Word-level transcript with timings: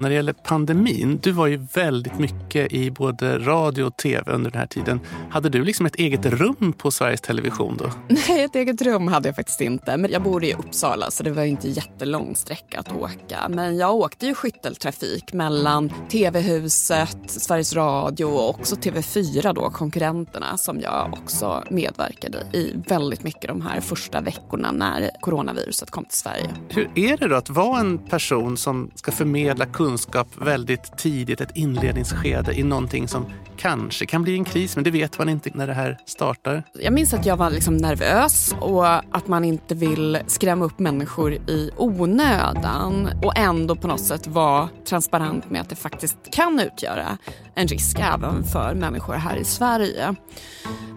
När 0.00 0.08
det 0.08 0.14
gäller 0.14 0.32
pandemin, 0.32 1.18
du 1.22 1.32
var 1.32 1.46
ju 1.46 1.56
väldigt 1.74 2.18
mycket 2.18 2.72
i 2.72 2.90
både 2.90 3.38
radio 3.38 3.84
och 3.84 3.96
tv 3.96 4.32
under 4.32 4.50
den 4.50 4.60
här 4.60 4.66
tiden. 4.66 5.00
Hade 5.30 5.48
du 5.48 5.64
liksom 5.64 5.86
ett 5.86 5.96
eget 5.96 6.26
rum 6.26 6.72
på 6.78 6.90
Sveriges 6.90 7.20
Television 7.20 7.76
då? 7.76 7.90
Nej, 8.08 8.42
ett 8.42 8.56
eget 8.56 8.82
rum 8.82 9.08
hade 9.08 9.28
jag 9.28 9.36
faktiskt 9.36 9.60
inte. 9.60 9.96
Men 9.96 10.10
jag 10.10 10.22
bor 10.22 10.44
i 10.44 10.54
Uppsala 10.54 11.10
så 11.10 11.22
det 11.22 11.30
var 11.30 11.42
inte 11.42 11.68
jättelång 11.68 12.36
sträcka 12.36 12.78
att 12.78 12.92
åka. 12.92 13.48
Men 13.48 13.76
jag 13.76 13.94
åkte 13.94 14.26
ju 14.26 14.34
skytteltrafik 14.34 15.32
mellan 15.32 15.92
TV-huset, 16.10 17.18
Sveriges 17.26 17.74
Radio 17.74 18.24
och 18.24 18.50
också 18.50 18.76
TV4 18.76 19.54
då, 19.54 19.70
konkurrenterna 19.70 20.56
som 20.56 20.80
jag 20.80 21.12
också 21.12 21.64
medverkade 21.70 22.38
i 22.52 22.72
väldigt 22.88 23.24
mycket 23.24 23.48
de 23.48 23.62
här 23.62 23.80
första 23.80 24.20
veckorna 24.20 24.72
när 24.72 25.10
coronaviruset 25.20 25.90
kom 25.90 26.04
till 26.04 26.18
Sverige. 26.18 26.50
Hur 26.68 26.90
är 26.94 27.16
det 27.16 27.28
då 27.28 27.36
att 27.36 27.50
vara 27.50 27.80
en 27.80 27.98
person 27.98 28.56
som 28.56 28.90
ska 28.94 29.12
förmedla 29.12 29.66
kunskap 29.66 29.89
väldigt 30.36 30.98
tidigt, 30.98 31.40
ett 31.40 31.56
inledningsskede 31.56 32.58
i 32.58 32.62
någonting 32.62 33.08
som 33.08 33.26
kanske 33.56 34.06
kan 34.06 34.22
bli 34.22 34.34
en 34.34 34.44
kris, 34.44 34.76
men 34.76 34.84
det 34.84 34.90
vet 34.90 35.18
man 35.18 35.28
inte 35.28 35.50
när 35.54 35.66
det 35.66 35.74
här 35.74 35.98
startar? 36.06 36.62
Jag 36.74 36.92
minns 36.92 37.14
att 37.14 37.26
jag 37.26 37.36
var 37.36 37.50
liksom 37.50 37.76
nervös 37.76 38.54
och 38.60 38.86
att 38.88 39.28
man 39.28 39.44
inte 39.44 39.74
vill 39.74 40.18
skrämma 40.26 40.64
upp 40.64 40.78
människor 40.78 41.32
i 41.32 41.70
onödan 41.76 43.08
och 43.22 43.38
ändå 43.38 43.76
på 43.76 43.88
något 43.88 44.00
sätt 44.00 44.26
vara 44.26 44.68
transparent 44.84 45.50
med 45.50 45.60
att 45.60 45.68
det 45.68 45.76
faktiskt 45.76 46.16
kan 46.32 46.60
utgöra 46.60 47.18
en 47.60 47.68
risk 47.68 47.98
även 47.98 48.44
för 48.44 48.74
människor 48.74 49.14
här 49.14 49.36
i 49.36 49.44
Sverige. 49.44 50.14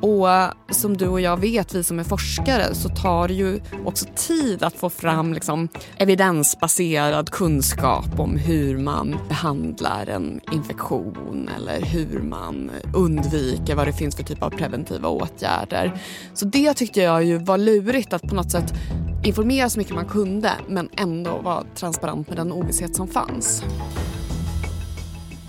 Och 0.02 0.31
eh, 0.31 0.52
som 0.71 0.98
du 0.98 1.08
och 1.08 1.21
jag 1.21 1.38
vet, 1.38 1.76
vi 1.76 1.84
som 1.84 1.99
är 1.99 2.04
forskare, 2.04 2.76
så 2.76 2.90
tar 2.90 3.27
det 3.27 3.34
ju 3.34 3.59
också 3.85 4.05
tid 4.16 4.63
att 4.63 4.73
få 4.73 4.90
fram 4.90 5.34
liksom, 5.34 5.68
evidensbaserad 5.98 7.30
kunskap 7.30 8.20
om 8.20 8.35
hur 8.35 8.77
man 8.77 9.16
behandlar 9.27 10.09
en 10.09 10.41
infektion 10.52 11.49
eller 11.57 11.81
hur 11.81 12.20
man 12.20 12.71
undviker 12.93 13.76
vad 13.76 13.88
det 13.88 13.93
finns 13.93 14.16
för 14.16 14.23
typ 14.23 14.43
av 14.43 14.49
preventiva 14.49 15.10
åtgärder. 15.10 16.01
Så 16.34 16.45
det 16.45 16.73
tyckte 16.73 17.01
jag 17.01 17.23
ju 17.23 17.38
var 17.38 17.57
lurigt 17.57 18.13
att 18.13 18.21
på 18.21 18.35
något 18.35 18.51
sätt 18.51 18.73
informera 19.23 19.70
så 19.70 19.79
mycket 19.79 19.95
man 19.95 20.05
kunde 20.05 20.51
men 20.68 20.90
ändå 20.98 21.38
vara 21.38 21.63
transparent 21.76 22.27
med 22.27 22.38
den 22.38 22.51
ovisshet 22.51 22.95
som 22.95 23.07
fanns. 23.07 23.63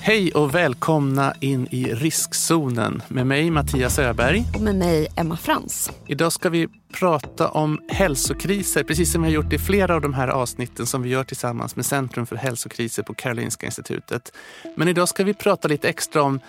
Hej 0.07 0.33
och 0.33 0.55
välkomna 0.55 1.35
in 1.41 1.69
i 1.71 1.85
riskzonen 1.85 3.03
med 3.09 3.27
mig 3.27 3.51
Mattias 3.51 3.99
Öberg. 3.99 4.45
Och 4.55 4.61
med 4.61 4.77
mig 4.77 5.09
Emma 5.17 5.37
Frans. 5.37 5.91
Idag 6.07 6.33
ska 6.33 6.51
vi 6.51 6.69
prata 6.99 7.49
om 7.49 7.81
hälsokriser, 7.89 8.85
precis 8.85 9.13
som 9.13 9.23
vi 9.23 9.29
har 9.29 9.35
gjort 9.35 9.53
i 9.53 9.59
flera 9.59 9.95
av 9.95 10.01
de 10.01 10.15
här 10.15 10.29
avsnitten 10.29 10.87
som 10.87 11.03
vi 11.03 11.09
gör 11.09 11.25
tillsammans 11.25 11.77
med 11.77 11.87
Centrum 11.87 12.27
för 12.27 12.37
hälsokriser 12.37 13.03
på 13.03 13.15
Karolinska 13.15 13.67
institutet. 13.67 14.33
Men 14.77 14.89
idag 14.89 15.09
ska 15.09 15.25
vi 15.25 15.35
prata 15.35 15.69
lite 15.69 15.89
extra 15.89 16.23
om 16.23 16.41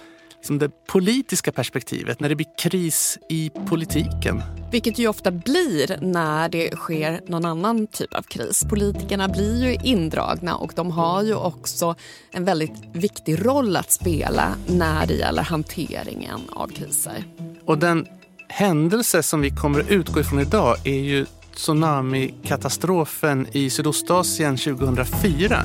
liksom 0.46 0.60
det 0.60 0.70
politiska 0.88 1.52
perspektivet, 1.52 2.20
när 2.20 2.30
det 2.30 2.36
blir 2.36 2.48
kris 2.58 3.18
i 3.30 3.50
politiken. 3.50 4.42
Vilket 4.72 5.00
ju 5.00 5.08
ofta 5.08 5.32
blir 5.32 5.98
när 6.02 6.50
det 6.50 6.76
sker 6.76 7.22
någon 7.28 7.46
annan 7.46 7.88
typ 7.88 8.14
av 8.14 8.22
kris. 8.22 8.66
Politikerna 8.70 9.28
blir 9.28 9.64
ju 9.64 9.74
indragna 9.84 10.56
och 10.56 10.74
de 10.76 10.92
har 10.92 11.24
ju 11.24 11.36
också 11.36 11.96
en 12.32 12.46
väldigt 12.46 12.84
viktig 12.94 13.46
roll 13.46 13.76
att 13.78 13.92
spela 13.92 14.56
när 14.68 15.08
det 15.08 15.14
gäller 15.14 15.44
hanteringen 15.44 16.40
av 16.50 16.68
kriser. 16.68 17.24
Och 17.66 17.78
den 17.78 18.08
händelse 18.50 19.24
som 19.24 19.42
vi 19.42 19.50
kommer 19.50 19.80
att 19.80 19.90
utgå 19.90 20.20
ifrån 20.20 20.40
idag 20.40 20.88
är 20.88 21.00
ju 21.00 21.26
tsunamikatastrofen 21.56 23.48
i 23.52 23.70
Sydostasien 23.70 24.58
2004 24.58 25.62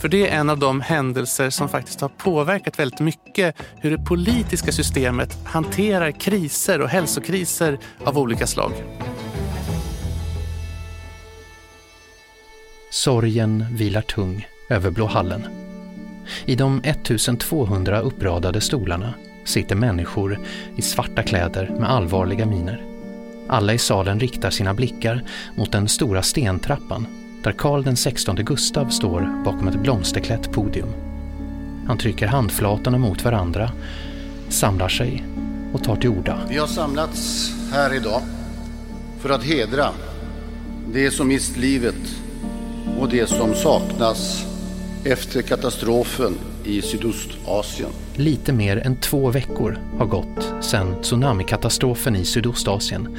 för 0.00 0.08
det 0.08 0.28
är 0.28 0.38
en 0.38 0.50
av 0.50 0.58
de 0.58 0.80
händelser 0.80 1.50
som 1.50 1.68
faktiskt 1.68 2.00
har 2.00 2.08
påverkat 2.08 2.78
väldigt 2.78 3.00
mycket 3.00 3.56
hur 3.76 3.90
det 3.90 4.04
politiska 4.04 4.72
systemet 4.72 5.38
hanterar 5.44 6.10
kriser 6.10 6.80
och 6.80 6.88
hälsokriser 6.88 7.78
av 8.04 8.18
olika 8.18 8.46
slag. 8.46 8.72
Sorgen 12.90 13.66
vilar 13.70 14.02
tung 14.02 14.46
över 14.68 14.90
Blå 14.90 15.06
hallen. 15.06 15.42
I 16.44 16.54
de 16.54 16.80
1200 16.84 18.00
uppradade 18.00 18.60
stolarna 18.60 19.14
sitter 19.44 19.76
människor 19.76 20.38
i 20.76 20.82
svarta 20.82 21.22
kläder 21.22 21.68
med 21.78 21.90
allvarliga 21.90 22.46
miner. 22.46 22.82
Alla 23.48 23.74
i 23.74 23.78
salen 23.78 24.20
riktar 24.20 24.50
sina 24.50 24.74
blickar 24.74 25.22
mot 25.56 25.72
den 25.72 25.88
stora 25.88 26.22
stentrappan 26.22 27.19
där 27.42 27.52
Karl 27.52 27.82
den 27.82 27.96
16 27.96 28.36
Gustav 28.36 28.88
står 28.88 29.42
bakom 29.44 29.68
ett 29.68 29.80
blomsterklätt 29.80 30.52
podium. 30.52 30.88
Han 31.86 31.98
trycker 31.98 32.26
handflatorna 32.26 32.98
mot 32.98 33.24
varandra, 33.24 33.72
samlar 34.48 34.88
sig 34.88 35.24
och 35.72 35.84
tar 35.84 35.96
till 35.96 36.10
orda. 36.10 36.38
Vi 36.48 36.58
har 36.58 36.66
samlats 36.66 37.50
här 37.72 37.94
idag 37.94 38.22
för 39.20 39.30
att 39.30 39.44
hedra 39.44 39.88
det 40.92 41.10
som 41.10 41.28
mist 41.28 41.56
livet 41.56 42.16
och 42.98 43.08
det 43.08 43.28
som 43.28 43.54
saknas 43.54 44.46
efter 45.04 45.42
katastrofen 45.42 46.34
i 46.64 46.82
Sydostasien. 46.82 47.90
Lite 48.14 48.52
mer 48.52 48.76
än 48.76 48.96
två 48.96 49.30
veckor 49.30 49.78
har 49.98 50.06
gått 50.06 50.64
sedan 50.64 51.02
tsunamikatastrofen 51.02 52.16
i 52.16 52.24
Sydostasien 52.24 53.16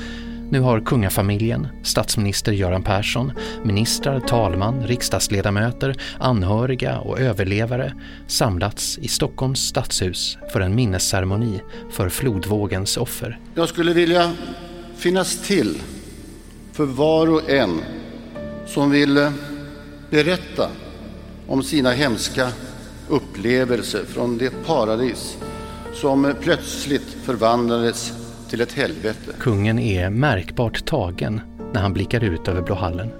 nu 0.52 0.60
har 0.60 0.80
kungafamiljen, 0.80 1.68
statsminister 1.84 2.52
Göran 2.52 2.84
Persson, 2.84 3.32
ministrar, 3.64 4.20
talman, 4.20 4.88
riksdagsledamöter, 4.88 5.96
anhöriga 6.20 7.00
och 7.00 7.20
överlevare 7.20 7.94
samlats 8.28 8.98
i 8.98 9.08
Stockholms 9.08 9.60
stadshus 9.60 10.38
för 10.54 10.62
en 10.62 10.76
minnesceremoni 10.76 11.62
för 11.90 12.10
flodvågens 12.10 12.98
offer. 12.98 13.40
Jag 13.56 13.70
skulle 13.70 13.94
vilja 13.94 14.32
finnas 14.98 15.42
till 15.48 15.82
för 16.72 16.86
var 16.86 17.28
och 17.28 17.50
en 17.50 17.82
som 18.68 18.92
vill 18.92 19.32
berätta 20.10 20.70
om 21.48 21.64
sina 21.64 21.92
hemska 21.92 22.48
upplevelser 23.08 24.04
från 24.08 24.38
det 24.38 24.66
paradis 24.66 25.38
som 25.94 26.34
plötsligt 26.42 27.18
förvandlades 27.24 28.21
till 28.52 28.62
ett 28.62 28.74
helvete. 28.74 29.32
Kungen 29.40 29.80
är 29.80 30.10
märkbart 30.10 30.86
tagen 30.86 31.42
när 31.74 31.82
han 31.82 31.94
blickar 31.94 32.24
ut 32.24 32.48
över 32.48 32.62
Blå 32.62 32.76
hallen. 32.76 33.12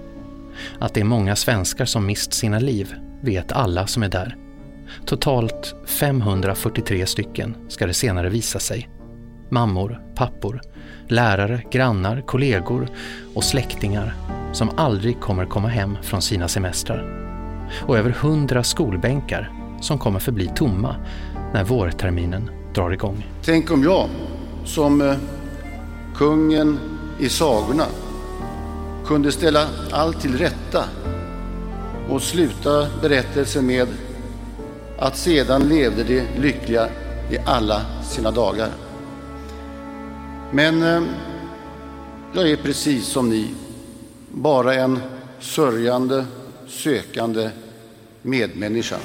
Att 0.78 0.94
det 0.94 1.00
är 1.00 1.04
många 1.04 1.36
svenskar 1.36 1.84
som 1.84 2.06
mist 2.06 2.32
sina 2.32 2.58
liv 2.58 2.94
vet 3.22 3.52
alla 3.52 3.86
som 3.86 4.02
är 4.02 4.08
där. 4.08 4.36
Totalt 5.06 5.74
543 5.86 7.06
stycken 7.06 7.56
ska 7.68 7.86
det 7.86 7.94
senare 7.94 8.28
visa 8.28 8.58
sig. 8.58 8.88
Mammor, 9.50 10.02
pappor, 10.14 10.60
lärare, 11.08 11.62
grannar, 11.70 12.20
kollegor 12.20 12.88
och 13.34 13.44
släktingar 13.44 14.14
som 14.52 14.70
aldrig 14.76 15.20
kommer 15.20 15.46
komma 15.46 15.68
hem 15.68 15.98
från 16.02 16.22
sina 16.22 16.48
semestrar. 16.48 17.28
Och 17.86 17.98
över 17.98 18.10
hundra 18.10 18.62
skolbänkar 18.62 19.52
som 19.80 19.98
kommer 19.98 20.18
förbli 20.18 20.50
tomma 20.54 20.96
när 21.52 21.64
vårterminen 21.64 22.50
drar 22.74 22.90
igång. 22.90 23.26
Tänk 23.44 23.70
om 23.70 23.82
jag 23.82 24.08
som 24.64 25.00
eh, 25.00 25.16
kungen 26.16 26.78
i 27.18 27.28
sagorna 27.28 27.86
kunde 29.06 29.32
ställa 29.32 29.68
allt 29.90 30.20
till 30.20 30.38
rätta 30.38 30.84
och 32.08 32.22
sluta 32.22 32.86
berättelsen 33.02 33.66
med 33.66 33.88
att 34.98 35.16
sedan 35.16 35.68
levde 35.68 36.04
de 36.04 36.26
lyckliga 36.40 36.88
i 37.30 37.38
alla 37.44 37.82
sina 38.02 38.30
dagar. 38.30 38.70
Men 40.52 40.82
eh, 40.82 41.02
jag 42.34 42.50
är 42.50 42.56
precis 42.56 43.06
som 43.06 43.30
ni, 43.30 43.54
bara 44.30 44.74
en 44.74 45.00
sörjande, 45.40 46.24
sökande 46.68 47.50
medmänniska. 48.22 48.96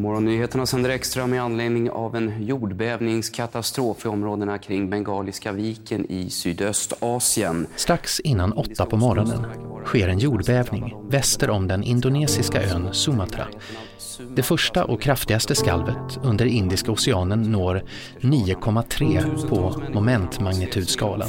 Morgonnyheterna 0.00 0.66
sänder 0.66 0.90
extra 0.90 1.26
med 1.26 1.42
anledning 1.42 1.90
av 1.90 2.16
en 2.16 2.46
jordbävningskatastrof 2.46 4.04
i 4.04 4.08
områdena 4.08 4.58
kring 4.58 4.90
Bengaliska 4.90 5.52
viken 5.52 6.06
i 6.10 6.30
Sydöstasien. 6.30 7.66
Strax 7.76 8.20
innan 8.20 8.52
åtta 8.52 8.86
på 8.86 8.96
morgonen 8.96 9.46
sker 9.84 10.08
en 10.08 10.18
jordbävning 10.18 10.94
väster 11.08 11.50
om 11.50 11.68
den 11.68 11.82
indonesiska 11.82 12.62
ön 12.62 12.94
Sumatra. 12.94 13.46
Det 14.36 14.42
första 14.42 14.84
och 14.84 15.02
kraftigaste 15.02 15.54
skalvet 15.54 16.18
under 16.22 16.44
Indiska 16.44 16.92
oceanen 16.92 17.42
når 17.42 17.82
9,3 18.20 19.48
på 19.48 19.82
momentmagnitudskalan 19.94 21.28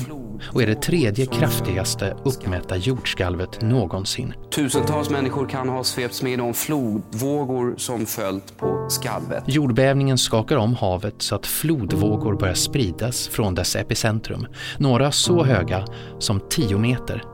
och 0.53 0.61
är 0.61 0.67
det 0.67 0.81
tredje 0.81 1.25
kraftigaste 1.25 2.15
uppmätta 2.23 2.77
jordskalvet 2.77 3.61
någonsin. 3.61 4.33
Tusentals 4.55 5.09
människor 5.09 5.47
kan 5.47 5.69
ha 5.69 5.83
svepts 5.83 6.23
med 6.23 6.33
i 6.33 6.35
de 6.35 6.53
flodvågor 6.53 7.75
som 7.77 8.05
följt 8.05 8.57
på 8.57 8.87
skalvet. 8.89 9.43
Jordbävningen 9.47 10.17
skakar 10.17 10.57
om 10.57 10.75
havet 10.75 11.15
så 11.17 11.35
att 11.35 11.45
flodvågor 11.45 12.35
börjar 12.35 12.53
spridas 12.53 13.27
från 13.27 13.55
dess 13.55 13.75
epicentrum. 13.75 14.47
Några 14.77 15.11
så 15.11 15.43
höga 15.43 15.85
som 16.19 16.41
10 16.49 16.77
meter. 16.77 17.30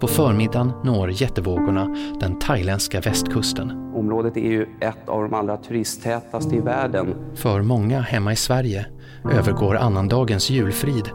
På 0.00 0.06
förmiddagen 0.06 0.72
når 0.84 1.10
jättevågorna 1.10 1.96
den 2.20 2.38
thailändska 2.38 3.00
västkusten. 3.00 3.70
Området 3.94 4.36
är 4.36 4.50
ju 4.50 4.66
ett 4.80 5.08
av 5.08 5.22
de 5.22 5.34
allra 5.34 5.56
turisttätaste 5.56 6.56
i 6.56 6.60
världen. 6.60 7.14
För 7.34 7.62
många 7.62 8.00
hemma 8.00 8.32
i 8.32 8.36
Sverige 8.36 8.86
övergår 9.32 9.76
annandagens 9.76 10.50
julfrid 10.50 11.10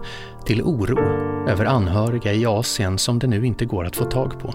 till 0.45 0.61
oro 0.61 0.99
över 1.49 1.65
anhöriga 1.65 2.33
i 2.33 2.45
Asien 2.45 2.97
som 2.97 3.19
det 3.19 3.27
nu 3.27 3.45
inte 3.45 3.65
går 3.65 3.85
att 3.85 3.95
få 3.95 4.05
tag 4.05 4.39
på. 4.39 4.53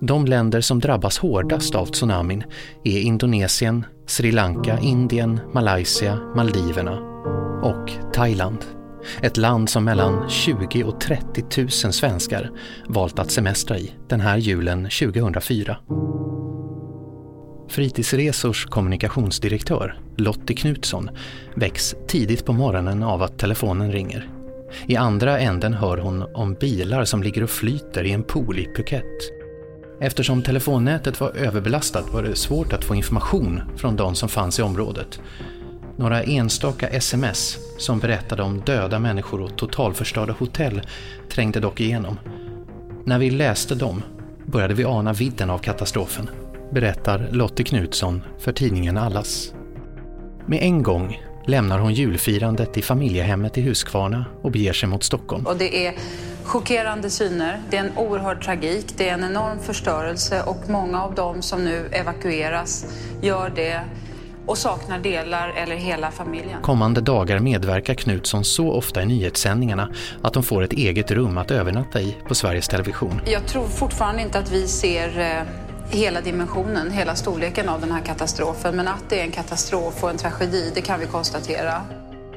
De 0.00 0.26
länder 0.26 0.60
som 0.60 0.78
drabbas 0.78 1.18
hårdast 1.18 1.74
av 1.74 1.86
tsunamin 1.86 2.44
är 2.84 3.00
Indonesien, 3.00 3.84
Sri 4.06 4.32
Lanka, 4.32 4.78
Indien, 4.78 5.40
Malaysia, 5.52 6.18
Maldiverna 6.36 6.98
och 7.62 8.12
Thailand. 8.12 8.79
Ett 9.22 9.36
land 9.36 9.68
som 9.68 9.84
mellan 9.84 10.28
20 10.28 10.84
och 10.84 11.00
30 11.00 11.44
000 11.62 11.70
svenskar 11.70 12.50
valt 12.88 13.18
att 13.18 13.30
semestra 13.30 13.78
i 13.78 13.92
den 14.08 14.20
här 14.20 14.36
julen 14.36 14.82
2004. 14.82 15.76
Fritidsresors 17.68 18.66
kommunikationsdirektör 18.66 19.98
Lottie 20.16 20.56
Knutsson 20.56 21.10
väcks 21.54 21.94
tidigt 22.08 22.44
på 22.44 22.52
morgonen 22.52 23.02
av 23.02 23.22
att 23.22 23.38
telefonen 23.38 23.92
ringer. 23.92 24.28
I 24.86 24.96
andra 24.96 25.38
änden 25.38 25.74
hör 25.74 25.96
hon 25.96 26.22
om 26.34 26.54
bilar 26.54 27.04
som 27.04 27.22
ligger 27.22 27.42
och 27.42 27.50
flyter 27.50 28.04
i 28.04 28.12
en 28.12 28.22
pool 28.22 28.58
i 28.58 28.64
Phuket. 28.76 29.40
Eftersom 30.00 30.42
telefonnätet 30.42 31.20
var 31.20 31.30
överbelastat 31.30 32.12
var 32.12 32.22
det 32.22 32.36
svårt 32.36 32.72
att 32.72 32.84
få 32.84 32.94
information 32.94 33.62
från 33.76 33.96
de 33.96 34.14
som 34.14 34.28
fanns 34.28 34.58
i 34.58 34.62
området. 34.62 35.20
Några 36.00 36.22
enstaka 36.22 36.88
sms 36.88 37.58
som 37.78 37.98
berättade 37.98 38.42
om 38.42 38.60
döda 38.60 38.98
människor 38.98 39.40
och 39.40 39.56
totalförstörda 39.56 40.32
hotell 40.32 40.82
trängde 41.28 41.60
dock 41.60 41.80
igenom. 41.80 42.18
När 43.04 43.18
vi 43.18 43.30
läste 43.30 43.74
dem 43.74 44.02
började 44.46 44.74
vi 44.74 44.84
ana 44.84 45.12
vidden 45.12 45.50
av 45.50 45.58
katastrofen, 45.58 46.30
berättar 46.72 47.28
Lotte 47.30 47.64
Knutsson 47.64 48.22
för 48.38 48.52
tidningen 48.52 48.96
Allas. 48.96 49.54
Med 50.46 50.62
en 50.62 50.82
gång 50.82 51.22
lämnar 51.46 51.78
hon 51.78 51.94
julfirandet 51.94 52.76
i 52.76 52.82
familjehemmet 52.82 53.58
i 53.58 53.62
Huskvarna 53.62 54.24
och 54.42 54.50
beger 54.50 54.72
sig 54.72 54.88
mot 54.88 55.04
Stockholm. 55.04 55.46
Och 55.46 55.56
det 55.56 55.86
är 55.86 55.94
chockerande 56.44 57.10
syner, 57.10 57.60
det 57.70 57.76
är 57.76 57.80
en 57.80 57.98
oerhörd 57.98 58.44
tragik, 58.44 58.86
det 58.96 59.08
är 59.08 59.14
en 59.14 59.24
enorm 59.24 59.58
förstörelse 59.58 60.42
och 60.42 60.68
många 60.68 61.02
av 61.02 61.14
dem 61.14 61.42
som 61.42 61.64
nu 61.64 61.88
evakueras 61.92 62.86
gör 63.22 63.52
det 63.56 63.80
och 64.50 64.58
saknar 64.58 64.98
delar 64.98 65.48
eller 65.48 65.76
hela 65.76 66.10
familjen. 66.10 66.62
Kommande 66.62 67.00
dagar 67.00 67.38
medverkar 67.38 67.94
Knutsson 67.94 68.44
så 68.44 68.72
ofta 68.72 69.02
i 69.02 69.06
nyhetssändningarna 69.06 69.88
att 70.22 70.32
de 70.32 70.42
får 70.42 70.62
ett 70.62 70.72
eget 70.72 71.10
rum 71.10 71.38
att 71.38 71.50
övernatta 71.50 72.00
i 72.00 72.16
på 72.28 72.34
Sveriges 72.34 72.68
Television. 72.68 73.20
Jag 73.26 73.46
tror 73.46 73.68
fortfarande 73.68 74.22
inte 74.22 74.38
att 74.38 74.52
vi 74.52 74.66
ser 74.66 75.18
eh, 75.20 75.98
hela 75.98 76.20
dimensionen, 76.20 76.90
hela 76.90 77.14
storleken 77.14 77.68
av 77.68 77.80
den 77.80 77.92
här 77.92 78.00
katastrofen. 78.00 78.76
Men 78.76 78.88
att 78.88 79.04
det 79.08 79.20
är 79.20 79.24
en 79.24 79.30
katastrof 79.30 80.04
och 80.04 80.10
en 80.10 80.16
tragedi, 80.16 80.72
det 80.74 80.80
kan 80.80 81.00
vi 81.00 81.06
konstatera. 81.06 81.82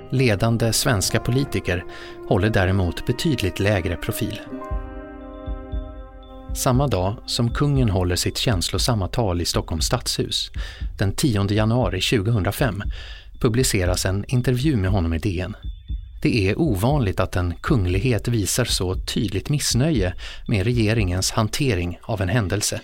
Ledande 0.09 0.73
svenska 0.73 1.19
politiker 1.19 1.83
håller 2.29 2.49
däremot 2.49 3.05
betydligt 3.05 3.59
lägre 3.59 3.95
profil. 3.95 4.41
Samma 6.55 6.87
dag 6.87 7.15
som 7.25 7.49
kungen 7.49 7.89
håller 7.89 8.15
sitt 8.15 8.37
känslosamma 8.37 9.07
tal 9.07 9.41
i 9.41 9.45
Stockholms 9.45 9.85
stadshus, 9.85 10.51
den 10.97 11.15
10 11.15 11.51
januari 11.51 12.01
2005, 12.01 12.83
publiceras 13.39 14.05
en 14.05 14.25
intervju 14.27 14.75
med 14.75 14.91
honom 14.91 15.13
i 15.13 15.17
DN. 15.17 15.55
Det 16.21 16.49
är 16.49 16.59
ovanligt 16.59 17.19
att 17.19 17.35
en 17.35 17.53
kunglighet 17.61 18.27
visar 18.27 18.65
så 18.65 18.95
tydligt 18.95 19.49
missnöje 19.49 20.13
med 20.47 20.63
regeringens 20.63 21.31
hantering 21.31 21.99
av 22.01 22.21
en 22.21 22.29
händelse. 22.29 22.81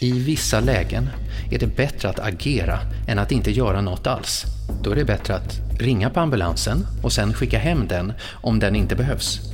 I 0.00 0.12
vissa 0.12 0.60
lägen 0.60 1.08
är 1.50 1.58
det 1.58 1.76
bättre 1.76 2.08
att 2.08 2.18
agera 2.18 2.78
än 3.08 3.18
att 3.18 3.32
inte 3.32 3.50
göra 3.50 3.80
något 3.80 4.06
alls. 4.06 4.44
Då 4.82 4.90
är 4.90 4.96
det 4.96 5.04
bättre 5.04 5.34
att 5.34 5.60
ringa 5.78 6.10
på 6.10 6.20
ambulansen 6.20 6.86
och 7.02 7.12
sen 7.12 7.34
skicka 7.34 7.58
hem 7.58 7.88
den 7.88 8.12
om 8.30 8.58
den 8.58 8.76
inte 8.76 8.96
behövs. 8.96 9.51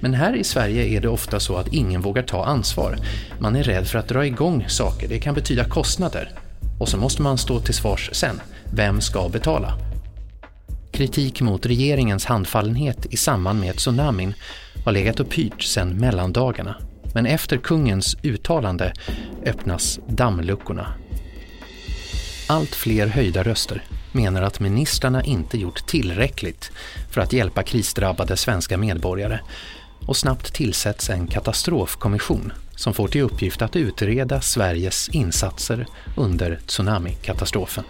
Men 0.00 0.14
här 0.14 0.36
i 0.36 0.44
Sverige 0.44 0.84
är 0.84 1.00
det 1.00 1.08
ofta 1.08 1.40
så 1.40 1.56
att 1.56 1.72
ingen 1.72 2.00
vågar 2.00 2.22
ta 2.22 2.44
ansvar. 2.44 2.98
Man 3.38 3.56
är 3.56 3.62
rädd 3.62 3.86
för 3.86 3.98
att 3.98 4.08
dra 4.08 4.26
igång 4.26 4.64
saker, 4.68 5.08
det 5.08 5.18
kan 5.18 5.34
betyda 5.34 5.64
kostnader. 5.64 6.30
Och 6.80 6.88
så 6.88 6.96
måste 6.96 7.22
man 7.22 7.38
stå 7.38 7.60
till 7.60 7.74
svars 7.74 8.10
sen. 8.12 8.40
Vem 8.74 9.00
ska 9.00 9.28
betala? 9.28 9.78
Kritik 10.92 11.40
mot 11.40 11.66
regeringens 11.66 12.24
handfallenhet 12.24 13.06
i 13.10 13.16
samband 13.16 13.60
med 13.60 13.76
tsunamin 13.76 14.34
har 14.84 14.92
legat 14.92 15.20
och 15.20 15.30
pyrt 15.30 15.62
sedan 15.62 15.96
mellandagarna. 15.96 16.76
Men 17.14 17.26
efter 17.26 17.56
kungens 17.56 18.16
uttalande 18.22 18.92
öppnas 19.46 20.00
dammluckorna. 20.06 20.86
Allt 22.48 22.74
fler 22.74 23.06
höjda 23.06 23.42
röster 23.42 23.84
menar 24.12 24.42
att 24.42 24.60
ministrarna 24.60 25.24
inte 25.24 25.58
gjort 25.58 25.86
tillräckligt 25.86 26.72
för 27.10 27.20
att 27.20 27.32
hjälpa 27.32 27.62
krisdrabbade 27.62 28.36
svenska 28.36 28.78
medborgare 28.78 29.40
och 30.06 30.16
snabbt 30.16 30.54
tillsätts 30.54 31.10
en 31.10 31.26
katastrofkommission 31.26 32.52
som 32.76 32.94
får 32.94 33.08
till 33.08 33.20
uppgift 33.20 33.62
att 33.62 33.76
utreda 33.76 34.40
Sveriges 34.40 35.08
insatser 35.08 35.86
under 36.16 36.60
tsunamikatastrofen. 36.66 37.84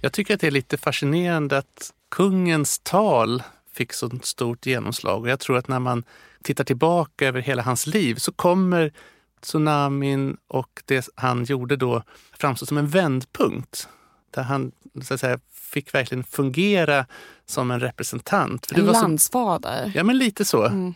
Jag 0.00 0.12
tycker 0.12 0.34
att 0.34 0.40
det 0.40 0.46
är 0.46 0.50
lite 0.50 0.76
fascinerande 0.76 1.58
att 1.58 1.92
kungens 2.10 2.78
tal 2.78 3.42
fick 3.72 3.92
så 3.92 4.10
stort 4.22 4.66
genomslag. 4.66 5.22
Och 5.22 5.28
jag 5.28 5.40
tror 5.40 5.58
att 5.58 5.68
när 5.68 5.78
man 5.78 6.04
tittar 6.42 6.64
tillbaka 6.64 7.28
över 7.28 7.40
hela 7.40 7.62
hans 7.62 7.86
liv 7.86 8.14
så 8.14 8.32
kommer 8.32 8.92
tsunamin 9.40 10.36
och 10.48 10.82
det 10.84 11.08
han 11.14 11.44
gjorde 11.44 11.76
då 11.76 12.02
framstå 12.32 12.66
som 12.66 12.78
en 12.78 12.88
vändpunkt. 12.88 13.88
Där 14.30 14.42
han 14.42 14.72
så 15.02 15.14
att 15.14 15.20
säga, 15.20 15.38
fick 15.68 15.94
verkligen 15.94 16.24
fungera 16.24 17.06
som 17.46 17.70
en 17.70 17.80
representant. 17.80 18.66
För 18.66 18.78
en 18.78 18.86
landsfader. 18.86 19.90
Så, 19.92 19.98
ja, 19.98 20.04
men 20.04 20.18
lite 20.18 20.44
så. 20.44 20.64
Mm. 20.64 20.94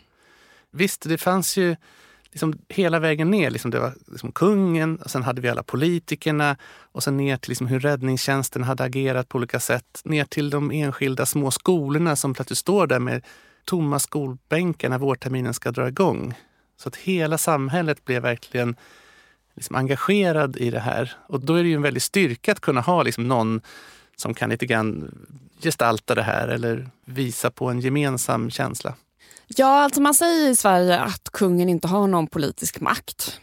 Visst, 0.71 1.09
det 1.09 1.19
fanns 1.19 1.57
ju 1.57 1.77
liksom 2.33 2.59
hela 2.69 2.99
vägen 2.99 3.31
ner. 3.31 3.51
Liksom 3.51 3.71
det 3.71 3.81
var 3.81 3.95
liksom 4.07 4.33
kungen, 4.33 4.97
och 4.97 5.11
sen 5.11 5.23
hade 5.23 5.41
vi 5.41 5.49
alla 5.49 5.63
politikerna 5.63 6.57
och 6.93 7.03
sen 7.03 7.17
ner 7.17 7.37
till 7.37 7.51
liksom 7.51 7.67
hur 7.67 7.81
räddningstjänsten 7.81 8.63
hade 8.63 8.85
agerat 8.85 9.29
på 9.29 9.39
olika 9.39 9.61
sätt. 9.61 10.03
Ner 10.05 10.25
till 10.25 10.51
de 10.51 10.71
enskilda 10.71 11.27
små 11.27 11.51
skolorna 11.51 12.17
som 12.17 12.35
plötsligt 12.35 12.59
står 12.59 12.87
där 12.87 12.99
med 12.99 13.25
tomma 13.65 13.99
skolbänkar 13.99 14.89
när 14.89 14.99
vårterminen 14.99 15.55
ska 15.55 15.71
dra 15.71 15.89
igång. 15.89 16.35
Så 16.77 16.89
att 16.89 16.97
hela 16.97 17.39
samhället 17.39 18.05
blev 18.05 18.23
verkligen 18.23 18.77
liksom 19.55 19.77
engagerad 19.77 20.57
i 20.57 20.71
det 20.71 20.81
här. 20.81 21.13
Och 21.29 21.41
då 21.41 21.55
är 21.55 21.63
det 21.63 21.69
ju 21.69 21.75
en 21.75 21.83
väldig 21.83 22.03
styrka 22.03 22.53
att 22.53 22.61
kunna 22.61 22.81
ha 22.81 23.03
liksom 23.03 23.29
någon 23.29 23.61
som 24.23 24.35
kan 24.35 24.51
lite 24.51 24.67
grann 24.67 25.15
gestalta 25.63 26.15
det 26.15 26.23
här 26.23 26.49
eller 26.49 26.89
visa 27.05 27.51
på 27.51 27.69
en 27.69 27.81
gemensam 27.81 28.51
känsla. 28.51 28.95
Ja, 29.47 29.85
alltså 29.85 30.01
man 30.01 30.15
säger 30.15 30.51
i 30.51 30.57
Sverige 30.57 31.01
att 31.01 31.31
kungen 31.33 31.69
inte 31.69 31.89
har 31.89 32.07
någon 32.07 32.27
politisk 32.27 32.81
makt. 32.81 33.41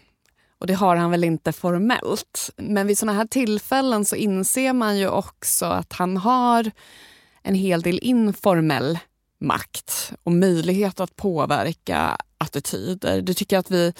Och 0.59 0.67
det 0.67 0.73
har 0.73 0.95
han 0.95 1.11
väl 1.11 1.23
inte 1.23 1.51
formellt. 1.51 2.49
Men 2.57 2.87
vid 2.87 2.97
såna 2.97 3.13
här 3.13 3.25
tillfällen 3.25 4.05
så 4.05 4.15
inser 4.15 4.73
man 4.73 4.97
ju 4.97 5.07
också 5.09 5.65
att 5.65 5.93
han 5.93 6.17
har 6.17 6.71
en 7.43 7.55
hel 7.55 7.81
del 7.81 7.99
informell 8.01 8.99
makt 9.39 10.13
och 10.23 10.31
möjlighet 10.31 10.99
att 10.99 11.15
påverka 11.15 12.17
attityder. 12.37 13.21
Det 13.21 13.33
tycker 13.33 13.55
jag 13.55 13.59
att 13.59 13.71
vi 13.71 13.93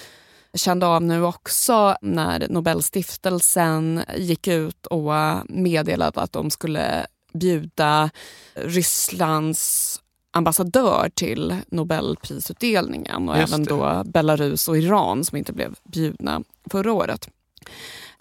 kände 0.53 0.85
av 0.87 1.03
nu 1.03 1.23
också 1.23 1.95
när 2.01 2.47
Nobelstiftelsen 2.49 4.03
gick 4.17 4.47
ut 4.47 4.85
och 4.85 5.13
meddelade 5.49 6.21
att 6.21 6.33
de 6.33 6.51
skulle 6.51 7.05
bjuda 7.33 8.09
Rysslands 8.53 9.95
ambassadör 10.31 11.09
till 11.15 11.55
Nobelprisutdelningen 11.67 13.29
och 13.29 13.37
även 13.37 13.63
då 13.63 14.03
Belarus 14.05 14.67
och 14.67 14.77
Iran 14.77 15.25
som 15.25 15.37
inte 15.37 15.53
blev 15.53 15.75
bjudna 15.83 16.43
förra 16.71 16.93
året. 16.93 17.29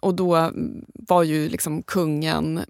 Och 0.00 0.14
då 0.14 0.50
var 0.92 1.22
ju 1.22 1.48
liksom 1.48 1.82
kungen, 1.82 2.60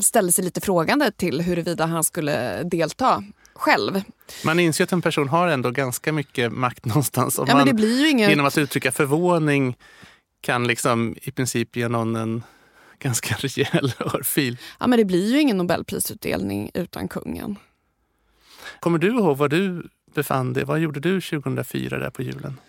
ställde 0.00 0.32
sig 0.32 0.44
lite 0.44 0.60
frågande 0.60 1.10
till 1.10 1.40
huruvida 1.40 1.86
han 1.86 2.04
skulle 2.04 2.62
delta 2.62 3.24
själv. 3.60 4.02
Man 4.44 4.60
inser 4.60 4.84
att 4.84 4.92
en 4.92 5.02
person 5.02 5.28
har 5.28 5.48
ändå 5.48 5.70
ganska 5.70 6.12
mycket 6.12 6.52
makt 6.52 6.84
någonstans. 6.84 7.38
Om 7.38 7.44
ja, 7.48 7.54
man, 7.54 7.66
det 7.66 7.74
blir 7.74 8.00
ju 8.00 8.08
inget... 8.10 8.30
Genom 8.30 8.46
att 8.46 8.58
uttrycka 8.58 8.92
förvåning 8.92 9.76
kan 10.40 10.66
liksom 10.66 11.16
i 11.22 11.30
princip 11.30 11.76
ge 11.76 11.88
någon 11.88 12.16
en 12.16 12.42
ganska 12.98 13.34
rejäl 13.38 13.92
örfil. 14.00 14.58
Ja, 14.80 14.86
men 14.86 14.98
det 14.98 15.04
blir 15.04 15.32
ju 15.32 15.40
ingen 15.40 15.56
nobelprisutdelning 15.56 16.70
utan 16.74 17.08
kungen. 17.08 17.56
Kommer 18.80 18.98
du 18.98 19.08
ihåg 19.08 19.36
var 19.36 19.48
du 19.48 19.88
befann 20.14 20.52
dig? 20.52 20.64
Vad 20.64 20.80
gjorde 20.80 21.00
du 21.00 21.20
2004 21.20 21.98
där 21.98 22.10
på 22.10 22.22
julen? 22.22 22.60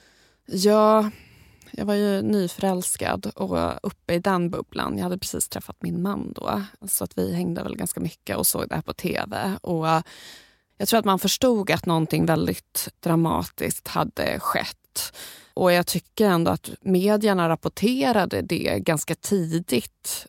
Ja, 0.45 1.09
jag 1.71 1.85
var 1.85 1.93
ju 1.93 2.21
nyförälskad 2.21 3.31
och 3.35 3.79
uppe 3.83 4.13
i 4.13 4.19
den 4.19 4.49
bubblan. 4.49 4.97
Jag 4.97 5.03
hade 5.03 5.17
precis 5.17 5.49
träffat 5.49 5.75
min 5.79 6.01
man 6.01 6.33
då. 6.33 6.63
Så 6.87 7.03
att 7.03 7.17
vi 7.17 7.33
hängde 7.33 7.63
väl 7.63 7.77
ganska 7.77 7.99
mycket 7.99 8.37
och 8.37 8.47
såg 8.47 8.69
det 8.69 8.75
här 8.75 8.81
på 8.81 8.93
tv. 8.93 9.57
Och 9.61 9.87
jag 10.81 10.87
tror 10.87 10.99
att 10.99 11.05
man 11.05 11.19
förstod 11.19 11.71
att 11.71 11.85
någonting 11.85 12.25
väldigt 12.25 12.89
dramatiskt 12.99 13.87
hade 13.87 14.39
skett. 14.39 15.13
Och 15.53 15.71
jag 15.71 15.87
tycker 15.87 16.29
ändå 16.29 16.51
att 16.51 16.69
medierna 16.81 17.49
rapporterade 17.49 18.41
det 18.41 18.79
ganska 18.79 19.15
tidigt. 19.15 20.27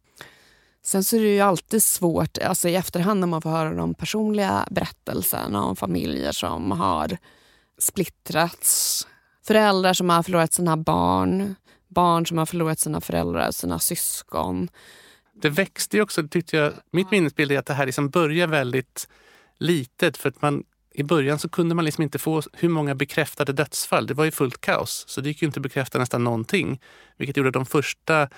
Sen 0.84 1.04
så 1.04 1.16
är 1.16 1.20
det 1.20 1.34
ju 1.34 1.40
alltid 1.40 1.82
svårt 1.82 2.38
alltså 2.38 2.68
i 2.68 2.74
efterhand 2.74 3.20
när 3.20 3.26
man 3.26 3.42
får 3.42 3.50
höra 3.50 3.74
de 3.74 3.94
personliga 3.94 4.66
berättelserna 4.70 5.64
om 5.64 5.76
familjer 5.76 6.32
som 6.32 6.70
har 6.70 7.18
splittrats. 7.78 9.06
Föräldrar 9.46 9.94
som 9.94 10.10
har 10.10 10.22
förlorat 10.22 10.52
sina 10.52 10.76
barn, 10.76 11.54
barn 11.88 12.26
som 12.26 12.38
har 12.38 12.46
förlorat 12.46 12.78
sina 12.78 13.00
föräldrar 13.00 13.48
och 13.48 13.54
sina 13.54 13.78
syskon. 13.78 14.68
Det 15.34 15.50
växte 15.50 15.96
ju 15.96 16.02
också, 16.02 16.28
tyckte 16.28 16.56
jag. 16.56 16.72
Mitt 16.90 17.10
minnesbild 17.10 17.52
är 17.52 17.58
att 17.58 17.66
det 17.66 17.74
här 17.74 17.86
liksom 17.86 18.10
börjar 18.10 18.46
väldigt 18.46 19.08
litet. 19.62 20.16
För 20.16 20.28
att 20.28 20.42
man, 20.42 20.64
I 20.94 21.02
början 21.02 21.38
så 21.38 21.48
kunde 21.48 21.74
man 21.74 21.84
liksom 21.84 22.02
inte 22.02 22.18
få 22.18 22.42
hur 22.52 22.68
många 22.68 22.94
bekräftade 22.94 23.52
dödsfall. 23.52 24.06
Det 24.06 24.14
var 24.14 24.24
ju 24.24 24.30
fullt 24.30 24.60
kaos. 24.60 25.04
Så 25.08 25.20
det 25.20 25.28
gick 25.28 25.42
ju 25.42 25.46
inte 25.46 25.58
att 25.58 25.62
bekräfta 25.62 25.98
nästan 25.98 26.24
någonting. 26.24 26.80
Vilket 27.16 27.36
gjorde 27.36 27.48
att 27.48 27.54
de 27.54 27.66
första 27.66 28.28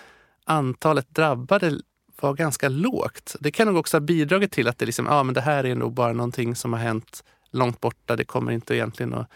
antalet 0.44 1.14
drabbade 1.14 1.80
var 2.20 2.34
ganska 2.34 2.68
lågt. 2.68 3.36
Det 3.40 3.50
kan 3.50 3.66
nog 3.66 3.76
också 3.76 3.96
ha 3.96 4.00
bidragit 4.00 4.52
till 4.52 4.68
att 4.68 4.78
det, 4.78 4.86
liksom, 4.86 5.06
ja, 5.06 5.22
men 5.22 5.34
det 5.34 5.40
här 5.40 5.66
är 5.66 5.74
nog 5.74 5.94
bara 5.94 6.12
någonting 6.12 6.56
som 6.56 6.72
har 6.72 6.80
hänt 6.80 7.24
långt 7.50 7.80
borta. 7.80 8.16
Det 8.16 8.24
kommer 8.24 8.52
inte 8.52 8.74
egentligen 8.74 9.14
att 9.14 9.30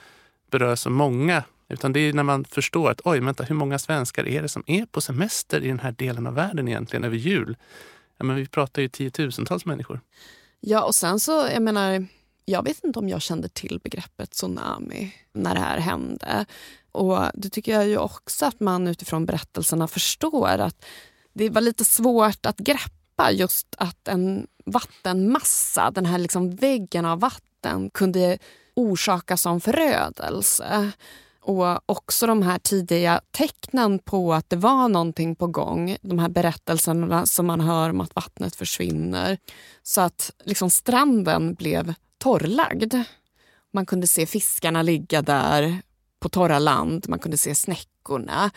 beröra 0.51 0.77
så 0.77 0.91
många. 0.91 1.43
Utan 1.69 1.93
det 1.93 2.01
är 2.01 2.13
när 2.13 2.23
man 2.23 2.45
förstår 2.45 2.91
att 2.91 3.01
oj, 3.05 3.21
vänta, 3.21 3.45
hur 3.45 3.55
många 3.55 3.79
svenskar 3.79 4.29
är 4.29 4.43
det 4.43 4.49
som 4.49 4.63
är 4.67 4.87
på 4.87 5.01
semester 5.01 5.61
i 5.61 5.69
den 5.69 5.79
här 5.79 5.93
delen 5.93 6.27
av 6.27 6.35
världen 6.35 6.69
egentligen 6.69 7.05
över 7.05 7.17
jul? 7.17 7.57
Ja, 8.17 8.25
men 8.25 8.37
vi 8.37 8.47
pratar 8.47 8.83
ju 8.83 8.89
tiotusentals 8.89 9.65
människor. 9.65 10.01
Ja, 10.61 10.85
och 10.85 10.95
sen 10.95 11.21
så, 11.21 11.49
jag 11.53 11.63
menar, 11.63 12.07
jag 12.45 12.65
vet 12.65 12.85
inte 12.85 12.99
om 12.99 13.09
jag 13.09 13.23
kände 13.23 13.49
till 13.49 13.81
begreppet 13.85 14.31
tsunami 14.31 15.15
när 15.33 15.55
det 15.55 15.61
här 15.61 15.79
hände. 15.79 16.47
Och 16.93 17.19
det 17.35 17.51
tycker 17.51 17.73
jag 17.73 17.89
ju 17.89 17.99
också 17.99 18.47
att 18.47 18.61
man 18.61 18.89
utifrån 18.89 19.27
berättelserna 19.27 19.89
förstår 19.89 20.49
att 20.49 20.85
det 21.33 21.51
var 21.51 21.61
lite 21.61 21.85
svårt 21.85 22.47
att 22.47 22.59
greppa 22.59 23.31
just 23.33 23.75
att 23.79 24.09
en 24.09 24.47
vattenmassa, 24.65 25.91
den 25.91 26.07
här 26.07 26.19
liksom 26.19 26.57
väggen 26.57 27.05
av 27.05 27.21
vatten 27.21 27.91
kunde 27.91 28.39
orsaka 28.75 29.37
som 29.37 29.61
förödelse. 29.61 30.93
Och 31.49 31.91
också 31.91 32.27
de 32.27 32.43
här 32.43 32.59
tidiga 32.59 33.21
tecknen 33.31 33.99
på 33.99 34.35
att 34.35 34.51
det 34.51 34.57
var 34.57 34.89
någonting 34.89 35.37
på 35.37 35.47
gång. 35.47 35.97
De 36.03 36.19
här 36.19 36.29
berättelserna 36.29 37.27
som 37.27 37.47
man 37.47 37.61
hör 37.61 37.91
om 37.91 38.01
att 38.01 38.15
vattnet 38.15 38.57
försvinner. 38.57 39.39
Så 39.83 40.01
att 40.01 40.31
liksom 40.45 40.71
stranden 40.71 41.55
blev 41.55 41.95
torrlagd. 42.19 42.95
Man 43.73 43.87
kunde 43.87 44.07
se 44.07 44.27
fiskarna 44.27 44.83
ligga 44.83 45.23
där 45.23 45.83
på 46.21 46.29
torra 46.29 46.59
land. 46.59 47.09
Man 47.09 47.19
kunde 47.19 47.37
se 47.37 47.55
snäckorna. 47.55 48.51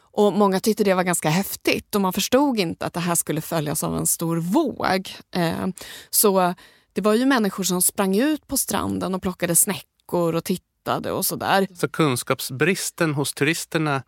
Och 0.00 0.32
Många 0.32 0.60
tyckte 0.60 0.84
det 0.84 0.94
var 0.94 1.04
ganska 1.04 1.30
häftigt 1.30 1.94
och 1.94 2.00
man 2.00 2.12
förstod 2.12 2.58
inte 2.58 2.86
att 2.86 2.92
det 2.92 3.00
här 3.00 3.14
skulle 3.14 3.40
följas 3.40 3.84
av 3.84 3.96
en 3.96 4.06
stor 4.06 4.36
våg. 4.36 5.10
Eh, 5.34 5.66
så 6.10 6.54
det 6.92 7.00
var 7.00 7.14
ju 7.14 7.26
människor 7.26 7.64
som 7.64 7.82
sprang 7.82 8.16
ut 8.18 8.46
på 8.46 8.56
stranden 8.56 9.14
och 9.14 9.22
plockade 9.22 9.56
snäckor 9.56 10.34
och 10.34 10.44
tittade 10.44 10.68
och 10.86 11.26
sådär. 11.26 11.66
Så 11.74 11.88
kunskapsbristen 11.88 13.14
hos 13.14 13.34
turisterna 13.34 14.02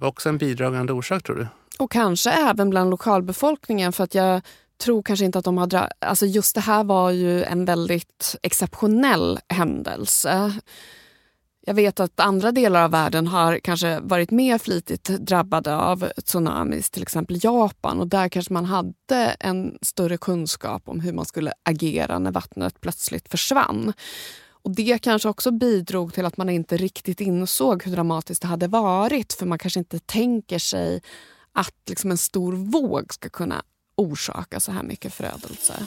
var 0.00 0.08
också 0.08 0.28
en 0.28 0.38
bidragande 0.38 0.92
orsak 0.92 1.22
tror 1.22 1.36
du? 1.36 1.46
Och 1.78 1.90
kanske 1.90 2.30
även 2.30 2.70
bland 2.70 2.90
lokalbefolkningen 2.90 3.92
för 3.92 4.04
att 4.04 4.14
jag 4.14 4.40
tror 4.78 5.02
kanske 5.02 5.24
inte 5.24 5.38
att 5.38 5.44
de 5.44 5.58
har... 5.58 5.88
Alltså 5.98 6.26
just 6.26 6.54
det 6.54 6.60
här 6.60 6.84
var 6.84 7.10
ju 7.10 7.42
en 7.42 7.64
väldigt 7.64 8.36
exceptionell 8.42 9.40
händelse. 9.48 10.52
Jag 11.68 11.74
vet 11.74 12.00
att 12.00 12.20
andra 12.20 12.52
delar 12.52 12.84
av 12.84 12.90
världen 12.90 13.26
har 13.26 13.58
kanske 13.58 14.00
varit 14.00 14.30
mer 14.30 14.58
flitigt 14.58 15.04
drabbade 15.04 15.76
av 15.76 16.10
tsunamis, 16.24 16.90
till 16.90 17.02
exempel 17.02 17.44
Japan. 17.44 18.00
Och 18.00 18.06
där 18.06 18.28
kanske 18.28 18.52
man 18.52 18.64
hade 18.64 19.36
en 19.40 19.78
större 19.82 20.16
kunskap 20.16 20.82
om 20.88 21.00
hur 21.00 21.12
man 21.12 21.24
skulle 21.24 21.52
agera 21.62 22.18
när 22.18 22.32
vattnet 22.32 22.80
plötsligt 22.80 23.28
försvann. 23.28 23.92
Och 24.66 24.74
Det 24.74 24.98
kanske 25.02 25.28
också 25.28 25.50
bidrog 25.50 26.14
till 26.14 26.24
att 26.24 26.36
man 26.36 26.48
inte 26.48 26.76
riktigt 26.76 27.20
insåg 27.20 27.82
hur 27.82 27.92
dramatiskt 27.92 28.42
det 28.42 28.48
hade 28.48 28.68
varit. 28.68 29.32
För 29.32 29.46
man 29.46 29.58
kanske 29.58 29.80
inte 29.80 29.98
tänker 29.98 30.58
sig 30.58 31.02
att 31.52 31.74
liksom 31.88 32.10
en 32.10 32.18
stor 32.18 32.52
våg 32.52 33.14
ska 33.14 33.28
kunna 33.28 33.62
orsaka 33.96 34.60
så 34.60 34.72
här 34.72 34.82
mycket 34.82 35.14
förödelse. 35.14 35.86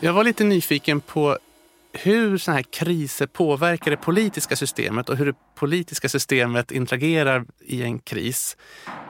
Jag 0.00 0.12
var 0.12 0.24
lite 0.24 0.44
nyfiken 0.44 1.00
på 1.00 1.38
hur 1.92 2.38
såna 2.38 2.56
här 2.56 2.62
kriser 2.62 3.26
påverkar 3.26 3.90
det 3.90 3.96
politiska 3.96 4.56
systemet 4.56 5.08
och 5.08 5.16
hur 5.16 5.26
det 5.26 5.38
politiska 5.54 6.08
systemet 6.08 6.72
interagerar 6.72 7.46
i 7.60 7.82
en 7.82 7.98
kris. 7.98 8.56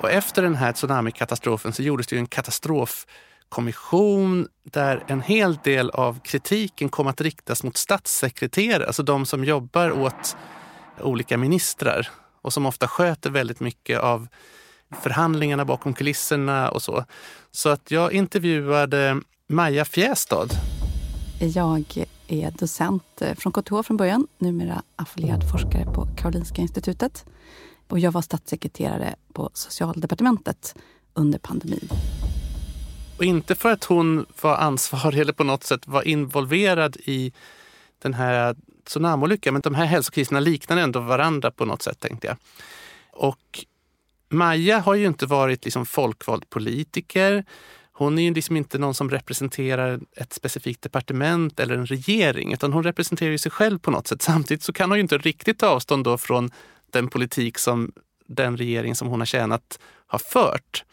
Och 0.01 0.11
efter 0.11 0.43
den 0.43 0.55
här 0.55 0.73
tsunamikatastrofen 0.73 1.73
så 1.73 1.83
gjordes 1.83 2.07
det 2.07 2.17
en 2.17 2.27
katastrof 2.27 3.07
kommission 3.49 4.49
där 4.63 5.05
en 5.07 5.21
hel 5.21 5.59
del 5.65 5.91
av 5.91 6.21
kritiken 6.21 6.89
kom 6.89 7.07
att 7.07 7.21
riktas 7.21 7.63
mot 7.63 7.77
statssekreterare, 7.77 8.87
alltså 8.87 9.03
de 9.03 9.27
som 9.27 9.45
jobbar 9.45 9.91
åt 9.91 10.37
olika 11.01 11.39
ministrar 11.39 12.09
och 12.43 12.53
som 12.53 12.67
ofta 12.67 12.89
sköter 12.89 13.31
väldigt 13.31 13.61
mycket 13.61 14.01
av 14.01 14.29
förhandlingarna 15.03 15.65
bakom 15.65 15.95
kulisserna 15.95 16.71
och 16.71 16.83
så. 16.83 17.05
Så 17.51 17.69
att 17.69 17.91
jag 17.91 18.13
intervjuade 18.13 19.21
Maja 19.49 19.85
Fjästad. 19.85 20.49
Jag 21.41 22.05
är 22.29 22.51
docent 22.51 23.23
eh, 23.23 23.35
från 23.35 23.53
KTH 23.53 23.83
från 23.83 23.97
början, 23.97 24.27
numera 24.39 24.83
affilierad 24.97 25.51
forskare 25.51 25.85
på 25.85 26.09
Karolinska 26.17 26.63
institutet. 26.63 27.25
Och 27.89 27.99
jag 27.99 28.13
var 28.13 28.23
statssekreterare 28.23 29.15
på 29.33 29.51
socialdepartementet 29.53 30.75
under 31.15 31.39
pandemin. 31.39 31.89
Och 33.17 33.25
inte 33.25 33.55
för 33.55 33.73
att 33.73 33.85
hon 33.85 34.27
var 34.43 34.57
ansvarig 34.57 35.21
eller 35.21 35.33
på 35.33 35.45
något 35.45 35.65
sätt 35.65 35.87
var 35.87 36.09
involverad 36.09 36.97
i 36.97 37.33
den 37.99 38.15
här 38.15 38.57
tsunamiolyckan, 38.85 39.53
men 39.53 39.63
de 39.63 39.75
här 39.75 39.85
hälsokriserna 39.85 40.41
liknar 40.41 40.77
ändå 40.77 41.01
varandra 41.01 41.51
på 41.51 41.65
något 41.65 41.83
sätt 41.83 42.01
tänkte 42.01 42.27
jag. 42.27 42.37
Och 43.13 43.65
Maja 44.29 44.79
har 44.79 44.95
ju 44.95 45.07
inte 45.07 45.27
varit 45.27 45.65
liksom 45.65 45.87
folkvald 45.87 46.51
politiker. 46.51 47.45
Hon 47.93 48.19
är 48.19 48.23
ju 48.23 48.35
liksom 48.35 48.57
inte 48.57 48.79
någon 48.79 48.95
som 48.95 49.11
representerar 49.11 50.01
ett 50.17 50.33
specifikt 50.33 50.83
departement 50.83 51.61
eller 51.61 51.75
en 51.75 51.87
regering, 51.87 52.53
utan 52.53 52.73
hon 52.73 52.83
representerar 52.83 53.31
ju 53.31 53.39
sig 53.39 53.53
själv 53.53 53.79
på 53.79 53.91
något 53.91 54.07
sätt. 54.07 54.23
Samtidigt 54.23 54.63
så 54.63 54.73
kan 54.73 54.91
hon 54.91 54.99
ju 54.99 55.03
inte 55.03 55.19
riktigt 55.19 55.59
ta 55.59 55.67
avstånd 55.67 56.05
då 56.05 56.19
från 56.19 56.51
den 56.91 57.09
politik 57.09 57.59
som 57.59 57.93
den 58.27 58.57
regering 58.57 58.95
som 58.95 59.09
hon 59.09 59.21
har 59.21 59.27
tjänat 59.27 59.79
har 60.07 60.19
fört. 60.19 60.85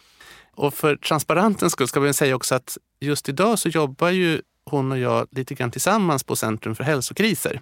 Och 0.55 0.74
för 0.74 0.95
transparentens 0.95 1.74
skull 1.74 1.88
ska 1.88 2.00
vi 2.00 2.13
säga 2.13 2.36
också 2.36 2.55
att 2.55 2.77
just 3.00 3.29
idag 3.29 3.60
så 3.60 3.69
jobbar 3.69 4.10
ju 4.10 4.41
hon 4.65 4.91
och 4.91 4.98
jag 4.98 5.27
lite 5.31 5.55
grann 5.55 5.72
tillsammans 5.72 6.24
på 6.24 6.36
Centrum 6.36 6.75
för 6.75 6.83
hälsokriser. 6.83 7.62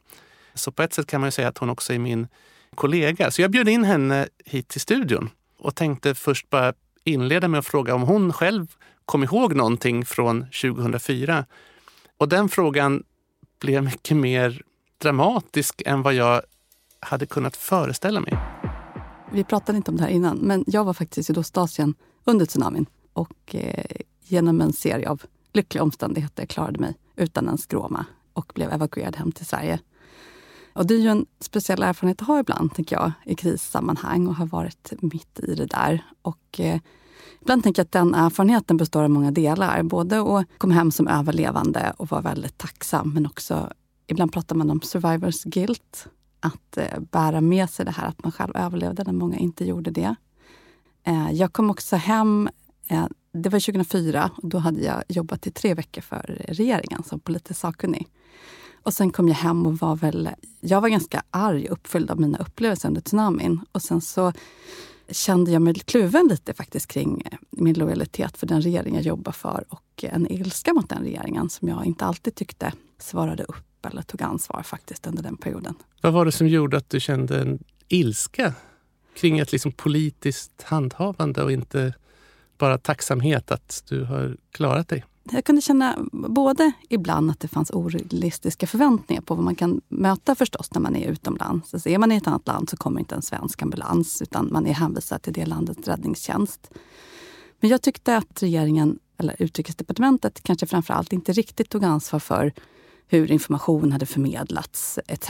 Så 0.54 0.72
på 0.72 0.84
ett 0.84 0.94
sätt 0.94 1.08
kan 1.08 1.22
man 1.22 1.28
ju 1.28 1.32
säga 1.32 1.48
att 1.48 1.58
hon 1.58 1.70
också 1.70 1.94
är 1.94 2.00
min 2.00 2.28
kollega. 2.76 3.32
Så 3.32 3.42
jag 3.42 3.52
bjöd 3.52 3.70
in 3.70 3.84
henne 3.84 4.28
hit 4.46 4.68
till 4.68 4.82
studion 4.82 5.30
och 5.58 5.76
tänkte 5.76 6.16
först 6.16 6.50
bara 6.50 6.74
inleda 7.04 7.48
med 7.48 7.60
att 7.60 7.66
fråga 7.66 7.96
om 7.96 8.02
hon 8.02 8.34
själv 8.34 8.68
kom 9.06 9.24
ihåg 9.24 9.56
någonting 9.56 10.06
från 10.06 10.46
2004. 10.62 11.46
Och 12.18 12.30
den 12.30 12.50
frågan 12.50 13.04
blev 13.60 13.84
mycket 13.84 14.18
mer 14.18 14.62
dramatisk 14.98 15.82
än 15.86 16.02
vad 16.02 16.14
jag 16.14 16.42
hade 17.00 17.26
kunnat 17.26 17.58
föreställa 17.58 18.20
mig. 18.20 18.38
Vi 19.32 19.44
pratade 19.44 19.78
inte 19.78 19.92
om 19.92 19.98
det 19.98 20.04
här 20.04 20.10
innan, 20.10 20.38
men 20.38 20.64
jag 20.68 20.84
var 20.84 20.94
faktiskt 20.94 21.18
i 21.18 21.24
Sydostasien 21.24 21.96
under 22.26 22.46
tsunamin 22.46 22.86
och 23.14 23.56
eh, 23.56 24.02
genom 24.24 24.62
en 24.62 24.74
serie 24.74 25.10
av 25.10 25.22
lyckliga 25.54 25.84
omständigheter 25.84 26.46
klarade 26.46 26.80
mig 26.80 26.96
utan 27.16 27.48
en 27.48 27.58
skråma 27.58 28.06
och 28.34 28.52
blev 28.56 28.72
evakuerad 28.74 29.16
hem 29.16 29.32
till 29.32 29.46
Sverige. 29.46 29.80
Och 30.74 30.88
det 30.88 30.94
är 30.94 31.00
ju 31.00 31.08
en 31.08 31.26
speciell 31.40 31.84
erfarenhet 31.84 32.22
att 32.22 32.28
ha 32.28 32.40
ibland, 32.40 32.74
tänker 32.74 32.96
jag, 32.96 33.12
i 33.26 33.36
krissammanhang 33.36 34.28
och 34.28 34.36
har 34.36 34.46
varit 34.46 34.94
mitt 35.00 35.40
i 35.40 35.56
det 35.56 35.66
där. 35.66 36.04
Och 36.22 36.60
eh, 36.60 36.80
Ibland 37.42 37.64
tänker 37.64 37.80
jag 37.80 37.86
att 37.86 37.92
den 37.92 38.14
erfarenheten 38.14 38.78
består 38.78 39.04
av 39.04 39.10
många 39.10 39.32
delar. 39.32 39.84
Både 39.84 40.22
att 40.22 40.46
komma 40.58 40.74
hem 40.74 40.92
som 40.92 41.08
överlevande 41.08 41.94
och 41.98 42.12
vara 42.12 42.22
väldigt 42.22 42.58
tacksam, 42.58 43.14
men 43.14 43.26
också 43.26 43.70
ibland 44.08 44.34
pratar 44.34 44.56
man 44.56 44.70
om 44.70 44.82
survivors 44.82 45.44
guilt. 45.44 46.08
Att 46.40 46.78
eh, 46.78 47.00
bära 47.00 47.42
med 47.42 47.70
sig 47.70 47.86
det 47.86 47.92
här 47.92 48.08
att 48.08 48.24
man 48.24 48.32
själv 48.32 48.52
överlevde 48.56 49.04
när 49.04 49.14
många 49.14 49.38
inte 49.38 49.66
gjorde 49.66 49.92
det. 49.92 50.16
Eh, 51.04 51.32
jag 51.32 51.54
kom 51.54 51.70
också 51.70 51.96
hem, 51.96 52.50
eh, 52.88 53.06
det 53.34 53.50
var 53.50 53.60
2004, 53.60 54.32
och 54.36 54.50
då 54.50 54.58
hade 54.58 54.82
jag 54.82 55.04
jobbat 55.08 55.48
i 55.48 55.52
tre 55.52 55.74
veckor 55.74 56.02
för 56.02 56.46
regeringen 56.48 57.04
som 57.04 57.20
politisk 57.20 57.60
sakkunnig. 57.60 58.08
Och 58.84 58.94
sen 58.94 59.12
kom 59.12 59.28
jag 59.28 59.36
hem 59.36 59.66
och 59.66 59.78
var 59.78 59.96
väl, 59.96 60.30
jag 60.60 60.82
var 60.82 60.90
ganska 60.90 61.24
arg 61.30 61.66
och 61.66 61.74
uppfylld 61.74 62.12
av 62.12 62.20
mina 62.20 62.38
upplevelser 62.38 62.88
under 62.88 63.02
tsunamin. 63.02 63.60
Och 63.72 63.82
sen 63.82 64.02
så 64.02 64.34
kände 65.10 65.52
jag 65.52 65.62
mig 65.62 65.74
kluven 65.74 66.28
lite 66.28 66.54
faktiskt 66.54 66.88
kring 66.88 67.22
eh, 67.32 67.38
min 67.50 67.74
lojalitet 67.74 68.38
för 68.38 68.48
den 68.48 68.62
regering 68.62 68.96
jag 68.96 69.04
jobbar 69.04 69.32
för 69.32 69.66
och 69.70 70.04
en 70.04 70.32
ilska 70.32 70.74
mot 70.74 70.90
den 70.90 71.04
regeringen 71.04 71.50
som 71.50 71.68
jag 71.68 71.86
inte 71.86 72.06
alltid 72.06 72.36
tyckte 72.36 72.74
svarade 73.00 73.44
upp 73.44 73.86
eller 73.86 74.02
tog 74.02 74.22
ansvar 74.22 74.64
faktiskt 74.64 75.08
under 75.08 75.24
den 75.24 75.38
perioden. 75.38 75.76
Vad 76.02 76.14
var 76.14 76.26
det 76.26 76.32
som 76.32 76.48
gjorde 76.48 76.78
att 76.78 76.90
du 76.90 77.00
kände 77.00 77.42
en 77.42 77.60
ilska? 77.88 78.54
Kring 79.14 79.40
ett 79.40 79.52
liksom 79.52 79.72
politiskt 79.72 80.64
handhavande 80.64 81.44
och 81.44 81.52
inte 81.52 81.94
bara 82.58 82.78
tacksamhet 82.78 83.52
att 83.52 83.84
du 83.90 84.04
har 84.04 84.38
klarat 84.52 84.88
dig? 84.88 85.06
Jag 85.32 85.46
kunde 85.46 85.62
känna 85.62 85.98
både 86.12 86.72
ibland 86.90 87.32
att 87.32 87.40
det 87.40 87.48
fanns 87.48 87.72
orealistiska 87.72 88.68
förväntningar 88.68 89.22
på 89.22 89.36
vad 89.36 89.44
man 89.44 89.56
kan 89.56 89.82
möta 89.90 90.36
förstås 90.36 90.74
när 90.74 90.82
man 90.82 90.96
är 90.96 91.08
utomlands. 91.08 91.74
Alltså 91.74 91.90
är 91.90 91.98
man 91.98 92.12
i 92.12 92.16
ett 92.16 92.28
annat 92.28 92.48
land 92.48 92.70
så 92.70 92.78
kommer 92.78 93.00
inte 93.00 93.16
en 93.16 93.22
svensk 93.22 93.62
ambulans 93.62 94.22
utan 94.22 94.50
man 94.52 94.68
är 94.68 94.74
hänvisad 94.74 95.22
till 95.22 95.34
det 95.34 95.46
landets 95.46 95.88
räddningstjänst. 95.88 96.72
Men 97.60 97.70
jag 97.70 97.82
tyckte 97.82 98.18
att 98.18 98.44
regeringen, 98.44 99.00
eller 99.18 99.36
Utrikesdepartementet 99.40 100.44
kanske 100.44 100.66
framför 100.66 100.94
allt, 100.94 101.14
inte 101.14 101.34
riktigt 101.34 101.70
tog 101.70 101.84
ansvar 101.84 102.20
för 102.20 102.54
hur 103.12 103.32
information 103.32 103.92
hade 103.92 104.06
förmedlats 104.06 105.00
etc. 105.08 105.30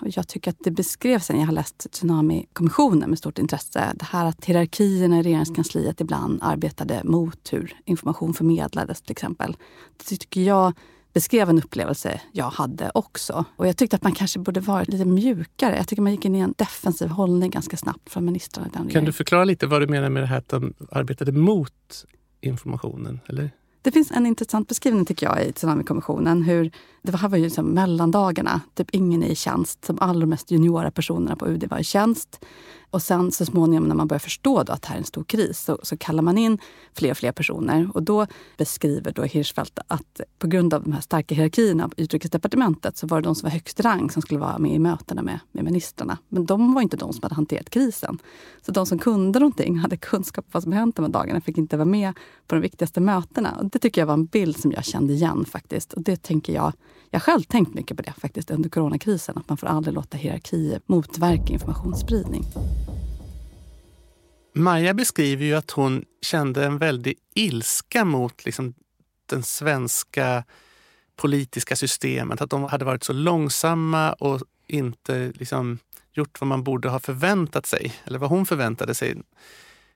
Och 0.00 0.08
jag 0.16 0.28
tycker 0.28 0.50
att 0.50 0.56
det 0.64 0.70
beskrevs, 0.70 1.30
jag 1.30 1.36
har 1.36 1.52
läst 1.52 1.86
Tsunami-kommissionen 1.92 3.10
med 3.10 3.18
stort 3.18 3.38
intresse, 3.38 3.92
det 3.94 4.04
här 4.04 4.26
att 4.26 4.44
hierarkierna 4.44 5.18
i 5.18 5.22
regeringskansliet 5.22 6.00
ibland 6.00 6.38
arbetade 6.42 7.00
mot 7.04 7.52
hur 7.52 7.76
information 7.84 8.34
förmedlades 8.34 9.02
till 9.02 9.12
exempel. 9.12 9.56
Det 9.96 10.04
tycker 10.04 10.40
jag 10.40 10.72
beskrev 11.12 11.50
en 11.50 11.58
upplevelse 11.58 12.20
jag 12.32 12.50
hade 12.50 12.90
också. 12.94 13.44
Och 13.56 13.68
jag 13.68 13.76
tyckte 13.76 13.96
att 13.96 14.02
man 14.02 14.12
kanske 14.12 14.38
borde 14.38 14.60
vara 14.60 14.82
lite 14.82 15.04
mjukare. 15.04 15.76
Jag 15.76 15.88
tycker 15.88 16.02
man 16.02 16.12
gick 16.12 16.24
in 16.24 16.34
i 16.34 16.38
en 16.38 16.54
defensiv 16.58 17.08
hållning 17.08 17.50
ganska 17.50 17.76
snabbt 17.76 18.10
från 18.10 18.24
ministrarna. 18.24 18.90
Kan 18.90 19.04
du 19.04 19.12
förklara 19.12 19.44
lite 19.44 19.66
vad 19.66 19.82
du 19.82 19.86
menar 19.86 20.08
med 20.08 20.22
det 20.22 20.26
här 20.26 20.38
att 20.38 20.48
de 20.48 20.74
arbetade 20.90 21.32
mot 21.32 22.04
informationen? 22.40 23.20
Eller? 23.26 23.50
Det 23.86 23.92
finns 23.92 24.10
en 24.10 24.26
intressant 24.26 24.68
beskrivning 24.68 25.04
tycker 25.04 25.26
jag 25.26 25.46
i 25.46 25.52
Tsunamikommissionen. 25.52 26.42
Hur, 26.42 26.70
det 27.02 27.16
här 27.16 27.28
var 27.28 27.38
ju 27.38 27.44
liksom 27.44 27.66
mellandagarna, 27.66 28.60
typ 28.74 28.90
ingen 28.90 29.22
är 29.22 29.26
i 29.26 29.34
tjänst. 29.34 29.86
De 29.86 29.98
allra 30.00 30.26
mest 30.26 30.50
juniora 30.50 30.90
personerna 30.90 31.36
på 31.36 31.46
UD 31.46 31.64
var 31.70 31.78
i 31.78 31.84
tjänst. 31.84 32.44
Och 32.90 33.02
sen 33.02 33.32
så 33.32 33.44
småningom 33.44 33.88
när 33.88 33.94
man 33.94 34.08
börjar 34.08 34.18
förstå 34.18 34.62
då 34.62 34.72
att 34.72 34.82
det 34.82 34.88
här 34.88 34.94
är 34.94 34.98
en 34.98 35.04
stor 35.04 35.24
kris 35.24 35.60
så, 35.64 35.78
så 35.82 35.96
kallar 35.96 36.22
man 36.22 36.38
in 36.38 36.58
fler 36.94 37.10
och 37.10 37.16
fler 37.16 37.32
personer. 37.32 37.90
Och 37.94 38.02
då 38.02 38.26
beskriver 38.56 39.12
då 39.12 39.22
Hirschfeldt 39.22 39.78
att 39.86 40.20
på 40.38 40.46
grund 40.46 40.74
av 40.74 40.82
de 40.82 40.92
här 40.92 41.00
starka 41.00 41.34
hierarkierna 41.34 41.88
på 41.88 41.94
Utrikesdepartementet 41.96 42.96
så 42.96 43.06
var 43.06 43.20
det 43.20 43.28
de 43.28 43.34
som 43.34 43.46
var 43.46 43.50
högst 43.50 43.80
rang 43.80 44.10
som 44.10 44.22
skulle 44.22 44.40
vara 44.40 44.58
med 44.58 44.72
i 44.72 44.78
mötena 44.78 45.22
med, 45.22 45.38
med 45.52 45.64
ministrarna. 45.64 46.18
Men 46.28 46.46
de 46.46 46.74
var 46.74 46.82
inte 46.82 46.96
de 46.96 47.12
som 47.12 47.22
hade 47.22 47.34
hanterat 47.34 47.70
krisen. 47.70 48.18
Så 48.62 48.72
de 48.72 48.86
som 48.86 48.98
kunde 48.98 49.38
någonting, 49.38 49.78
hade 49.78 49.96
kunskap 49.96 50.44
om 50.44 50.50
vad 50.52 50.62
som 50.62 50.72
hänt 50.72 50.96
de 50.96 51.04
här 51.04 51.12
dagarna, 51.12 51.40
fick 51.40 51.58
inte 51.58 51.76
vara 51.76 51.84
med 51.84 52.12
på 52.46 52.54
de 52.54 52.60
viktigaste 52.60 53.00
mötena. 53.00 53.68
Det 53.76 53.80
tycker 53.80 54.00
jag 54.00 54.06
var 54.06 54.14
en 54.14 54.26
bild 54.26 54.56
som 54.56 54.72
jag 54.72 54.84
kände 54.84 55.12
igen 55.12 55.44
faktiskt. 55.44 55.92
Och 55.92 56.02
det 56.02 56.22
tänker 56.22 56.52
jag 56.52 56.72
jag 57.10 57.20
har 57.20 57.24
själv 57.24 57.42
tänkt 57.42 57.74
mycket 57.74 57.96
på 57.96 58.02
det 58.02 58.12
faktiskt 58.12 58.50
under 58.50 58.68
coronakrisen. 58.68 59.38
Att 59.38 59.48
man 59.48 59.58
får 59.58 59.66
aldrig 59.66 59.94
låta 59.94 60.16
hierarkier 60.16 60.80
motverka 60.86 61.52
informationsspridning. 61.52 62.44
Maja 64.54 64.94
beskriver 64.94 65.44
ju 65.44 65.54
att 65.54 65.70
hon 65.70 66.04
kände 66.22 66.64
en 66.66 66.78
väldig 66.78 67.14
ilska 67.34 68.04
mot 68.04 68.44
liksom, 68.44 68.74
den 69.26 69.42
svenska 69.42 70.44
politiska 71.16 71.76
systemet. 71.76 72.40
Att 72.40 72.50
de 72.50 72.64
hade 72.64 72.84
varit 72.84 73.04
så 73.04 73.12
långsamma 73.12 74.12
och 74.12 74.42
inte 74.66 75.32
liksom, 75.34 75.78
gjort 76.12 76.40
vad 76.40 76.48
man 76.48 76.64
borde 76.64 76.88
ha 76.88 76.98
förväntat 76.98 77.66
sig. 77.66 77.94
Eller 78.04 78.18
vad 78.18 78.30
hon 78.30 78.46
förväntade 78.46 78.94
sig. 78.94 79.22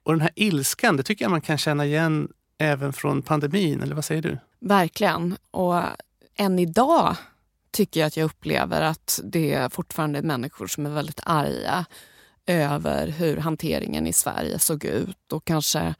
Och 0.03 0.13
den 0.13 0.21
här 0.21 0.31
ilskan, 0.35 0.97
det 0.97 1.03
tycker 1.03 1.25
jag 1.25 1.31
man 1.31 1.41
kan 1.41 1.57
känna 1.57 1.85
igen 1.85 2.29
även 2.61 2.93
från 2.93 3.21
pandemin. 3.21 3.81
Eller 3.81 3.95
vad 3.95 4.05
säger 4.05 4.21
du? 4.21 4.37
Verkligen. 4.59 5.37
Och 5.51 5.81
än 6.35 6.59
idag 6.59 7.15
tycker 7.71 7.99
jag 7.99 8.07
att 8.07 8.17
jag 8.17 8.25
upplever 8.25 8.81
att 8.81 9.19
det 9.23 9.73
fortfarande 9.73 10.19
är 10.19 10.23
människor 10.23 10.67
som 10.67 10.85
är 10.85 10.89
väldigt 10.89 11.19
arga 11.23 11.85
över 12.45 13.07
hur 13.07 13.37
hanteringen 13.37 14.07
i 14.07 14.13
Sverige 14.13 14.59
såg 14.59 14.85
ut 14.85 15.31
och 15.31 15.45
kanske 15.45 15.95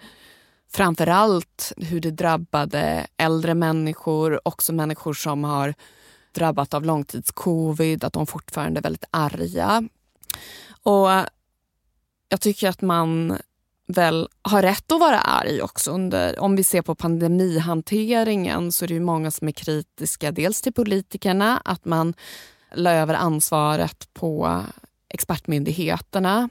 framför 0.74 1.08
allt 1.08 1.74
hur 1.78 2.00
det 2.00 2.12
drabbade 2.12 3.08
äldre 3.18 3.54
människor, 3.54 4.48
också 4.48 4.74
människor 4.74 5.14
som 5.14 5.44
har 5.44 5.74
drabbat 6.32 6.74
av 6.74 6.86
långtidscovid, 6.86 8.04
att 8.04 8.14
de 8.14 8.28
fortfarande 8.28 8.80
är 8.80 8.82
väldigt 8.82 9.06
arga. 9.12 9.84
Och 10.84 11.10
jag 12.30 12.42
tycker 12.42 12.70
att 12.70 12.82
man 12.82 13.38
väl 13.92 14.30
har 14.42 14.62
rätt 14.62 14.92
att 14.92 15.00
vara 15.00 15.20
arg 15.20 15.62
också. 15.62 15.92
Under, 15.92 16.40
om 16.40 16.56
vi 16.56 16.64
ser 16.64 16.82
på 16.82 16.96
pandemihanteringen 16.96 18.72
så 18.72 18.86
är 18.86 18.88
det 18.88 19.00
många 19.00 19.32
som 19.32 19.48
är 19.48 19.52
kritiska. 19.52 20.32
Dels 20.32 20.62
till 20.62 20.74
politikerna, 20.74 21.62
att 21.66 21.86
man 21.86 22.14
la 22.76 22.92
över 22.92 23.14
ansvaret 23.14 24.14
på 24.14 24.64
expertmyndigheterna. 25.10 26.50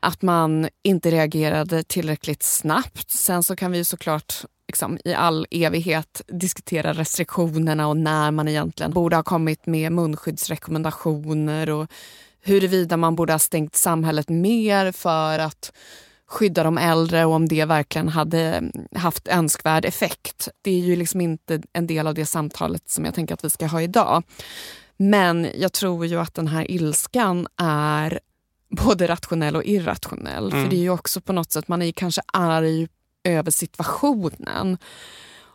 Att 0.00 0.22
man 0.22 0.68
inte 0.82 1.10
reagerade 1.10 1.82
tillräckligt 1.82 2.42
snabbt. 2.42 3.10
Sen 3.10 3.42
så 3.42 3.56
kan 3.56 3.72
vi 3.72 3.84
såklart 3.84 4.44
liksom, 4.68 4.98
i 5.04 5.14
all 5.14 5.46
evighet 5.50 6.22
diskutera 6.26 6.92
restriktionerna 6.92 7.88
och 7.88 7.96
när 7.96 8.30
man 8.30 8.48
egentligen 8.48 8.92
borde 8.92 9.16
ha 9.16 9.22
kommit 9.22 9.66
med 9.66 9.92
munskyddsrekommendationer 9.92 11.70
och 11.70 11.86
huruvida 12.42 12.96
man 12.96 13.16
borde 13.16 13.32
ha 13.32 13.38
stängt 13.38 13.76
samhället 13.76 14.28
mer 14.28 14.92
för 14.92 15.38
att 15.38 15.72
skydda 16.30 16.62
de 16.62 16.78
äldre 16.78 17.24
och 17.24 17.34
om 17.34 17.48
det 17.48 17.64
verkligen 17.64 18.08
hade 18.08 18.70
haft 18.94 19.28
önskvärd 19.28 19.84
effekt. 19.84 20.48
Det 20.62 20.70
är 20.70 20.80
ju 20.80 20.96
liksom 20.96 21.20
inte 21.20 21.62
en 21.72 21.86
del 21.86 22.06
av 22.06 22.14
det 22.14 22.26
samtalet 22.26 22.90
som 22.90 23.04
jag 23.04 23.14
tänker 23.14 23.34
att 23.34 23.44
vi 23.44 23.50
ska 23.50 23.66
ha 23.66 23.82
idag. 23.82 24.22
Men 24.96 25.48
jag 25.54 25.72
tror 25.72 26.06
ju 26.06 26.20
att 26.20 26.34
den 26.34 26.48
här 26.48 26.70
ilskan 26.70 27.48
är 27.56 28.20
både 28.70 29.06
rationell 29.06 29.56
och 29.56 29.64
irrationell. 29.64 30.52
Mm. 30.52 30.64
För 30.64 30.70
det 30.70 30.76
är 30.76 30.80
ju 30.80 30.90
också 30.90 31.20
på 31.20 31.32
något 31.32 31.52
sätt, 31.52 31.68
man 31.68 31.82
är 31.82 31.92
kanske 31.92 32.22
arg 32.32 32.88
över 33.24 33.50
situationen. 33.50 34.78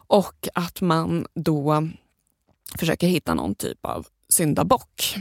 Och 0.07 0.47
att 0.53 0.81
man 0.81 1.25
då 1.35 1.88
försöker 2.79 3.07
hitta 3.07 3.33
någon 3.33 3.55
typ 3.55 3.85
av 3.85 4.07
syndabock. 4.29 5.15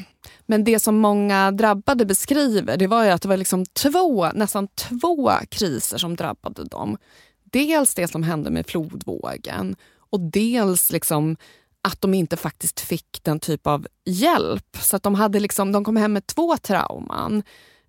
Men 0.47 0.65
det 0.65 0.81
som 0.81 0.99
många 0.99 1.51
drabbade 1.51 2.07
beskriver 2.07 2.77
det 2.77 2.87
var 2.87 3.05
ju 3.05 3.11
att 3.11 3.23
det 3.23 3.29
var 3.29 3.37
liksom 3.37 3.67
två, 3.67 4.29
nästan 4.35 4.69
två 4.69 5.31
kriser 5.49 5.99
som 5.99 6.17
drabbade 6.17 6.65
dem. 6.65 6.97
Dels 7.45 7.95
det 7.95 8.09
som 8.09 8.23
hände 8.23 8.51
med 8.51 8.67
flodvågen 8.67 9.77
och 9.99 10.21
dels 10.21 10.93
liksom 10.93 11.37
att 11.83 12.01
de 12.01 12.15
inte 12.15 12.37
faktiskt 12.37 12.81
fick 12.81 13.21
den 13.23 13.41
typ 13.41 13.67
av 13.67 13.87
hjälp. 14.05 14.77
Så 14.81 14.97
att 14.97 15.03
de, 15.03 15.15
hade 15.15 15.41
liksom, 15.41 15.73
de 15.73 15.85
kom 15.85 15.97
hem 15.97 16.13
med 16.13 16.27
två 16.27 16.57
trauman. 16.57 17.43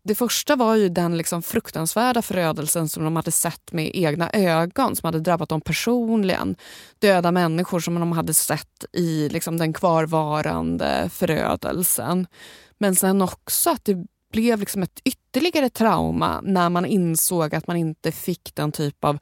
Det 0.07 0.15
första 0.15 0.55
var 0.55 0.75
ju 0.75 0.89
den 0.89 1.17
liksom 1.17 1.41
fruktansvärda 1.41 2.21
förödelsen 2.21 2.89
som 2.89 3.03
de 3.03 3.15
hade 3.15 3.31
sett 3.31 3.71
med 3.71 3.91
egna 3.93 4.29
ögon, 4.33 4.95
som 4.95 5.07
hade 5.07 5.19
drabbat 5.19 5.49
dem 5.49 5.61
personligen. 5.61 6.55
Döda 6.99 7.31
människor 7.31 7.79
som 7.79 7.95
de 7.95 8.11
hade 8.11 8.33
sett 8.33 8.85
i 8.93 9.29
liksom 9.29 9.57
den 9.57 9.73
kvarvarande 9.73 11.09
förödelsen. 11.13 12.27
Men 12.77 12.95
sen 12.95 13.21
också 13.21 13.69
att 13.69 13.85
det 13.85 14.05
blev 14.31 14.59
liksom 14.59 14.83
ett 14.83 15.01
ytterligare 15.03 15.69
trauma 15.69 16.41
när 16.43 16.69
man 16.69 16.85
insåg 16.85 17.55
att 17.55 17.67
man 17.67 17.77
inte 17.77 18.11
fick 18.11 18.55
den 18.55 18.71
typ 18.71 19.03
av 19.03 19.17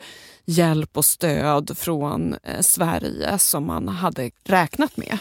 hjälp 0.45 0.97
och 0.97 1.05
stöd 1.05 1.77
från 1.77 2.35
eh, 2.43 2.61
Sverige 2.61 3.39
som 3.39 3.65
man 3.65 3.87
hade 3.87 4.31
räknat 4.43 4.97
med. 4.97 5.17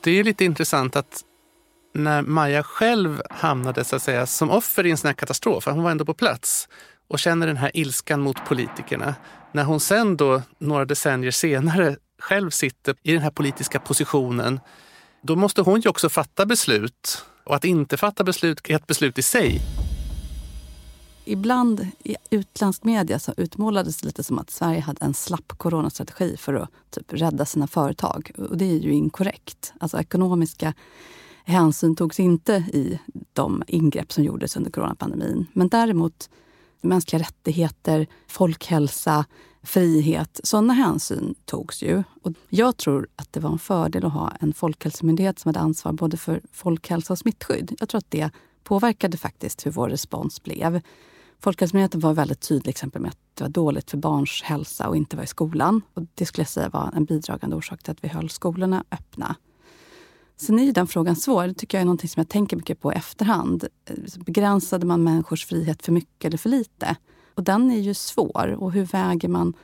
Det 0.00 0.10
är 0.10 0.24
lite 0.24 0.44
intressant 0.44 0.96
att 0.96 1.24
när 1.94 2.22
Maja 2.22 2.62
själv 2.62 3.22
hamnade 3.30 3.84
så 3.84 3.96
att 3.96 4.02
säga, 4.02 4.26
som 4.26 4.50
offer 4.50 4.86
i 4.86 4.90
en 4.90 4.96
sån 4.96 5.08
här 5.08 5.14
katastrof, 5.14 5.66
hon 5.66 5.82
var 5.82 5.90
ändå 5.90 6.04
på 6.04 6.14
plats 6.14 6.68
och 7.08 7.18
känner 7.18 7.46
den 7.46 7.56
här 7.56 7.70
ilskan 7.74 8.20
mot 8.20 8.44
politikerna. 8.44 9.14
När 9.52 9.64
hon 9.64 9.80
sen 9.80 10.16
då, 10.16 10.42
några 10.58 10.84
decennier 10.84 11.30
senare, 11.30 11.96
själv 12.18 12.50
sitter 12.50 12.94
i 13.02 13.12
den 13.12 13.22
här 13.22 13.30
politiska 13.30 13.80
positionen, 13.80 14.60
då 15.22 15.36
måste 15.36 15.62
hon 15.62 15.80
ju 15.80 15.88
också 15.88 16.08
fatta 16.08 16.46
beslut. 16.46 17.24
Och 17.44 17.54
att 17.54 17.64
inte 17.64 17.96
fatta 17.96 18.24
beslut 18.24 18.60
är 18.64 18.76
ett 18.76 18.86
beslut 18.86 19.18
i 19.18 19.22
sig. 19.22 19.60
Ibland 21.24 21.86
i 22.04 22.16
utländsk 22.30 22.84
media 22.84 23.18
så 23.18 23.34
utmålades 23.36 23.96
det 23.96 24.06
lite 24.06 24.24
som 24.24 24.38
att 24.38 24.50
Sverige 24.50 24.80
hade 24.80 25.04
en 25.04 25.14
slapp 25.14 25.52
coronastrategi 25.56 26.36
för 26.36 26.54
att 26.54 26.70
typ 26.90 27.12
rädda 27.12 27.44
sina 27.44 27.66
företag. 27.66 28.30
Och 28.50 28.56
det 28.56 28.64
är 28.64 28.78
ju 28.78 28.92
inkorrekt. 28.92 29.72
Alltså 29.80 30.00
ekonomiska 30.00 30.74
hänsyn 31.44 31.96
togs 31.96 32.20
inte 32.20 32.52
i 32.52 32.98
de 33.32 33.62
ingrepp 33.66 34.12
som 34.12 34.24
gjordes 34.24 34.56
under 34.56 34.70
coronapandemin. 34.70 35.46
Men 35.52 35.68
däremot 35.68 36.30
mänskliga 36.80 37.22
rättigheter, 37.22 38.06
folkhälsa, 38.26 39.24
frihet. 39.62 40.40
Sådana 40.44 40.72
hänsyn 40.72 41.34
togs 41.44 41.82
ju. 41.82 42.02
Och 42.22 42.32
jag 42.48 42.76
tror 42.76 43.08
att 43.16 43.32
det 43.32 43.40
var 43.40 43.50
en 43.50 43.58
fördel 43.58 44.04
att 44.04 44.12
ha 44.12 44.32
en 44.40 44.54
folkhälsomyndighet 44.54 45.38
som 45.38 45.48
hade 45.48 45.60
ansvar 45.60 45.92
både 45.92 46.16
för 46.16 46.40
folkhälsa 46.52 47.12
och 47.12 47.18
smittskydd. 47.18 47.76
Jag 47.80 47.88
tror 47.88 47.98
att 47.98 48.10
det 48.10 48.30
påverkade 48.64 49.16
faktiskt 49.16 49.66
hur 49.66 49.70
vår 49.70 49.88
respons 49.88 50.42
blev. 50.42 50.80
Folkhälsomyndigheten 51.40 52.00
var 52.00 52.14
väldigt 52.14 52.40
tydlig 52.40 52.70
exempel 52.70 53.02
med 53.02 53.08
att 53.08 53.18
det 53.34 53.44
var 53.44 53.50
dåligt 53.50 53.90
för 53.90 53.98
barns 53.98 54.42
hälsa 54.42 54.88
och 54.88 54.96
inte 54.96 55.16
vara 55.16 55.24
i 55.24 55.26
skolan. 55.26 55.82
Och 55.94 56.02
det 56.14 56.26
skulle 56.26 56.42
jag 56.42 56.48
säga 56.48 56.68
var 56.68 56.90
en 56.96 57.04
bidragande 57.04 57.56
orsak 57.56 57.82
till 57.82 57.92
att 57.92 58.04
vi 58.04 58.08
höll 58.08 58.30
skolorna 58.30 58.84
öppna. 58.90 59.36
Sen 60.36 60.58
är 60.58 60.64
ju 60.64 60.72
den 60.72 60.86
frågan 60.86 61.16
svår. 61.16 61.46
Det 61.46 61.54
tycker 61.54 61.78
jag 61.78 61.80
är 61.80 61.86
någonting 61.86 62.08
som 62.08 62.20
jag 62.20 62.28
tänker 62.28 62.56
mycket 62.56 62.80
på 62.80 62.92
i 62.92 62.96
efterhand. 62.96 63.64
Eh, 63.84 63.94
begränsade 64.16 64.86
man 64.86 65.04
människors 65.04 65.46
frihet 65.46 65.84
för 65.84 65.92
mycket 65.92 66.24
eller 66.24 66.38
för 66.38 66.48
lite? 66.48 66.96
Och 67.34 67.44
den 67.44 67.70
är 67.70 67.78
ju 67.78 67.94
svår. 67.94 68.56
Och 68.58 68.72
hur 68.72 68.84
väger 68.84 69.28
man 69.28 69.54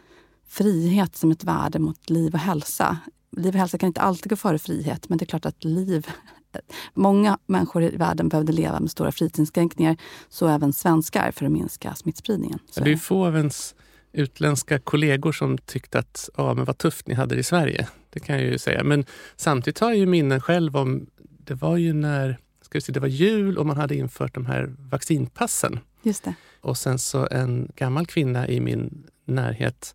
frihet 0.49 1.17
som 1.17 1.31
ett 1.31 1.45
värde 1.45 1.79
mot 1.79 2.11
liv 2.11 2.35
och 2.35 2.41
hälsa? 2.41 2.99
Liv 3.37 3.55
och 3.55 3.59
hälsa 3.59 3.79
kan 3.79 3.87
inte 3.87 4.01
alltid 4.01 4.31
gå 4.31 4.37
före 4.37 4.59
frihet, 4.59 5.09
men 5.09 5.19
det 5.19 5.25
är 5.25 5.27
klart 5.27 5.47
att 5.47 5.65
liv... 5.65 6.07
Många 6.95 7.39
människor 7.47 7.83
i 7.83 7.97
världen 7.97 8.29
behövde 8.29 8.53
leva 8.53 8.81
med 8.81 8.91
stora 8.91 9.13
frihetsinskränkningar, 9.13 9.97
så 10.29 10.49
även 10.49 10.73
svenskar, 10.73 11.31
för 11.31 11.47
att 11.47 11.53
minska 11.53 11.95
smittspridningen. 11.95 12.59
Så. 12.71 12.85
Det 12.85 12.93
är 12.93 12.97
få 12.97 13.27
av 13.27 13.37
ens 13.37 13.75
utländska 14.13 14.79
kollegor 14.79 15.33
som 15.33 15.59
tyckte 15.59 15.99
att 15.99 16.29
ja, 16.37 16.55
men 16.55 16.65
vad 16.65 16.79
tufft 16.79 17.07
ni 17.07 17.15
hade 17.15 17.35
det 17.35 17.41
i 17.41 17.45
Sverige. 17.45 17.89
Det 18.11 18.21
kan 18.21 18.37
jag 18.37 18.45
ju 18.45 18.59
säga. 18.59 18.85
Men 18.85 19.05
samtidigt 19.37 19.79
har 19.79 19.89
jag 19.89 19.99
ju 19.99 20.07
minnen 20.07 20.41
själv 20.41 20.77
om, 20.77 21.07
det 21.19 21.55
var 21.55 21.77
ju 21.77 21.93
när 21.93 22.39
ska 22.63 22.79
vi 22.79 22.81
se, 22.81 22.93
det 22.93 23.01
var 23.01 23.09
jul 23.09 23.59
och 23.59 23.67
man 23.67 23.77
hade 23.77 23.95
infört 23.95 24.35
de 24.35 24.47
här 24.47 24.75
vaccinpassen. 24.79 25.81
Just 26.03 26.25
det. 26.25 26.35
Och 26.61 26.79
sen 26.79 26.99
så 26.99 27.29
en 27.31 27.73
gammal 27.77 28.07
kvinna 28.07 28.49
i 28.49 28.61
min 28.61 29.07
närhet 29.25 29.95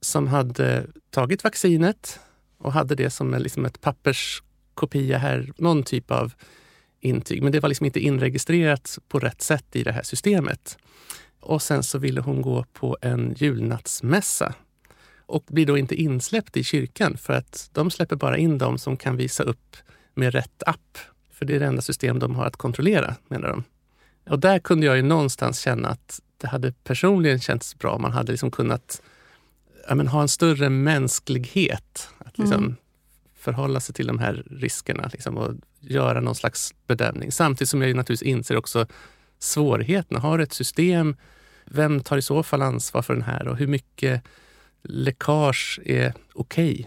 som 0.00 0.26
hade 0.26 0.86
tagit 1.10 1.44
vaccinet 1.44 2.20
och 2.58 2.72
hade 2.72 2.94
det 2.94 3.10
som 3.10 3.34
liksom 3.34 3.64
ett 3.64 3.80
papperskopia 3.80 5.18
här, 5.18 5.52
någon 5.56 5.82
typ 5.82 6.10
av 6.10 6.32
intyg. 7.00 7.42
Men 7.42 7.52
det 7.52 7.60
var 7.60 7.68
liksom 7.68 7.86
inte 7.86 8.00
inregistrerat 8.00 8.98
på 9.08 9.18
rätt 9.18 9.42
sätt 9.42 9.76
i 9.76 9.82
det 9.82 9.92
här 9.92 10.02
systemet. 10.02 10.78
Och 11.40 11.62
sen 11.62 11.82
så 11.82 11.98
ville 11.98 12.20
hon 12.20 12.42
gå 12.42 12.64
på 12.72 12.98
en 13.00 13.34
julnattsmässa 13.36 14.54
och 15.26 15.44
blir 15.48 15.66
då 15.66 15.78
inte 15.78 15.94
insläppt 15.94 16.56
i 16.56 16.64
kyrkan 16.64 17.16
för 17.16 17.32
att 17.32 17.70
de 17.72 17.90
släpper 17.90 18.16
bara 18.16 18.36
in 18.36 18.58
dem 18.58 18.78
som 18.78 18.96
kan 18.96 19.16
visa 19.16 19.42
upp 19.42 19.76
med 20.14 20.32
rätt 20.32 20.62
app. 20.66 20.98
För 21.30 21.44
det 21.44 21.56
är 21.56 21.60
det 21.60 21.66
enda 21.66 21.82
system 21.82 22.18
de 22.18 22.34
har 22.34 22.44
att 22.44 22.56
kontrollera, 22.56 23.14
menar 23.28 23.48
de. 23.48 23.64
Och 24.30 24.38
där 24.38 24.58
kunde 24.58 24.86
jag 24.86 24.96
ju 24.96 25.02
någonstans 25.02 25.60
känna 25.60 25.88
att 25.88 26.20
det 26.36 26.46
hade 26.46 26.72
personligen 26.72 27.40
känts 27.40 27.78
bra 27.78 27.92
om 27.92 28.02
man 28.02 28.12
hade 28.12 28.32
liksom 28.32 28.50
kunnat 28.50 29.02
ja, 29.88 29.94
men, 29.94 30.08
ha 30.08 30.22
en 30.22 30.28
större 30.28 30.68
mänsklighet. 30.68 32.08
Att 32.18 32.38
liksom 32.38 32.64
mm. 32.64 32.76
förhålla 33.34 33.80
sig 33.80 33.94
till 33.94 34.06
de 34.06 34.18
här 34.18 34.44
riskerna 34.50 35.10
liksom, 35.12 35.36
och 35.38 35.54
göra 35.80 36.20
någon 36.20 36.34
slags 36.34 36.74
bedömning. 36.86 37.32
Samtidigt 37.32 37.68
som 37.68 37.82
jag 37.82 37.96
naturligtvis 37.96 38.28
inser 38.28 38.56
också 38.56 38.86
svårigheterna. 39.38 40.20
Har 40.20 40.38
ett 40.38 40.52
system, 40.52 41.16
vem 41.64 42.00
tar 42.00 42.16
i 42.16 42.22
så 42.22 42.42
fall 42.42 42.62
ansvar 42.62 43.02
för 43.02 43.14
den 43.14 43.22
här 43.22 43.48
och 43.48 43.56
hur 43.56 43.66
mycket 43.66 44.22
läckage 44.88 45.80
är 45.84 46.14
okej? 46.34 46.72
Okay? 46.72 46.86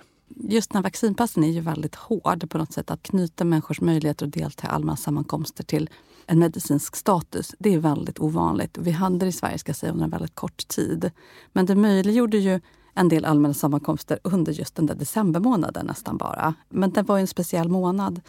Just 0.49 0.69
den 0.69 0.77
här 0.77 0.83
vaccinpassen 0.83 1.43
är 1.43 1.51
ju 1.51 1.59
väldigt 1.59 1.95
hård 1.95 2.49
på 2.49 2.57
något 2.57 2.73
sätt. 2.73 2.91
Att 2.91 3.03
knyta 3.03 3.45
människors 3.45 3.81
möjligheter 3.81 4.25
att 4.25 4.33
delta 4.33 4.67
i 4.67 4.69
allmänna 4.69 4.97
sammankomster 4.97 5.63
till 5.63 5.89
en 6.25 6.39
medicinsk 6.39 6.95
status. 6.95 7.55
Det 7.59 7.73
är 7.73 7.79
väldigt 7.79 8.19
ovanligt. 8.19 8.77
Vi 8.77 8.91
hade 8.91 9.17
det 9.17 9.27
i 9.27 9.31
Sverige 9.31 9.57
ska 9.57 9.73
säga, 9.73 9.91
under 9.91 10.05
en 10.05 10.11
väldigt 10.11 10.35
kort 10.35 10.67
tid. 10.67 11.11
Men 11.53 11.65
det 11.65 11.75
möjliggjorde 11.75 12.37
ju 12.37 12.59
en 12.93 13.09
del 13.09 13.25
allmänna 13.25 13.53
sammankomster 13.53 14.19
under 14.23 14.53
just 14.53 14.75
den 14.75 14.85
där 14.85 14.95
decembermånaden 14.95 15.85
nästan 15.85 16.17
bara. 16.17 16.53
Men 16.69 16.91
det 16.91 17.01
var 17.01 17.17
ju 17.17 17.21
en 17.21 17.27
speciell 17.27 17.69
månad. 17.69 18.21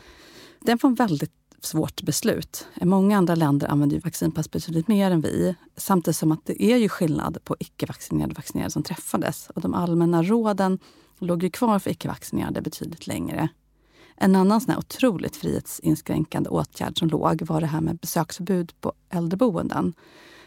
Det 0.60 0.82
var 0.82 0.90
en 0.90 0.94
väldigt 0.94 1.32
svårt 1.64 2.02
beslut. 2.02 2.66
Många 2.82 3.18
andra 3.18 3.34
länder 3.34 3.68
använder 3.68 3.96
ju 3.96 4.00
vaccinpass 4.00 4.50
betydligt 4.50 4.88
mer 4.88 5.10
än 5.10 5.20
vi. 5.20 5.54
Samtidigt 5.76 6.16
som 6.16 6.32
att 6.32 6.46
det 6.46 6.62
är 6.62 6.76
ju 6.76 6.88
skillnad 6.88 7.38
på 7.44 7.56
icke-vaccinerade 7.58 8.32
och 8.32 8.36
vaccinerade 8.36 8.70
som 8.70 8.82
träffades. 8.82 9.50
Och 9.54 9.60
de 9.60 9.74
allmänna 9.74 10.22
råden 10.22 10.78
låg 11.18 11.42
ju 11.42 11.50
kvar 11.50 11.78
för 11.78 11.90
icke-vaccinerade 11.90 12.62
betydligt 12.62 13.06
längre. 13.06 13.48
En 14.16 14.36
annan 14.36 14.60
sån 14.60 14.70
här 14.70 14.78
otroligt 14.78 15.36
frihetsinskränkande 15.36 16.50
åtgärd 16.50 16.98
som 16.98 17.08
låg 17.08 17.42
var 17.42 17.60
det 17.60 17.66
här 17.66 17.80
med 17.80 17.96
besöksförbud 17.96 18.72
på 18.80 18.92
äldreboenden. 19.10 19.92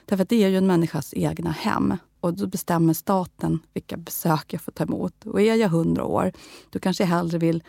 Därför 0.06 0.24
att 0.24 0.30
det 0.30 0.44
är 0.44 0.50
ju 0.50 0.58
en 0.58 0.68
människas 0.68 1.14
egna 1.14 1.52
hem. 1.52 1.98
Och 2.20 2.34
då 2.34 2.48
bestämmer 2.48 2.94
staten 2.94 3.60
vilka 3.74 3.98
besök 3.98 4.54
jag 4.54 4.62
får 4.62 4.72
ta 4.72 4.84
emot. 4.84 5.26
Och 5.26 5.42
är 5.42 5.56
jag 5.56 5.70
hundra 5.70 6.04
år, 6.04 6.32
då 6.70 6.80
kanske 6.80 7.04
jag 7.04 7.10
hellre 7.10 7.38
vill 7.38 7.64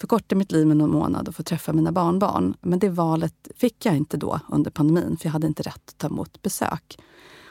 förkorta 0.00 0.34
mitt 0.34 0.52
liv 0.52 0.66
med 0.66 0.76
någon 0.76 0.90
månad 0.90 1.28
och 1.28 1.34
få 1.34 1.42
träffa 1.42 1.72
mina 1.72 1.92
barnbarn. 1.92 2.54
Men 2.60 2.78
det 2.78 2.88
valet 2.88 3.48
fick 3.56 3.86
jag 3.86 3.96
inte 3.96 4.16
då 4.16 4.40
under 4.48 4.70
pandemin, 4.70 5.16
för 5.16 5.26
jag 5.26 5.32
hade 5.32 5.46
inte 5.46 5.62
rätt 5.62 5.88
att 5.88 5.98
ta 5.98 6.06
emot 6.06 6.42
besök. 6.42 6.98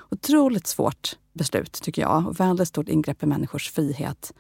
Otroligt 0.10 0.67
svårt 0.67 1.17
beslut, 1.33 1.73
tycker 1.73 2.01
jag. 2.01 2.27
Och 2.27 2.39
väldigt 2.39 2.67
stort 2.67 2.89
ingrepp 2.89 3.23
i 3.23 3.25
människors 3.25 3.71
frihet. 3.71 4.33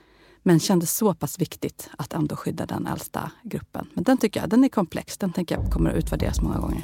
Men 0.43 0.59
kändes 0.59 0.97
så 0.97 1.13
pass 1.13 1.39
viktigt 1.39 1.89
att 1.97 2.13
ändå 2.13 2.35
skydda 2.35 2.65
den 2.65 2.87
äldsta 2.87 3.31
gruppen. 3.43 3.87
Men 3.93 4.03
den 4.03 4.17
tycker 4.17 4.39
jag 4.39 4.49
den 4.49 4.63
är 4.63 4.69
komplex. 4.69 5.17
Den 5.17 5.33
tänker 5.33 5.55
jag 5.55 5.71
kommer 5.71 5.89
att 5.89 5.97
utvärderas 5.97 6.41
många 6.41 6.59
gånger. 6.59 6.81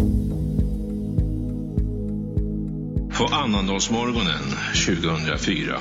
På 3.17 3.25
annandagsmorgonen 3.25 4.43
2004 4.87 5.79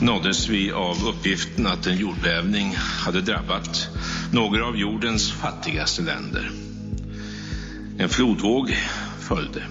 nåddes 0.00 0.48
vi 0.48 0.72
av 0.72 0.96
uppgiften 1.08 1.66
att 1.66 1.86
en 1.86 1.96
jordbävning 1.96 2.74
hade 2.76 3.20
drabbat 3.20 3.88
några 4.32 4.66
av 4.66 4.76
jordens 4.76 5.32
fattigaste 5.32 6.02
länder. 6.02 6.50
En 7.98 8.08
flodvåg 8.08 8.76
följde. 9.20 9.62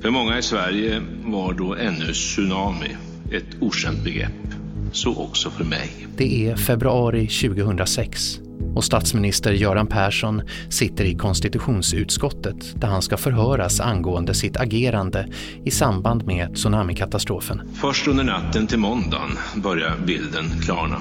För 0.00 0.10
många 0.10 0.38
i 0.38 0.42
Sverige 0.42 1.02
var 1.24 1.52
då 1.52 1.74
ännu 1.74 2.12
tsunami 2.12 2.96
ett 3.32 3.56
okänt 3.60 4.04
begrepp. 4.04 4.54
Så 4.92 5.16
också 5.16 5.50
för 5.50 5.64
mig. 5.64 6.06
Det 6.16 6.46
är 6.46 6.56
februari 6.56 7.26
2006 7.26 8.40
och 8.74 8.84
statsminister 8.84 9.52
Göran 9.52 9.86
Persson 9.86 10.42
sitter 10.68 11.04
i 11.04 11.14
konstitutionsutskottet 11.14 12.80
där 12.80 12.88
han 12.88 13.02
ska 13.02 13.16
förhöras 13.16 13.80
angående 13.80 14.34
sitt 14.34 14.56
agerande 14.56 15.28
i 15.64 15.70
samband 15.70 16.26
med 16.26 16.54
tsunamikatastrofen. 16.54 17.62
Först 17.74 18.08
under 18.08 18.24
natten 18.24 18.66
till 18.66 18.78
måndagen 18.78 19.30
börjar 19.54 19.96
bilden 20.06 20.44
klarna. 20.64 21.00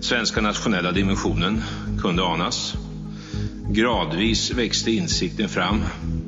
Svenska 0.00 0.40
nationella 0.40 0.92
dimensionen 0.92 1.62
kunde 2.02 2.24
anas. 2.24 2.76
Gradvis 3.72 4.50
växte 4.50 4.90
insikten 4.90 5.48
fram. 5.48 5.82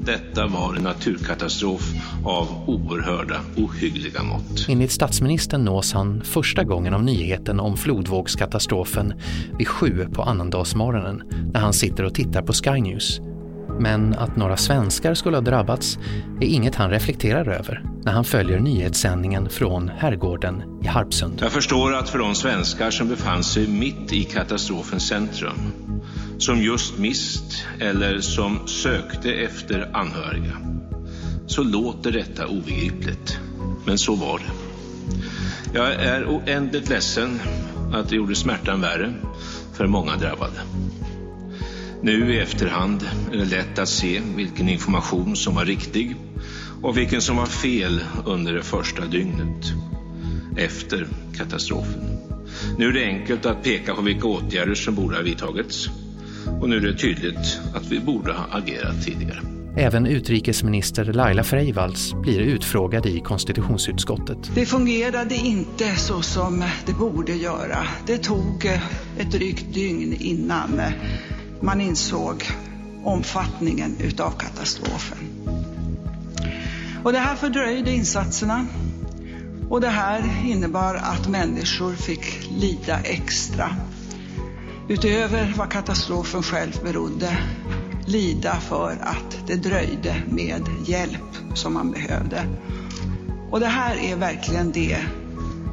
Detta 0.04 0.46
var 0.46 0.74
en 0.74 0.82
naturkatastrof 0.82 1.92
av 2.24 2.48
oerhörda, 2.66 3.40
ohyggliga 3.56 4.22
mått. 4.22 4.66
Enligt 4.68 4.92
statsministern 4.92 5.64
nås 5.64 5.92
han 5.92 6.22
första 6.24 6.64
gången 6.64 6.94
av 6.94 7.02
nyheten 7.04 7.60
om 7.60 7.76
flodvågskatastrofen 7.76 9.14
vid 9.58 9.68
sju 9.68 10.06
på 10.12 10.22
annandagsmorgonen 10.22 11.22
när 11.52 11.60
han 11.60 11.72
sitter 11.72 12.04
och 12.04 12.14
tittar 12.14 12.42
på 12.42 12.52
Sky 12.52 12.80
News. 12.80 13.20
Men 13.80 14.14
att 14.14 14.36
några 14.36 14.56
svenskar 14.56 15.14
skulle 15.14 15.36
ha 15.36 15.42
drabbats 15.42 15.98
är 16.40 16.46
inget 16.46 16.74
han 16.74 16.90
reflekterar 16.90 17.48
över 17.48 17.84
när 18.04 18.12
han 18.12 18.24
följer 18.24 18.60
nyhetssändningen 18.60 19.48
från 19.48 19.88
herrgården 19.88 20.62
i 20.84 20.86
Harpsund. 20.86 21.38
Jag 21.40 21.52
förstår 21.52 21.94
att 21.94 22.08
för 22.08 22.18
de 22.18 22.34
svenskar 22.34 22.90
som 22.90 23.08
befann 23.08 23.44
sig 23.44 23.68
mitt 23.68 24.12
i 24.12 24.24
katastrofens 24.24 25.08
centrum, 25.08 25.56
som 26.42 26.62
just 26.62 26.98
mist 26.98 27.64
eller 27.78 28.20
som 28.20 28.68
sökte 28.68 29.32
efter 29.32 29.96
anhöriga, 29.96 30.56
så 31.46 31.62
låter 31.62 32.12
detta 32.12 32.46
obegripligt. 32.46 33.38
Men 33.86 33.98
så 33.98 34.14
var 34.14 34.38
det. 34.38 34.52
Jag 35.78 35.92
är 35.94 36.24
oändligt 36.24 36.88
ledsen 36.88 37.40
att 37.92 38.08
det 38.08 38.16
gjorde 38.16 38.34
smärtan 38.34 38.80
värre 38.80 39.14
för 39.74 39.86
många 39.86 40.16
drabbade. 40.16 40.60
Nu 42.02 42.34
i 42.34 42.38
efterhand 42.38 43.08
är 43.32 43.36
det 43.36 43.44
lätt 43.44 43.78
att 43.78 43.88
se 43.88 44.22
vilken 44.36 44.68
information 44.68 45.36
som 45.36 45.54
var 45.54 45.64
riktig 45.64 46.16
och 46.82 46.96
vilken 46.96 47.20
som 47.20 47.36
var 47.36 47.46
fel 47.46 48.00
under 48.26 48.52
det 48.52 48.62
första 48.62 49.06
dygnet 49.06 49.72
efter 50.56 51.06
katastrofen. 51.36 52.00
Nu 52.78 52.88
är 52.88 52.92
det 52.92 53.04
enkelt 53.04 53.46
att 53.46 53.62
peka 53.62 53.94
på 53.94 54.02
vilka 54.02 54.26
åtgärder 54.26 54.74
som 54.74 54.94
borde 54.94 55.16
ha 55.16 55.22
vidtagits 55.22 55.90
och 56.60 56.68
nu 56.68 56.76
är 56.76 56.80
det 56.80 56.94
tydligt 56.94 57.60
att 57.74 57.86
vi 57.86 58.00
borde 58.00 58.32
ha 58.32 58.44
agerat 58.50 59.04
tidigare. 59.04 59.40
Även 59.76 60.06
utrikesminister 60.06 61.04
Laila 61.04 61.44
Freivalds 61.44 62.14
blir 62.14 62.40
utfrågad 62.40 63.06
i 63.06 63.20
konstitutionsutskottet. 63.20 64.50
Det 64.54 64.66
fungerade 64.66 65.34
inte 65.34 65.96
så 65.96 66.22
som 66.22 66.64
det 66.86 66.92
borde 66.92 67.32
göra. 67.32 67.78
Det 68.06 68.18
tog 68.18 68.70
ett 69.18 69.32
drygt 69.32 69.74
dygn 69.74 70.16
innan 70.20 70.80
man 71.60 71.80
insåg 71.80 72.44
omfattningen 73.04 73.96
utav 74.00 74.30
katastrofen. 74.30 75.18
Och 77.02 77.12
det 77.12 77.18
här 77.18 77.36
fördröjde 77.36 77.92
insatserna 77.92 78.66
och 79.68 79.80
det 79.80 79.88
här 79.88 80.24
innebar 80.46 80.94
att 80.94 81.28
människor 81.28 81.94
fick 81.94 82.50
lida 82.60 82.98
extra. 82.98 83.76
Utöver 84.92 85.54
vad 85.56 85.70
katastrofen 85.70 86.42
själv 86.42 86.72
berodde, 86.84 87.38
lida 88.06 88.52
för 88.52 88.98
att 89.00 89.46
det 89.46 89.56
dröjde 89.56 90.22
med 90.28 90.62
hjälp 90.86 91.36
som 91.54 91.74
man 91.74 91.90
behövde. 91.90 92.46
Och 93.50 93.60
det 93.60 93.66
här 93.66 93.96
är 93.96 94.16
verkligen 94.16 94.72
det 94.72 94.98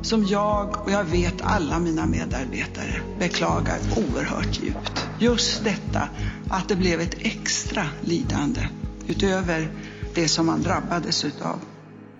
som 0.01 0.25
jag 0.25 0.81
och 0.85 0.91
jag 0.91 1.03
vet 1.03 1.41
alla 1.41 1.79
mina 1.79 2.05
medarbetare 2.05 3.01
beklagar 3.19 3.79
oerhört 3.97 4.63
djupt. 4.63 5.07
just 5.19 5.63
detta 5.63 6.09
att 6.49 6.69
det 6.69 6.75
blev 6.75 6.99
ett 6.99 7.15
extra 7.19 7.83
lidande 8.01 8.61
utöver 9.07 9.71
det 10.15 10.27
som 10.27 10.45
man 10.45 10.61
drabbades 10.61 11.25
utav. 11.25 11.59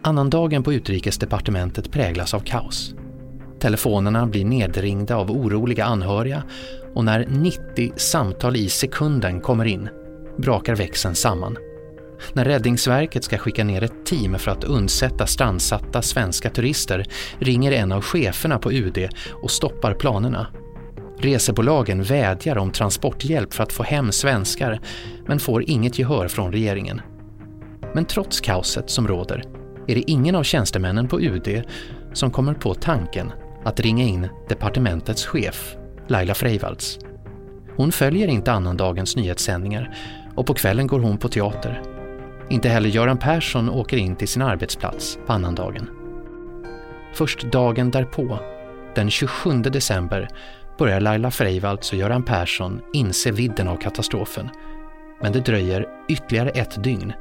Annandagen 0.01 0.63
på 0.63 0.73
utrikesdepartementet 0.73 1.91
präglas 1.91 2.33
av 2.33 2.39
kaos. 2.39 2.93
Telefonerna 3.59 4.25
blir 4.25 4.45
nedringda 4.45 5.15
av 5.15 5.31
oroliga 5.31 5.85
anhöriga 5.85 6.43
och 6.93 7.05
när 7.05 7.25
90 7.29 7.91
samtal 7.95 8.55
i 8.55 8.69
sekunden 8.69 9.41
kommer 9.41 9.65
in 9.65 9.89
brakar 10.37 10.75
växeln 10.75 11.15
samman. 11.15 11.57
När 12.33 12.45
Räddningsverket 12.45 13.23
ska 13.23 13.37
skicka 13.37 13.63
ner 13.63 13.83
ett 13.83 14.05
team 14.05 14.39
för 14.39 14.51
att 14.51 14.63
undsätta 14.63 15.27
strandsatta 15.27 16.01
svenska 16.01 16.49
turister 16.49 17.05
ringer 17.39 17.71
en 17.71 17.91
av 17.91 18.01
cheferna 18.01 18.59
på 18.59 18.71
UD 18.71 19.09
och 19.41 19.51
stoppar 19.51 19.93
planerna. 19.93 20.47
Resebolagen 21.19 22.03
vädjar 22.03 22.57
om 22.57 22.71
transporthjälp 22.71 23.53
för 23.53 23.63
att 23.63 23.73
få 23.73 23.83
hem 23.83 24.11
svenskar 24.11 24.79
men 25.27 25.39
får 25.39 25.69
inget 25.69 25.99
gehör 25.99 26.27
från 26.27 26.51
regeringen. 26.51 27.01
Men 27.93 28.05
trots 28.05 28.41
kaoset 28.41 28.89
som 28.89 29.07
råder 29.07 29.43
är 29.87 29.95
det 29.95 30.11
ingen 30.11 30.35
av 30.35 30.43
tjänstemännen 30.43 31.07
på 31.07 31.21
UD 31.21 31.63
som 32.13 32.31
kommer 32.31 32.53
på 32.53 32.73
tanken 32.73 33.31
att 33.63 33.79
ringa 33.79 34.03
in 34.03 34.29
departementets 34.49 35.25
chef, 35.25 35.75
Laila 36.07 36.33
Freivalds. 36.33 36.99
Hon 37.75 37.91
följer 37.91 38.27
inte 38.27 38.51
annandagens 38.51 39.15
nyhetssändningar 39.15 39.95
och 40.35 40.45
på 40.45 40.53
kvällen 40.53 40.87
går 40.87 40.99
hon 40.99 41.17
på 41.17 41.29
teater. 41.29 41.81
Inte 42.49 42.69
heller 42.69 42.89
Göran 42.89 43.17
Persson 43.17 43.69
åker 43.69 43.97
in 43.97 44.15
till 44.15 44.27
sin 44.27 44.41
arbetsplats 44.41 45.19
på 45.25 45.33
annandagen. 45.33 45.89
Först 47.13 47.51
dagen 47.51 47.91
därpå, 47.91 48.39
den 48.95 49.09
27 49.09 49.61
december, 49.61 50.27
börjar 50.77 50.99
Laila 50.99 51.31
Freivalds 51.31 51.91
och 51.91 51.97
Göran 51.97 52.23
Persson 52.23 52.81
inse 52.93 53.31
vidden 53.31 53.67
av 53.67 53.75
katastrofen. 53.75 54.49
Men 55.21 55.31
det 55.31 55.39
dröjer 55.39 55.85
ytterligare 56.09 56.49
ett 56.49 56.83
dygn 56.83 57.13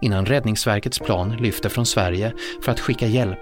innan 0.00 0.26
Räddningsverkets 0.26 0.98
plan 0.98 1.36
lyfter 1.36 1.68
från 1.68 1.86
Sverige 1.86 2.32
för 2.62 2.72
att 2.72 2.80
skicka 2.80 3.06
hjälp 3.06 3.38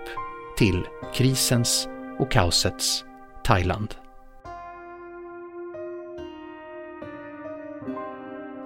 till 0.58 0.84
krisens 1.14 1.88
och 2.18 2.30
kaosets 2.30 3.04
Thailand. 3.44 3.94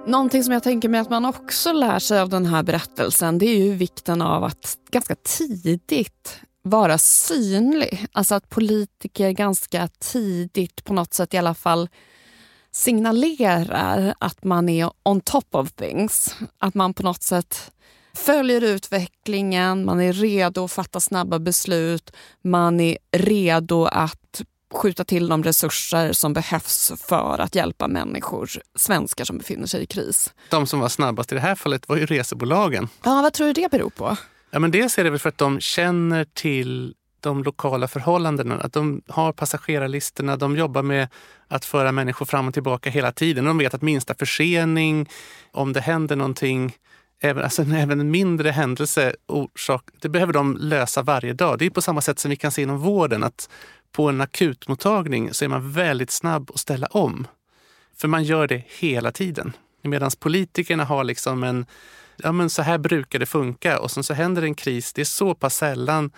Någonting 0.07 0.45
som 0.45 0.53
jag 0.53 0.63
tänker 0.63 0.89
mig 0.89 1.01
att 1.01 1.11
man 1.11 1.25
också 1.25 1.73
lär 1.73 1.99
sig 1.99 2.21
av 2.21 2.29
den 2.29 2.47
här 2.47 2.63
berättelsen 2.63 3.39
det 3.39 3.47
är 3.47 3.59
ju 3.59 3.75
vikten 3.75 4.23
av 4.23 4.45
att 4.45 4.79
ganska 4.91 5.15
tidigt 5.15 6.41
vara 6.63 6.99
synlig. 6.99 8.07
Alltså 8.13 8.35
att 8.35 8.49
politiker 8.49 9.31
ganska 9.31 9.89
tidigt 9.99 10.85
på 10.85 10.93
något 10.93 11.15
sätt 11.15 11.35
i 11.35 11.39
alla 11.39 11.55
fall 11.55 11.89
signalerar 12.71 14.15
att 14.21 14.45
man 14.45 14.69
är 14.69 14.91
on 15.03 15.21
top 15.21 15.55
of 15.55 15.73
things. 15.73 16.37
Att 16.59 16.75
man 16.75 16.95
på 16.95 17.03
något 17.03 17.23
sätt 17.23 17.71
följer 18.19 18.65
utvecklingen, 18.65 19.85
man 19.85 20.01
är 20.01 20.13
redo 20.13 20.65
att 20.65 20.73
fatta 20.73 21.01
snabba 21.01 21.39
beslut, 21.39 22.13
man 22.43 22.81
är 22.81 22.99
redo 23.13 23.85
att 23.85 24.43
skjuta 24.75 25.05
till 25.05 25.29
de 25.29 25.45
resurser 25.45 26.13
som 26.13 26.33
behövs 26.33 26.93
för 26.97 27.39
att 27.41 27.55
hjälpa 27.55 27.89
människor, 27.89 28.51
svenskar 28.75 29.25
som 29.25 29.39
befinner 29.39 29.67
sig 29.67 29.83
i 29.83 29.87
kris. 29.87 30.35
De 30.51 30.67
som 30.67 30.81
var 30.81 30.89
snabbast 30.89 31.33
i 31.33 31.35
det 31.35 31.41
här 31.41 31.55
fallet 31.55 31.89
var 31.89 31.97
ju 31.97 32.07
resebolagen. 32.07 32.89
Ja, 33.05 33.23
vad 33.23 33.33
tror 33.33 33.47
du 33.47 33.53
det 33.53 33.71
beror 33.71 33.91
på? 33.91 34.17
Ja, 34.51 34.59
men 34.59 34.71
dels 34.71 34.99
är 34.99 35.05
det 35.05 35.11
väl 35.11 35.19
för 35.19 35.29
att 35.29 35.39
de 35.39 35.61
känner 35.61 36.25
till 36.25 36.95
de 37.21 37.45
lokala 37.45 37.89
förhållandena. 37.89 38.55
Att 38.55 38.73
de 38.73 39.03
har 39.09 39.33
passagerarlistorna, 39.33 40.37
de 40.37 40.57
jobbar 40.57 40.83
med 40.83 41.09
att 41.49 41.65
föra 41.65 41.93
människor 41.93 42.27
fram 42.27 42.49
och 42.49 42.55
tillbaka 42.55 42.91
hela 42.91 43.13
tiden. 43.13 43.45
De 43.45 43.59
vet 43.59 43.75
att 43.75 43.83
minsta 43.83 44.15
försening, 44.15 45.09
om 45.53 45.73
det 45.73 45.81
händer 45.81 46.17
någonting, 46.17 46.77
även, 47.21 47.45
alltså, 47.45 47.63
även 47.63 48.01
en 48.01 48.11
mindre 48.11 48.51
händelse, 48.51 49.15
orsak, 49.27 49.85
det 50.01 50.09
behöver 50.09 50.33
de 50.33 50.57
lösa 50.57 51.03
varje 51.03 51.33
dag. 51.33 51.59
Det 51.59 51.67
är 51.67 51.71
på 51.71 51.83
samma 51.83 52.01
sätt 52.01 52.19
som 52.19 52.31
vi 52.31 52.37
kan 52.37 52.53
se 52.53 52.63
inom 52.63 52.79
vården, 52.79 53.25
att 53.25 53.49
på 53.93 54.09
en 54.09 54.21
akutmottagning 54.21 55.35
så 55.35 55.45
är 55.45 55.49
man 55.49 55.73
väldigt 55.73 56.11
snabb 56.11 56.51
att 56.55 56.61
ställa 56.61 56.87
om. 56.87 57.27
För 57.97 58.09
man 58.09 58.25
gör 58.25 58.47
det 58.47 58.63
hela 58.79 59.13
tiden. 59.13 59.53
Medan 59.83 60.11
politikerna 60.19 60.85
har 60.85 61.05
liksom 61.05 61.45
en, 61.45 61.67
ja 62.17 62.33
men 62.33 62.51
så 62.51 62.63
här 62.63 62.79
brukar 62.79 63.19
det 63.19 63.27
funka 63.27 63.81
och 63.81 63.91
sen 63.91 64.05
så 64.05 64.15
händer 64.15 64.43
en 64.43 64.55
kris, 64.55 64.93
det 64.93 65.01
är 65.01 65.05
så 65.05 65.35
pass 65.35 65.57
sällan. 65.57 66.11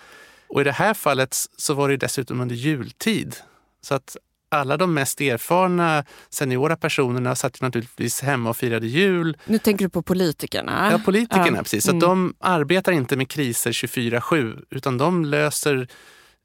Och 0.47 0.61
i 0.61 0.63
det 0.63 0.71
här 0.71 0.93
fallet 0.93 1.35
så 1.57 1.73
var 1.73 1.89
det 1.89 1.97
dessutom 1.97 2.41
under 2.41 2.55
jultid. 2.55 3.35
Så 3.81 3.95
att 3.95 4.17
alla 4.51 4.77
de 4.77 4.93
mest 4.93 5.21
erfarna 5.21 6.05
seniora 6.29 6.75
personerna 6.75 7.35
satt 7.35 7.61
naturligtvis 7.61 8.21
hemma 8.21 8.49
och 8.49 8.57
firade 8.57 8.87
jul. 8.87 9.37
Nu 9.45 9.57
tänker 9.57 9.85
du 9.85 9.89
på 9.89 10.01
politikerna? 10.01 10.89
Ja, 10.91 10.99
politikerna 11.05 11.57
ja. 11.57 11.63
precis. 11.63 11.83
Så 11.83 11.91
mm. 11.91 11.99
de 11.99 12.33
arbetar 12.39 12.91
inte 12.91 13.17
med 13.17 13.29
kriser 13.29 13.71
24-7 13.71 14.63
utan 14.69 14.97
de 14.97 15.25
löser 15.25 15.87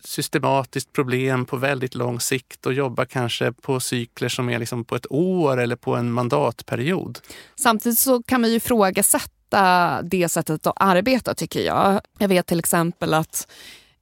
systematiskt 0.05 0.93
problem 0.93 1.45
på 1.45 1.57
väldigt 1.57 1.95
lång 1.95 2.21
sikt 2.21 2.67
och 2.67 2.73
jobbar 2.73 3.05
kanske 3.05 3.53
på 3.53 3.81
cykler 3.81 4.29
som 4.29 4.51
är 4.51 4.59
liksom 4.59 4.85
på 4.85 4.97
ett 4.97 5.07
år 5.11 5.61
eller 5.61 5.77
på 5.77 5.97
en 5.97 6.13
mandatperiod. 6.13 7.19
Samtidigt 7.61 7.99
så 7.99 8.23
kan 8.23 8.41
man 8.41 8.51
ju 8.51 8.57
ifrågasätta 8.57 10.03
det 10.03 10.29
sättet 10.29 10.67
att 10.67 10.77
arbeta 10.77 11.35
tycker 11.35 11.61
jag. 11.61 12.01
Jag 12.19 12.29
vet 12.29 12.47
till 12.47 12.59
exempel 12.59 13.15
att 13.15 13.49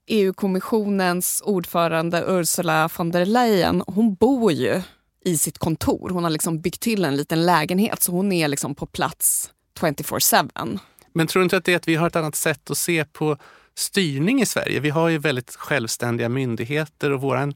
EU-kommissionens 0.06 1.42
ordförande 1.44 2.24
Ursula 2.26 2.88
von 2.96 3.10
der 3.10 3.26
Leyen, 3.26 3.82
hon 3.86 4.14
bor 4.14 4.52
ju 4.52 4.82
i 5.24 5.38
sitt 5.38 5.58
kontor. 5.58 6.10
Hon 6.10 6.24
har 6.24 6.30
liksom 6.30 6.60
byggt 6.60 6.80
till 6.80 7.04
en 7.04 7.16
liten 7.16 7.46
lägenhet 7.46 8.02
så 8.02 8.12
hon 8.12 8.32
är 8.32 8.48
liksom 8.48 8.74
på 8.74 8.86
plats 8.86 9.50
24-7. 9.80 10.78
Men 11.12 11.26
tror 11.26 11.40
du 11.40 11.44
inte 11.44 11.56
att 11.56 11.64
det 11.64 11.72
är 11.72 11.76
att 11.76 11.88
vi 11.88 11.94
har 11.94 12.06
ett 12.06 12.16
annat 12.16 12.36
sätt 12.36 12.70
att 12.70 12.78
se 12.78 13.04
på 13.04 13.36
styrning 13.74 14.42
i 14.42 14.46
Sverige? 14.46 14.80
Vi 14.80 14.90
har 14.90 15.08
ju 15.08 15.18
väldigt 15.18 15.56
självständiga 15.56 16.28
myndigheter 16.28 17.10
och 17.10 17.20
vår 17.20 17.54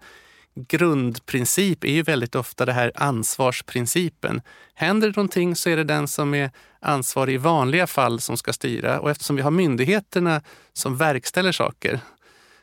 grundprincip 0.69 1.85
är 1.85 1.93
ju 1.93 2.03
väldigt 2.03 2.35
ofta 2.35 2.65
det 2.65 2.73
här 2.73 2.93
ansvarsprincipen. 2.95 4.43
Händer 4.75 5.09
det 5.09 5.17
någonting 5.17 5.57
så 5.57 5.71
är 5.71 5.77
det 5.77 5.85
den 5.85 6.09
som 6.09 6.35
är 6.35 6.51
ansvarig 6.81 7.35
i 7.35 7.37
vanliga 7.37 7.87
fall 7.87 8.21
som 8.21 8.37
ska 8.37 8.53
styra 8.53 9.01
och 9.01 9.11
eftersom 9.11 9.37
vi 9.37 9.43
har 9.43 9.51
myndigheterna 9.51 10.43
som 10.73 10.97
verkställer 10.97 11.53
saker 11.53 12.01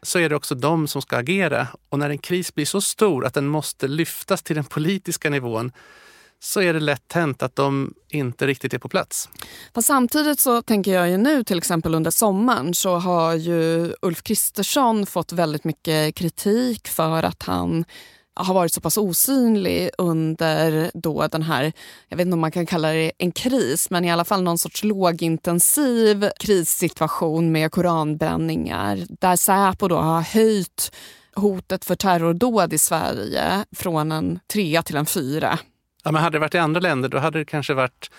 så 0.05 0.19
är 0.19 0.29
det 0.29 0.35
också 0.35 0.55
de 0.55 0.87
som 0.87 1.01
ska 1.01 1.17
agera. 1.17 1.67
Och 1.89 1.99
när 1.99 2.09
en 2.09 2.17
kris 2.17 2.55
blir 2.55 2.65
så 2.65 2.81
stor 2.81 3.25
att 3.25 3.33
den 3.33 3.47
måste 3.47 3.87
lyftas 3.87 4.43
till 4.43 4.55
den 4.55 4.65
politiska 4.65 5.29
nivån 5.29 5.71
så 6.39 6.61
är 6.61 6.73
det 6.73 6.79
lätt 6.79 7.13
hänt 7.13 7.43
att 7.43 7.55
de 7.55 7.93
inte 8.09 8.47
riktigt 8.47 8.73
är 8.73 8.77
på 8.77 8.89
plats. 8.89 9.29
Fast 9.73 9.87
samtidigt 9.87 10.39
så 10.39 10.61
tänker 10.61 10.93
jag 10.93 11.09
ju 11.09 11.17
nu 11.17 11.43
till 11.43 11.57
exempel 11.57 11.95
under 11.95 12.11
sommaren 12.11 12.73
så 12.73 12.95
har 12.95 13.33
ju 13.33 13.93
Ulf 14.01 14.23
Kristersson 14.23 15.05
fått 15.05 15.31
väldigt 15.31 15.63
mycket 15.63 16.15
kritik 16.15 16.87
för 16.87 17.23
att 17.23 17.43
han 17.43 17.85
har 18.36 18.54
varit 18.54 18.74
så 18.74 18.82
pass 18.82 18.98
osynlig 18.98 19.89
under 19.98 20.91
då 20.93 21.28
den 21.28 21.41
här, 21.41 21.74
jag 22.08 22.17
vet 22.17 22.26
inte 22.26 22.34
om 22.34 22.39
man 22.39 22.52
kan 22.52 22.65
kalla 22.65 22.91
det 22.91 23.12
en 23.17 23.32
kris, 23.32 23.89
men 23.89 24.06
i 24.06 24.12
alla 24.12 24.26
fall 24.26 24.43
någon 24.43 24.58
sorts 24.58 24.84
lågintensiv 24.84 26.30
krissituation 26.39 27.52
med 27.52 27.71
koranbränningar 27.71 29.06
där 29.10 29.36
Säpo 29.36 29.88
då 29.88 29.98
har 29.98 30.21
höjt 30.21 30.91
hotet 31.36 31.86
för 31.86 31.95
terrordåd 31.95 32.74
i 32.74 32.78
Sverige 32.78 33.65
från 33.76 34.12
en 34.12 34.39
trea 34.54 34.84
till 34.84 34.95
en 34.95 35.06
fyra. 35.06 35.60
Ja, 36.04 36.12
men 36.12 36.24
hade 36.24 36.36
det 36.36 36.39
varit 36.39 36.56
i 36.56 36.58
andra 36.58 36.80
länder 36.80 37.10
då 37.10 37.17
hade 37.17 37.39
det 37.39 37.45
kanske 37.45 37.74
varit 37.74 38.10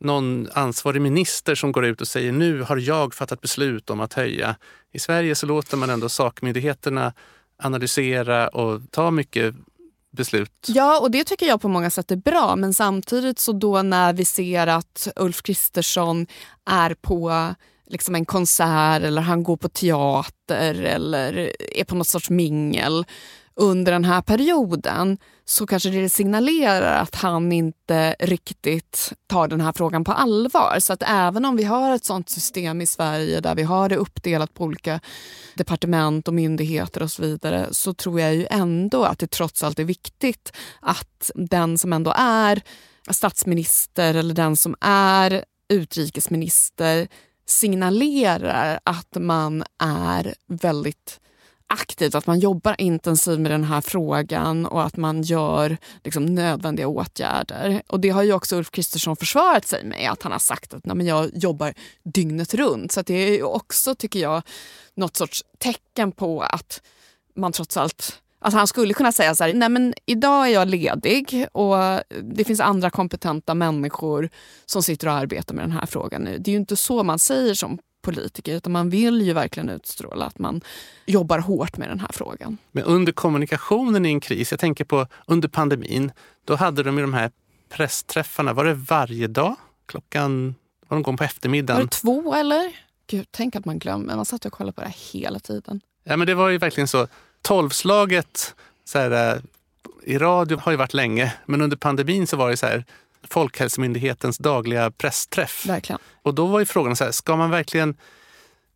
någon 0.00 0.48
ansvarig 0.52 1.02
minister 1.02 1.54
som 1.54 1.72
går 1.72 1.84
ut 1.84 2.00
och 2.00 2.08
säger 2.08 2.32
nu 2.32 2.62
har 2.62 2.76
jag 2.76 3.14
fattat 3.14 3.40
beslut 3.40 3.90
om 3.90 4.00
att 4.00 4.14
höja. 4.14 4.56
I 4.92 4.98
Sverige 4.98 5.34
så 5.34 5.46
låter 5.46 5.76
man 5.76 5.90
ändå 5.90 6.08
sakmyndigheterna 6.08 7.12
analysera 7.56 8.48
och 8.48 8.80
ta 8.90 9.10
mycket 9.10 9.54
beslut. 10.10 10.66
Ja, 10.66 11.00
och 11.00 11.10
det 11.10 11.24
tycker 11.24 11.46
jag 11.46 11.60
på 11.60 11.68
många 11.68 11.90
sätt 11.90 12.10
är 12.10 12.16
bra. 12.16 12.56
Men 12.56 12.74
samtidigt 12.74 13.38
så 13.38 13.52
då 13.52 13.82
när 13.82 14.12
vi 14.12 14.24
ser 14.24 14.66
att 14.66 15.08
Ulf 15.16 15.42
Kristersson 15.42 16.26
är 16.70 16.94
på 16.94 17.54
liksom 17.86 18.14
en 18.14 18.24
konsert 18.24 19.02
eller 19.02 19.22
han 19.22 19.42
går 19.42 19.56
på 19.56 19.68
teater 19.68 20.82
eller 20.82 21.52
är 21.78 21.84
på 21.84 21.94
något 21.94 22.08
sorts 22.08 22.30
mingel 22.30 23.04
under 23.56 23.92
den 23.92 24.04
här 24.04 24.22
perioden 24.22 25.18
så 25.44 25.66
kanske 25.66 25.90
det 25.90 26.08
signalerar 26.08 27.02
att 27.02 27.14
han 27.14 27.52
inte 27.52 28.16
riktigt 28.18 29.12
tar 29.26 29.48
den 29.48 29.60
här 29.60 29.72
frågan 29.72 30.04
på 30.04 30.12
allvar. 30.12 30.76
Så 30.80 30.92
att 30.92 31.02
även 31.06 31.44
om 31.44 31.56
vi 31.56 31.64
har 31.64 31.94
ett 31.94 32.04
sånt 32.04 32.28
system 32.28 32.80
i 32.80 32.86
Sverige 32.86 33.40
där 33.40 33.54
vi 33.54 33.62
har 33.62 33.88
det 33.88 33.96
uppdelat 33.96 34.54
på 34.54 34.64
olika 34.64 35.00
departement 35.54 36.28
och 36.28 36.34
myndigheter 36.34 37.02
och 37.02 37.10
så 37.10 37.22
vidare 37.22 37.66
så 37.70 37.94
tror 37.94 38.20
jag 38.20 38.34
ju 38.34 38.46
ändå 38.50 39.04
att 39.04 39.18
det 39.18 39.30
trots 39.30 39.62
allt 39.62 39.78
är 39.78 39.84
viktigt 39.84 40.52
att 40.80 41.30
den 41.34 41.78
som 41.78 41.92
ändå 41.92 42.14
är 42.16 42.62
statsminister 43.10 44.14
eller 44.14 44.34
den 44.34 44.56
som 44.56 44.76
är 44.80 45.44
utrikesminister 45.68 47.08
signalerar 47.46 48.80
att 48.84 49.16
man 49.20 49.64
är 49.78 50.34
väldigt 50.46 51.20
aktivt, 51.66 52.14
att 52.14 52.26
man 52.26 52.40
jobbar 52.40 52.80
intensivt 52.80 53.40
med 53.40 53.50
den 53.50 53.64
här 53.64 53.80
frågan 53.80 54.66
och 54.66 54.82
att 54.82 54.96
man 54.96 55.22
gör 55.22 55.76
liksom, 56.04 56.24
nödvändiga 56.24 56.88
åtgärder. 56.88 57.82
Och 57.86 58.00
det 58.00 58.08
har 58.08 58.22
ju 58.22 58.32
också 58.32 58.56
Ulf 58.56 58.70
Kristersson 58.70 59.16
försvarat 59.16 59.66
sig 59.66 59.84
med, 59.84 60.10
att 60.10 60.22
han 60.22 60.32
har 60.32 60.38
sagt 60.38 60.74
att 60.74 60.86
Nej, 60.86 60.96
men 60.96 61.06
jag 61.06 61.30
jobbar 61.34 61.74
dygnet 62.02 62.54
runt. 62.54 62.92
Så 62.92 63.02
det 63.02 63.14
är 63.14 63.42
också, 63.42 63.94
tycker 63.94 64.20
jag, 64.20 64.42
något 64.94 65.16
sorts 65.16 65.44
tecken 65.58 66.12
på 66.12 66.42
att 66.42 66.82
man 67.36 67.52
trots 67.52 67.76
allt 67.76 68.20
Alltså 68.44 68.58
han 68.58 68.66
skulle 68.66 68.94
kunna 68.94 69.12
säga 69.12 69.34
så 69.34 69.44
här, 69.44 69.54
nej 69.54 69.68
men 69.68 69.94
idag 70.06 70.46
är 70.48 70.52
jag 70.52 70.68
ledig 70.68 71.46
och 71.52 71.76
det 72.22 72.44
finns 72.44 72.60
andra 72.60 72.90
kompetenta 72.90 73.54
människor 73.54 74.28
som 74.66 74.82
sitter 74.82 75.06
och 75.06 75.12
arbetar 75.12 75.54
med 75.54 75.64
den 75.64 75.72
här 75.72 75.86
frågan 75.86 76.22
nu. 76.22 76.38
Det 76.38 76.50
är 76.50 76.52
ju 76.52 76.58
inte 76.58 76.76
så 76.76 77.02
man 77.02 77.18
säger 77.18 77.54
som 77.54 77.78
politiker 78.04 78.56
utan 78.56 78.72
man 78.72 78.90
vill 78.90 79.22
ju 79.22 79.32
verkligen 79.32 79.68
utstråla 79.68 80.24
att 80.24 80.38
man 80.38 80.60
jobbar 81.06 81.38
hårt 81.38 81.76
med 81.76 81.88
den 81.88 82.00
här 82.00 82.10
frågan. 82.12 82.58
Men 82.72 82.84
under 82.84 83.12
kommunikationen 83.12 84.06
i 84.06 84.08
en 84.08 84.20
kris, 84.20 84.50
jag 84.50 84.60
tänker 84.60 84.84
på 84.84 85.06
under 85.26 85.48
pandemin, 85.48 86.12
då 86.44 86.54
hade 86.54 86.82
de 86.82 86.96
ju 86.98 87.02
de 87.02 87.14
här 87.14 87.30
pressträffarna, 87.68 88.52
var 88.52 88.64
det 88.64 88.74
varje 88.74 89.26
dag? 89.26 89.56
Klockan, 89.86 90.54
var 90.88 90.96
de 90.96 91.02
gång 91.02 91.16
på 91.16 91.24
eftermiddagen? 91.24 91.76
Var 91.76 91.84
det 91.84 91.90
två 91.90 92.34
eller? 92.34 92.76
Gud, 93.06 93.26
tänk 93.30 93.56
att 93.56 93.64
man 93.64 93.78
glömmer, 93.78 94.16
man 94.16 94.24
satt 94.24 94.44
och 94.44 94.52
kollade 94.52 94.72
på 94.72 94.80
det 94.80 94.86
här 94.86 94.96
hela 95.12 95.38
tiden. 95.38 95.80
Ja 96.04 96.16
men 96.16 96.26
det 96.26 96.34
var 96.34 96.48
ju 96.48 96.58
verkligen 96.58 96.88
så, 96.88 97.06
tolvslaget 97.42 98.54
så 98.84 98.98
här, 98.98 99.42
i 100.02 100.18
radio 100.18 100.58
har 100.58 100.72
ju 100.72 100.78
varit 100.78 100.94
länge, 100.94 101.32
men 101.46 101.60
under 101.60 101.76
pandemin 101.76 102.26
så 102.26 102.36
var 102.36 102.50
det 102.50 102.56
så 102.56 102.66
här 102.66 102.84
Folkhälsomyndighetens 103.30 104.38
dagliga 104.38 104.90
pressträff. 104.90 105.66
Verkligen. 105.66 106.00
Och 106.22 106.34
då 106.34 106.46
var 106.46 106.60
ju 106.60 106.66
frågan 106.66 106.96
så 106.96 107.04
här, 107.04 107.10
ska 107.10 107.36
man 107.36 107.50
verkligen 107.50 107.96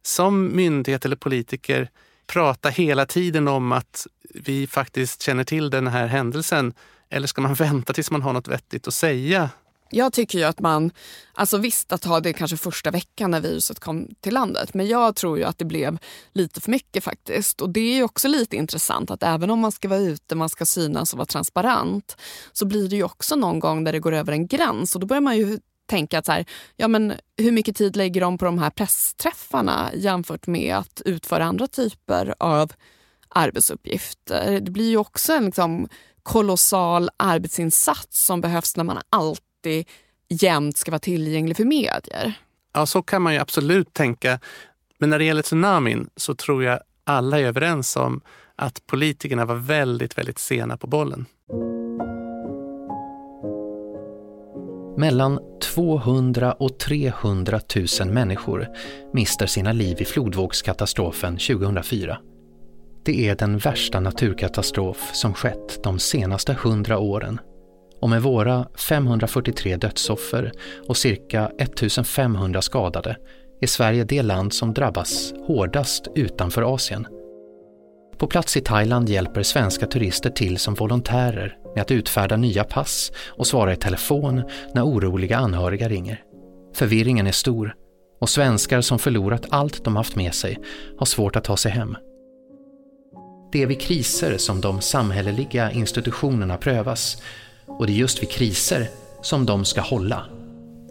som 0.03 0.57
myndighet 0.57 1.05
eller 1.05 1.17
politiker 1.17 1.91
prata 2.27 2.69
hela 2.69 3.07
tiden 3.07 3.49
om 3.49 3.73
att 3.73 4.07
vi 4.35 4.67
faktiskt 4.67 5.23
känner 5.23 5.45
till 5.45 5.71
den 5.71 5.87
här 5.87 6.07
händelsen? 6.07 6.75
Eller 7.11 7.27
ska 7.27 7.41
man 7.41 7.55
vänta 7.55 7.93
tills 7.93 8.11
man 8.11 8.23
har 8.23 8.33
något 8.33 8.49
vettigt 8.49 8.89
att 8.89 8.95
säga 8.95 9.51
jag 9.91 10.13
tycker 10.13 10.39
ju 10.39 10.45
att 10.45 10.61
man, 10.61 10.91
alltså 11.35 11.59
visst 11.59 11.93
att 11.93 12.05
ha 12.05 12.21
det 12.21 12.33
kanske 12.33 12.57
första 12.57 12.91
veckan 12.91 13.31
när 13.31 13.41
viruset 13.41 13.81
kom 13.81 14.09
till 14.21 14.35
landet, 14.35 14.75
men 14.75 14.87
jag 14.89 15.17
tror 15.17 15.39
ju 15.39 15.45
att 15.45 15.59
det 15.59 15.65
blev 15.65 15.99
lite 16.33 16.61
för 16.61 16.71
mycket 16.71 17.05
faktiskt. 17.05 17.61
Och 17.61 17.71
det 17.71 17.99
är 17.99 18.03
också 18.03 18.29
lite 18.29 18.57
intressant 18.57 19.11
att 19.11 19.23
även 19.23 19.51
om 19.51 19.59
man 19.59 19.73
ska 19.73 19.89
vara 19.89 20.01
ute, 20.01 20.35
man 20.35 20.49
ska 20.49 20.67
synas 20.67 21.13
och 21.13 21.19
vara 21.19 21.27
transparent, 21.27 22.17
så 22.53 22.67
blir 22.67 22.89
det 22.89 22.97
ju 22.97 23.03
också 23.03 23.37
någon 23.37 23.61
gång 23.61 23.85
där 23.85 23.93
det 23.93 24.01
går 24.01 24.13
över 24.13 24.33
en 24.33 24.47
gräns 24.47 24.95
och 24.95 25.01
då 25.01 25.07
börjar 25.07 25.21
man 25.21 25.37
ju 25.37 25.59
tänka 25.87 26.19
att 26.19 26.27
så 26.27 26.33
här, 26.33 26.45
ja 26.77 26.89
men 26.89 27.15
hur 27.37 27.53
mycket 27.53 27.77
tid 27.77 27.97
lägger 27.97 28.21
de 28.21 28.39
på 28.39 28.45
de 28.45 28.59
här 28.59 28.71
pressträffarna 28.71 29.91
jämfört 29.95 30.47
med 30.47 30.77
att 30.77 31.03
utföra 31.05 31.45
andra 31.45 31.67
typer 31.67 32.35
av 32.39 32.73
arbetsuppgifter. 33.29 34.61
Det 34.61 34.71
blir 34.71 34.91
ju 34.91 34.97
också 34.97 35.33
en 35.33 35.45
liksom 35.45 35.89
kolossal 36.23 37.11
arbetsinsats 37.17 38.25
som 38.25 38.41
behövs 38.41 38.77
när 38.77 38.85
man 38.85 38.99
alltid 39.11 39.48
alltid 39.59 39.87
jämt 40.29 40.77
ska 40.77 40.91
vara 40.91 40.99
tillgänglig 40.99 41.57
för 41.57 41.65
medier. 41.65 42.35
Ja, 42.75 42.87
så 42.87 43.03
kan 43.03 43.23
man 43.23 43.33
ju 43.35 43.39
absolut 43.39 43.93
tänka. 43.93 44.41
Men 44.99 45.11
när 45.11 45.19
det 45.19 45.25
gäller 45.25 45.43
tsunamin 45.43 46.09
så 46.17 46.35
tror 46.35 46.65
jag 46.65 46.81
alla 47.05 47.41
är 47.41 47.45
överens 47.45 47.97
om 47.97 48.21
att 48.57 48.87
politikerna 48.87 49.45
var 49.45 49.55
väldigt, 49.55 50.19
väldigt 50.19 50.39
sena 50.39 50.77
på 50.77 50.87
bollen. 50.87 51.27
Mellan 54.97 55.39
200 55.75 56.53
och 56.53 56.79
300 56.79 57.61
000 58.01 58.13
människor 58.13 58.69
mister 59.13 59.47
sina 59.47 59.73
liv 59.73 60.01
i 60.01 60.05
flodvågskatastrofen 60.05 61.37
2004. 61.37 62.19
Det 63.05 63.29
är 63.29 63.37
den 63.37 63.59
värsta 63.59 64.01
naturkatastrof 64.01 65.11
som 65.15 65.35
skett 65.35 65.83
de 65.83 65.99
senaste 65.99 66.53
hundra 66.53 66.99
åren 66.99 67.41
och 68.01 68.11
med 68.11 68.23
våra 68.23 68.67
543 68.89 69.77
dödsoffer 69.77 70.53
och 70.89 70.97
cirka 70.97 71.51
1500 71.59 72.63
skadade 72.63 73.17
är 73.61 73.67
Sverige 73.67 74.05
det 74.05 74.23
land 74.23 74.53
som 74.53 74.75
drabbas 74.75 75.33
hårdast 75.47 76.09
utanför 76.15 76.75
Asien. 76.75 77.07
På 78.19 78.27
plats 78.27 78.57
i 78.57 78.61
Thailand 78.61 79.09
hjälper 79.09 79.43
svenska 79.43 79.87
turister 79.87 80.31
till 80.31 80.59
som 80.59 80.75
volontärer 80.75 81.57
med 81.75 81.83
att 81.83 81.91
utfärda 81.91 82.37
nya 82.37 82.65
pass 82.65 83.13
och 83.29 83.47
svara 83.47 83.73
i 83.73 83.77
telefon 83.77 84.43
när 84.75 84.87
oroliga 84.87 85.39
anhöriga 85.39 85.89
ringer. 85.89 86.23
Förvirringen 86.75 87.27
är 87.27 87.33
stor 87.33 87.75
och 88.21 88.29
svenskar 88.29 88.81
som 88.81 88.99
förlorat 88.99 89.47
allt 89.51 89.85
de 89.85 89.97
haft 89.97 90.17
med 90.17 90.35
sig 90.35 90.59
har 90.99 91.07
svårt 91.07 91.37
att 91.37 91.45
ta 91.45 91.57
sig 91.57 91.73
hem. 91.73 91.97
Det 93.53 93.63
är 93.63 93.67
vid 93.67 93.81
kriser 93.81 94.37
som 94.37 94.61
de 94.61 94.81
samhälleliga 94.81 95.73
institutionerna 95.73 96.57
prövas 96.57 97.23
och 97.69 97.87
det 97.87 97.93
är 97.93 97.97
just 97.97 98.23
vid 98.23 98.31
kriser 98.31 98.89
som 99.23 99.47
de 99.47 99.65
ska 99.65 99.81
hålla. 99.81 100.27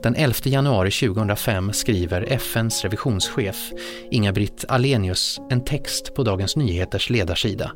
Den 0.03 0.15
11 0.15 0.35
januari 0.43 0.91
2005 0.91 1.73
skriver 1.73 2.21
FNs 2.21 2.83
revisionschef 2.83 3.71
Inga-Britt 4.11 4.65
Alenius 4.67 5.39
en 5.49 5.65
text 5.65 6.13
på 6.13 6.23
Dagens 6.23 6.55
Nyheters 6.55 7.09
ledarsida. 7.09 7.71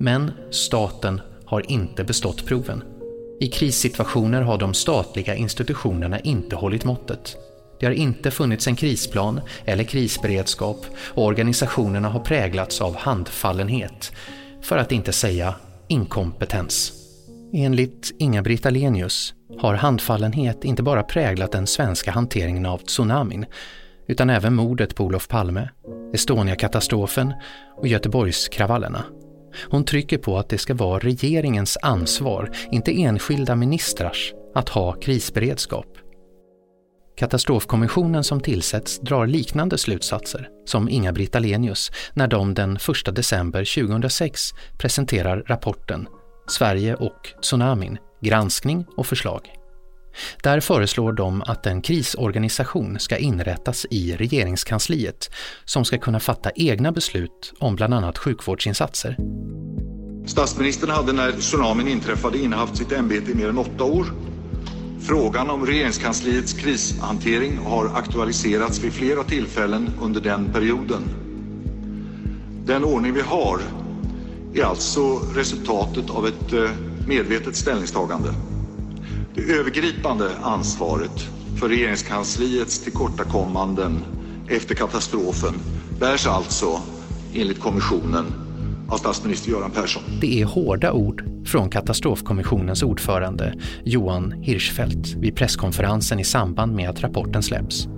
Men 0.00 0.30
staten 0.50 1.20
har 1.44 1.70
inte 1.70 2.04
bestått 2.04 2.46
proven. 2.46 2.82
I 3.40 3.48
krissituationer 3.48 4.42
har 4.42 4.58
de 4.58 4.74
statliga 4.74 5.34
institutionerna 5.34 6.20
inte 6.20 6.56
hållit 6.56 6.84
måttet. 6.84 7.36
Det 7.80 7.86
har 7.86 7.92
inte 7.92 8.30
funnits 8.30 8.66
en 8.66 8.76
krisplan 8.76 9.40
eller 9.64 9.84
krisberedskap 9.84 10.86
och 10.96 11.24
organisationerna 11.24 12.08
har 12.08 12.20
präglats 12.20 12.80
av 12.80 12.96
handfallenhet, 12.96 14.12
för 14.62 14.76
att 14.76 14.92
inte 14.92 15.12
säga 15.12 15.54
inkompetens. 15.88 16.99
Enligt 17.52 18.12
Inga-Britt 18.18 18.66
Alenius 18.66 19.34
har 19.58 19.74
handfallenhet 19.74 20.64
inte 20.64 20.82
bara 20.82 21.02
präglat 21.02 21.52
den 21.52 21.66
svenska 21.66 22.10
hanteringen 22.10 22.66
av 22.66 22.78
tsunamin 22.78 23.46
utan 24.08 24.30
även 24.30 24.54
mordet 24.54 24.94
på 24.94 25.04
Olof 25.04 25.28
Palme, 25.28 25.68
Estonia-katastrofen 26.14 27.34
och 27.76 27.86
Göteborgskravallerna. 27.86 29.04
Hon 29.70 29.84
trycker 29.84 30.18
på 30.18 30.38
att 30.38 30.48
det 30.48 30.58
ska 30.58 30.74
vara 30.74 30.98
regeringens 30.98 31.78
ansvar, 31.82 32.50
inte 32.70 33.02
enskilda 33.02 33.56
ministrars, 33.56 34.32
att 34.54 34.68
ha 34.68 34.92
krisberedskap. 34.92 35.86
Katastrofkommissionen 37.16 38.24
som 38.24 38.40
tillsätts 38.40 39.00
drar 39.00 39.26
liknande 39.26 39.78
slutsatser 39.78 40.48
som 40.64 40.88
Inga-Britt 40.88 41.36
Alenius 41.36 41.90
när 42.14 42.26
de 42.26 42.54
den 42.54 42.76
1 43.06 43.14
december 43.16 43.82
2006 43.84 44.40
presenterar 44.78 45.44
rapporten 45.46 46.06
Sverige 46.50 46.94
och 46.94 47.28
tsunamin, 47.42 47.98
granskning 48.20 48.84
och 48.96 49.06
förslag. 49.06 49.50
Där 50.42 50.60
föreslår 50.60 51.12
de 51.12 51.42
att 51.42 51.66
en 51.66 51.82
krisorganisation 51.82 52.98
ska 52.98 53.16
inrättas 53.16 53.86
i 53.90 54.16
regeringskansliet 54.16 55.30
som 55.64 55.84
ska 55.84 55.98
kunna 55.98 56.20
fatta 56.20 56.50
egna 56.54 56.92
beslut 56.92 57.52
om 57.58 57.76
bland 57.76 57.94
annat 57.94 58.18
sjukvårdsinsatser. 58.18 59.16
Statsministern 60.26 60.90
hade 60.90 61.12
när 61.12 61.32
tsunamin 61.32 61.88
inträffade 61.88 62.38
innehaft 62.38 62.76
sitt 62.76 62.92
ämbete 62.92 63.30
i 63.30 63.34
mer 63.34 63.48
än 63.48 63.58
åtta 63.58 63.84
år. 63.84 64.06
Frågan 65.00 65.50
om 65.50 65.66
regeringskansliets 65.66 66.52
krishantering 66.52 67.58
har 67.58 67.86
aktualiserats 67.86 68.84
vid 68.84 68.92
flera 68.92 69.24
tillfällen 69.24 69.90
under 70.02 70.20
den 70.20 70.52
perioden. 70.52 71.02
Den 72.64 72.84
ordning 72.84 73.12
vi 73.12 73.20
har 73.20 73.60
är 74.54 74.64
alltså 74.64 75.18
resultatet 75.34 76.10
av 76.10 76.26
ett 76.26 76.52
eh, 76.52 76.70
medvetet 77.06 77.56
ställningstagande. 77.56 78.28
Det 79.34 79.52
övergripande 79.52 80.30
ansvaret 80.42 81.28
för 81.60 81.68
regeringskansliets 81.68 82.84
tillkortakommanden 82.84 83.98
efter 84.48 84.74
katastrofen 84.74 85.54
bärs 86.00 86.26
alltså, 86.26 86.80
enligt 87.34 87.60
kommissionen, 87.60 88.24
av 88.88 88.96
statsminister 88.96 89.50
Göran 89.50 89.70
Persson. 89.70 90.02
Det 90.20 90.40
är 90.40 90.44
hårda 90.44 90.92
ord 90.92 91.24
från 91.46 91.70
katastrofkommissionens 91.70 92.82
ordförande 92.82 93.54
Johan 93.84 94.32
Hirschfeldt 94.32 95.14
vid 95.14 95.36
presskonferensen 95.36 96.20
i 96.20 96.24
samband 96.24 96.74
med 96.74 96.90
att 96.90 97.02
rapporten 97.02 97.42
släpps. 97.42 97.88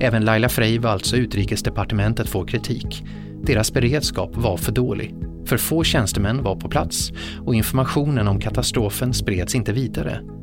Även 0.00 0.24
Laila 0.24 0.48
Freivalds 0.48 1.12
och 1.12 1.18
utrikesdepartementet 1.18 2.28
får 2.28 2.46
kritik. 2.46 3.04
Deras 3.42 3.72
beredskap 3.72 4.30
var 4.36 4.56
för 4.56 4.72
dålig 4.72 5.14
för 5.48 5.58
få 5.58 5.84
tjänstemän 5.84 6.42
var 6.42 6.56
på 6.56 6.68
plats 6.68 7.12
och 7.46 7.54
informationen 7.54 8.28
om 8.28 8.40
katastrofen 8.40 9.14
spreds 9.14 9.54
inte 9.54 9.72
vidare. 9.72 10.37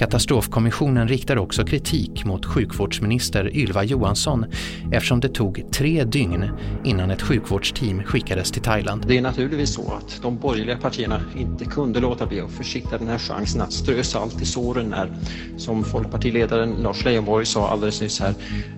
Katastrofkommissionen 0.00 1.08
riktar 1.08 1.36
också 1.36 1.64
kritik 1.64 2.24
mot 2.24 2.46
sjukvårdsminister 2.46 3.56
Ylva 3.56 3.84
Johansson 3.84 4.44
eftersom 4.92 5.20
det 5.20 5.28
tog 5.28 5.64
tre 5.72 6.04
dygn 6.04 6.50
innan 6.84 7.10
ett 7.10 7.22
sjukvårdsteam 7.22 8.02
skickades 8.02 8.50
till 8.50 8.62
Thailand. 8.62 9.04
Det 9.08 9.18
är 9.18 9.22
naturligtvis 9.22 9.74
så 9.74 9.92
att 9.92 10.22
de 10.22 10.38
borgerliga 10.38 10.76
partierna 10.76 11.20
inte 11.36 11.64
kunde 11.64 12.00
låta 12.00 12.26
bli 12.26 12.40
att 12.40 12.50
försitta 12.50 12.98
den 12.98 13.08
här 13.08 13.18
chansen 13.18 13.60
att 13.60 13.72
strö 13.72 14.02
salt 14.02 14.42
i 14.42 14.44
såren 14.44 14.88
när, 14.88 15.12
som 15.56 15.84
folkpartiledaren 15.84 16.70
Lars 16.70 17.04
Leijonborg 17.04 17.46
sa 17.46 17.68
alldeles 17.68 18.00
nyss 18.00 18.20
här, 18.20 18.34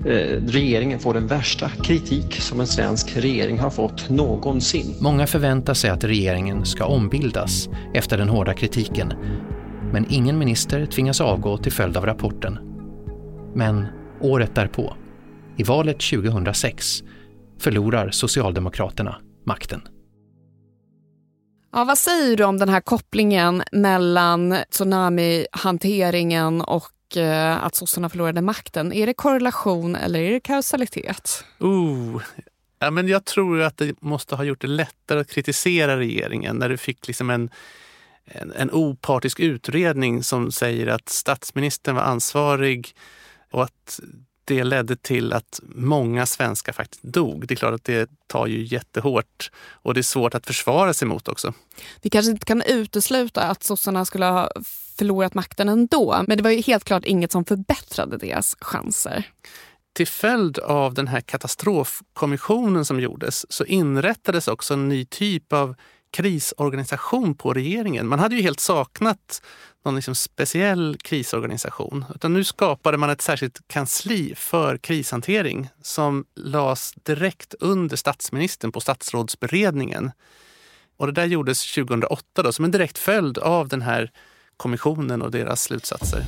eh, 0.07 0.43
regeringen 0.47 0.99
får 0.99 1.15
den 1.15 1.27
värsta 1.27 1.69
kritik 1.69 2.41
som 2.41 2.61
en 2.61 2.67
svensk 2.67 3.17
regering 3.17 3.59
har 3.59 3.71
fått 3.71 4.11
någonsin. 4.11 4.95
Många 5.01 5.27
förväntar 5.27 5.75
sig 5.75 5.91
att 5.91 6.05
regeringen 6.05 6.65
ska 6.65 6.85
ombildas 6.85 7.69
efter 7.95 8.19
den 8.19 8.29
hårda 8.29 8.55
kritiken 8.55 9.13
men 9.93 10.07
ingen 10.09 10.39
minister 10.39 10.87
tvingas 10.87 11.21
avgå 11.21 11.59
till 11.59 11.73
följd 11.73 11.97
av 11.97 12.07
rapporten. 12.07 12.59
Men 13.55 13.87
året 14.21 14.55
därpå, 14.55 14.97
i 15.57 15.63
valet 15.63 16.01
2006, 16.01 17.03
förlorar 17.59 18.11
Socialdemokraterna 18.11 19.17
makten. 19.47 19.83
Ja, 21.73 21.85
vad 21.85 21.99
säger 21.99 22.37
du 22.37 22.45
om 22.45 22.59
den 22.59 22.69
här 22.69 22.81
kopplingen 22.81 23.63
mellan 23.73 24.57
tsunamihanteringen 24.71 26.61
och 26.61 27.17
eh, 27.17 27.65
att 27.65 27.75
sossarna 27.75 28.09
förlorade 28.09 28.41
makten? 28.41 28.93
Är 28.93 29.07
det 29.07 29.15
korrelation 29.15 29.97
eller 29.97 30.21
är 30.21 30.33
det 30.33 30.41
kausalitet? 30.41 31.45
Uh, 31.63 32.23
ja, 32.79 32.91
men 32.91 33.09
jag 33.09 33.25
tror 33.25 33.63
att 33.63 33.77
det 33.77 34.03
måste 34.03 34.37
ha 34.37 34.45
gjort 34.45 34.61
det 34.61 34.67
lättare 34.67 35.21
att 35.21 35.31
kritisera 35.31 35.99
regeringen 35.99 36.57
när 36.57 36.69
du 36.69 36.77
fick 36.77 37.07
liksom 37.07 37.31
en 37.31 37.51
en, 38.25 38.53
en 38.53 38.71
opartisk 38.71 39.41
utredning 39.41 40.23
som 40.23 40.53
säger 40.53 40.87
att 40.87 41.09
statsministern 41.09 41.95
var 41.95 42.03
ansvarig 42.03 42.95
och 43.51 43.63
att 43.63 44.01
det 44.45 44.65
ledde 44.65 44.97
till 44.97 45.33
att 45.33 45.61
många 45.63 46.27
svenskar 46.27 46.73
faktiskt 46.73 47.03
dog. 47.03 47.47
Det 47.47 47.55
är 47.55 47.57
klart 47.57 47.75
att 47.75 47.85
det 47.85 48.11
tar 48.27 48.47
ju 48.47 48.65
jättehårt 48.65 49.51
och 49.71 49.95
det 49.95 50.01
är 50.01 50.03
svårt 50.03 50.35
att 50.35 50.47
försvara 50.47 50.95
sig 50.95 51.09
mot 51.09 51.29
också. 51.29 51.55
Vi 52.03 52.11
kanske 52.11 52.31
inte 52.33 52.47
kan 52.47 52.63
utesluta 52.63 53.43
att 53.43 53.63
sossarna 53.63 54.05
skulle 54.05 54.25
ha 54.25 54.51
förlorat 54.97 55.35
makten 55.35 55.69
ändå, 55.69 56.25
men 56.29 56.37
det 56.37 56.43
var 56.43 56.51
ju 56.51 56.61
helt 56.61 56.85
klart 56.85 57.05
inget 57.05 57.33
som 57.33 57.45
förbättrade 57.45 58.17
deras 58.17 58.57
chanser. 58.61 59.29
Till 59.93 60.07
följd 60.07 60.59
av 60.59 60.95
den 60.95 61.09
här 61.09 61.21
katastrofkommissionen 61.21 62.85
som 62.85 63.01
gjordes 63.01 63.53
så 63.53 63.65
inrättades 63.65 64.49
också 64.49 64.75
en 64.75 64.89
ny 64.89 65.05
typ 65.05 65.53
av 65.53 65.75
krisorganisation 66.13 67.35
på 67.35 67.53
regeringen. 67.53 68.09
Man 68.09 68.19
hade 68.19 68.37
ju 68.37 68.43
helt 68.43 68.61
saknat 68.61 69.43
någon 69.85 69.95
liksom 69.95 70.15
speciell 70.15 70.97
krisorganisation. 71.03 72.05
Utan 72.15 72.33
nu 72.33 72.45
skapade 72.45 72.97
man 72.97 73.11
ett 73.11 73.23
särskilt 73.23 73.69
kansli 73.69 74.35
för 74.37 74.79
krishantering 74.79 75.69
som 75.83 76.25
lades 76.35 76.93
direkt 76.93 77.55
under 77.61 77.97
statsministern 77.97 78.73
på 78.73 78.81
statsrådsberedningen. 78.81 80.11
Och 80.97 81.07
det 81.07 81.13
där 81.13 81.27
gjordes 81.27 81.75
2008 81.75 82.43
då, 82.43 82.53
som 82.53 82.65
en 82.65 82.71
direkt 82.71 82.99
följd 82.99 83.39
av 83.39 83.69
den 83.69 83.83
här 83.83 84.11
kommissionen 84.57 85.23
och 85.23 85.31
deras 85.31 85.63
slutsatser. 85.63 86.25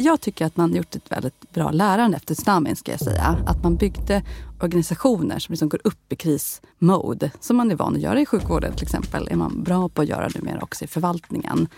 Jag 0.00 0.20
tycker 0.20 0.46
att 0.46 0.56
man 0.56 0.74
gjort 0.74 0.94
ett 0.94 1.12
väldigt 1.12 1.52
bra 1.52 1.70
lärande 1.70 2.16
efter 2.16 2.34
tsunamin. 2.34 2.76
Ska 2.76 2.90
jag 2.90 3.00
säga. 3.00 3.38
Att 3.46 3.62
man 3.62 3.76
byggde 3.76 4.22
organisationer 4.60 5.38
som 5.38 5.52
liksom 5.52 5.68
går 5.68 5.80
upp 5.84 6.12
i 6.12 6.16
krismode. 6.16 7.30
Som 7.40 7.56
man 7.56 7.70
är 7.70 7.74
van 7.74 7.96
att 7.96 8.02
göra 8.02 8.20
i 8.20 8.26
sjukvården 8.26 8.72
till 8.72 8.82
exempel. 8.82 9.28
är 9.28 9.36
man 9.36 9.62
bra 9.62 9.88
på 9.88 10.02
att 10.02 10.08
göra 10.08 10.28
numera 10.34 10.62
också 10.62 10.84
i 10.84 10.88
förvaltningen. 10.88 11.68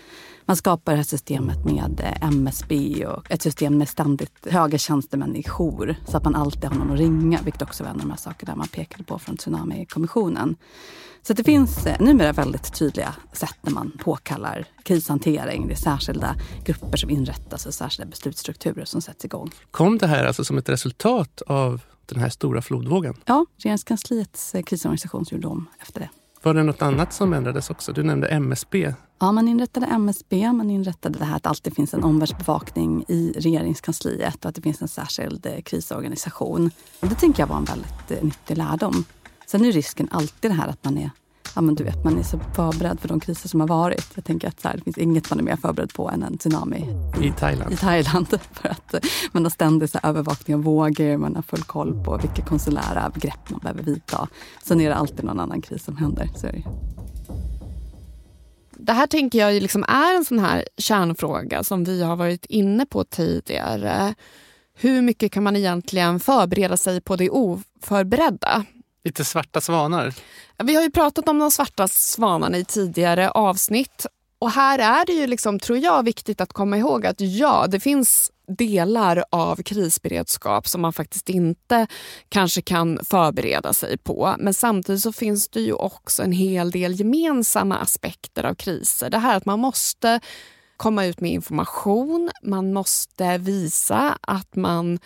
Man 0.45 0.55
skapar 0.55 0.91
det 0.91 0.97
här 0.97 1.03
systemet 1.03 1.65
med 1.65 2.17
MSB 2.21 3.05
och 3.05 3.31
ett 3.31 3.41
system 3.41 3.77
med 3.77 3.89
ständigt 3.89 4.47
höga 4.49 4.77
tjänstemän 4.77 5.35
i 5.35 5.43
jour. 5.43 5.95
Så 6.07 6.17
att 6.17 6.23
man 6.23 6.35
alltid 6.35 6.65
har 6.65 6.75
någon 6.75 6.91
att 6.91 6.99
ringa, 6.99 7.39
vilket 7.43 7.61
också 7.61 7.83
var 7.83 7.89
en 7.89 7.95
av 7.95 8.01
de 8.01 8.09
här 8.09 8.17
sakerna 8.17 8.55
man 8.55 8.67
pekade 8.67 9.03
på 9.03 9.19
från 9.19 9.37
Tsunamikommissionen. 9.37 10.55
Så 11.21 11.33
det 11.33 11.43
finns 11.43 11.85
eh, 11.85 12.01
numera 12.01 12.31
väldigt 12.31 12.73
tydliga 12.73 13.15
sätt 13.33 13.57
när 13.61 13.71
man 13.71 13.91
påkallar 13.99 14.65
krishantering. 14.83 15.67
Det 15.67 15.73
är 15.73 15.75
särskilda 15.75 16.35
grupper 16.65 16.97
som 16.97 17.09
inrättas 17.09 17.65
och 17.65 17.73
särskilda 17.73 18.09
beslutsstrukturer 18.09 18.85
som 18.85 19.01
sätts 19.01 19.25
igång. 19.25 19.51
Kom 19.71 19.97
det 19.97 20.07
här 20.07 20.25
alltså 20.25 20.43
som 20.43 20.57
ett 20.57 20.69
resultat 20.69 21.41
av 21.47 21.81
den 22.05 22.19
här 22.19 22.29
stora 22.29 22.61
flodvågen? 22.61 23.15
Ja, 23.25 23.45
regeringskansliets 23.57 24.55
eh, 24.55 24.63
krisorganisation 24.63 25.25
gjorde 25.31 25.47
om 25.47 25.69
efter 25.79 25.99
det. 25.99 26.09
Var 26.43 26.53
det 26.53 26.63
något 26.63 26.81
annat 26.81 27.13
som 27.13 27.33
ändrades 27.33 27.69
också? 27.69 27.93
Du 27.93 28.03
nämnde 28.03 28.27
MSB. 28.27 28.93
Ja, 29.21 29.31
man 29.31 29.47
inrättade 29.47 29.85
MSB. 29.85 30.51
Man 30.53 30.69
inrättade 30.69 31.19
det 31.19 31.25
här 31.25 31.35
att 31.35 31.45
alltid 31.45 31.75
finns 31.75 31.93
en 31.93 32.03
omvärldsbevakning 32.03 33.05
i 33.07 33.33
regeringskansliet 33.35 34.45
och 34.45 34.49
att 34.49 34.55
det 34.55 34.61
finns 34.61 34.81
en 34.81 34.87
särskild 34.87 35.45
eh, 35.45 35.61
krisorganisation. 35.61 36.71
Och 36.99 37.07
det 37.07 37.15
tänker 37.15 37.43
jag 37.43 37.47
var 37.47 37.57
en 37.57 37.65
väldigt 37.65 38.23
nyttig 38.23 38.57
lärdom. 38.57 39.05
Sen 39.47 39.65
är 39.65 39.71
risken 39.71 40.07
alltid 40.11 40.51
det 40.51 40.55
här 40.55 40.67
att 40.67 40.83
man 40.83 40.97
är 40.97 41.09
ja, 41.55 41.61
men 41.61 41.75
du 41.75 41.83
vet, 41.83 42.03
man 42.03 42.17
är 42.17 42.23
så 42.23 42.39
förberedd 42.55 42.99
för 42.99 43.07
de 43.07 43.19
kriser 43.19 43.49
som 43.49 43.59
har 43.59 43.67
varit. 43.67 44.07
Jag 44.15 44.25
tänker 44.25 44.47
att 44.47 44.61
så 44.61 44.67
här, 44.67 44.77
det 44.77 44.83
finns 44.83 44.97
inget 44.97 45.29
man 45.29 45.39
är 45.39 45.43
mer 45.43 45.55
förberedd 45.55 45.93
på 45.93 46.09
än 46.09 46.23
en 46.23 46.37
tsunami 46.37 46.89
i, 47.21 47.27
i 47.27 47.31
Thailand. 47.31 47.73
I 47.73 47.77
Thailand 47.77 48.27
för 48.51 48.69
att 48.69 48.95
man 49.31 49.43
har 49.43 49.49
ständig 49.49 49.89
så 49.89 49.99
här, 50.03 50.09
övervakning 50.09 50.55
av 50.55 50.63
vågor, 50.63 51.17
man 51.17 51.35
har 51.35 51.41
full 51.41 51.63
koll 51.63 52.03
på 52.03 52.17
vilka 52.17 52.41
konsulära 52.41 53.11
grepp 53.15 53.49
man 53.49 53.59
behöver 53.59 53.83
vidta. 53.83 54.27
Sen 54.63 54.81
är 54.81 54.89
det 54.89 54.95
alltid 54.95 55.25
någon 55.25 55.39
annan 55.39 55.61
kris 55.61 55.83
som 55.83 55.97
händer. 55.97 56.29
Så 56.35 56.47
det. 58.85 58.93
här 58.93 59.07
tänker 59.07 59.39
jag 59.39 59.61
liksom 59.61 59.83
är 59.87 60.15
en 60.15 60.25
sån 60.25 60.39
här 60.39 60.67
kärnfråga 60.77 61.63
som 61.63 61.83
vi 61.83 62.03
har 62.03 62.15
varit 62.15 62.45
inne 62.45 62.85
på 62.85 63.03
tidigare. 63.03 64.15
Hur 64.73 65.01
mycket 65.01 65.31
kan 65.31 65.43
man 65.43 65.55
egentligen 65.55 66.19
förbereda 66.19 66.77
sig 66.77 67.01
på 67.01 67.15
det 67.15 67.29
oförberedda? 67.29 68.65
Lite 69.03 69.25
svarta 69.25 69.61
svanar. 69.61 70.13
Vi 70.63 70.75
har 70.75 70.83
ju 70.83 70.91
pratat 70.91 71.29
om 71.29 71.39
de 71.39 71.51
svarta 71.51 71.87
svanarna 71.87 72.57
i 72.57 72.65
tidigare 72.65 73.29
avsnitt. 73.29 74.05
Och 74.39 74.51
här 74.51 74.79
är 74.79 75.05
det 75.05 75.13
ju, 75.13 75.27
liksom, 75.27 75.59
tror 75.59 75.77
jag, 75.77 76.03
viktigt 76.03 76.41
att 76.41 76.53
komma 76.53 76.77
ihåg 76.77 77.05
att 77.05 77.21
ja, 77.21 77.67
det 77.67 77.79
finns 77.79 78.31
delar 78.55 79.23
av 79.29 79.63
krisberedskap 79.63 80.67
som 80.67 80.81
man 80.81 80.93
faktiskt 80.93 81.29
inte 81.29 81.87
kanske 82.29 82.61
kan 82.61 82.99
förbereda 83.03 83.73
sig 83.73 83.97
på. 83.97 84.35
Men 84.39 84.53
samtidigt 84.53 85.01
så 85.01 85.11
finns 85.11 85.49
det 85.49 85.61
ju 85.61 85.73
också 85.73 86.23
en 86.23 86.31
hel 86.31 86.71
del 86.71 86.99
gemensamma 86.99 87.77
aspekter 87.77 88.43
av 88.43 88.55
kriser. 88.55 89.09
Det 89.09 89.17
här 89.17 89.37
att 89.37 89.45
man 89.45 89.59
måste 89.59 90.19
komma 90.81 91.05
ut 91.05 91.21
med 91.21 91.31
information, 91.31 92.31
man 92.43 92.73
måste 92.73 93.37
visa 93.37 94.17
att 94.21 94.55
man 94.55 94.99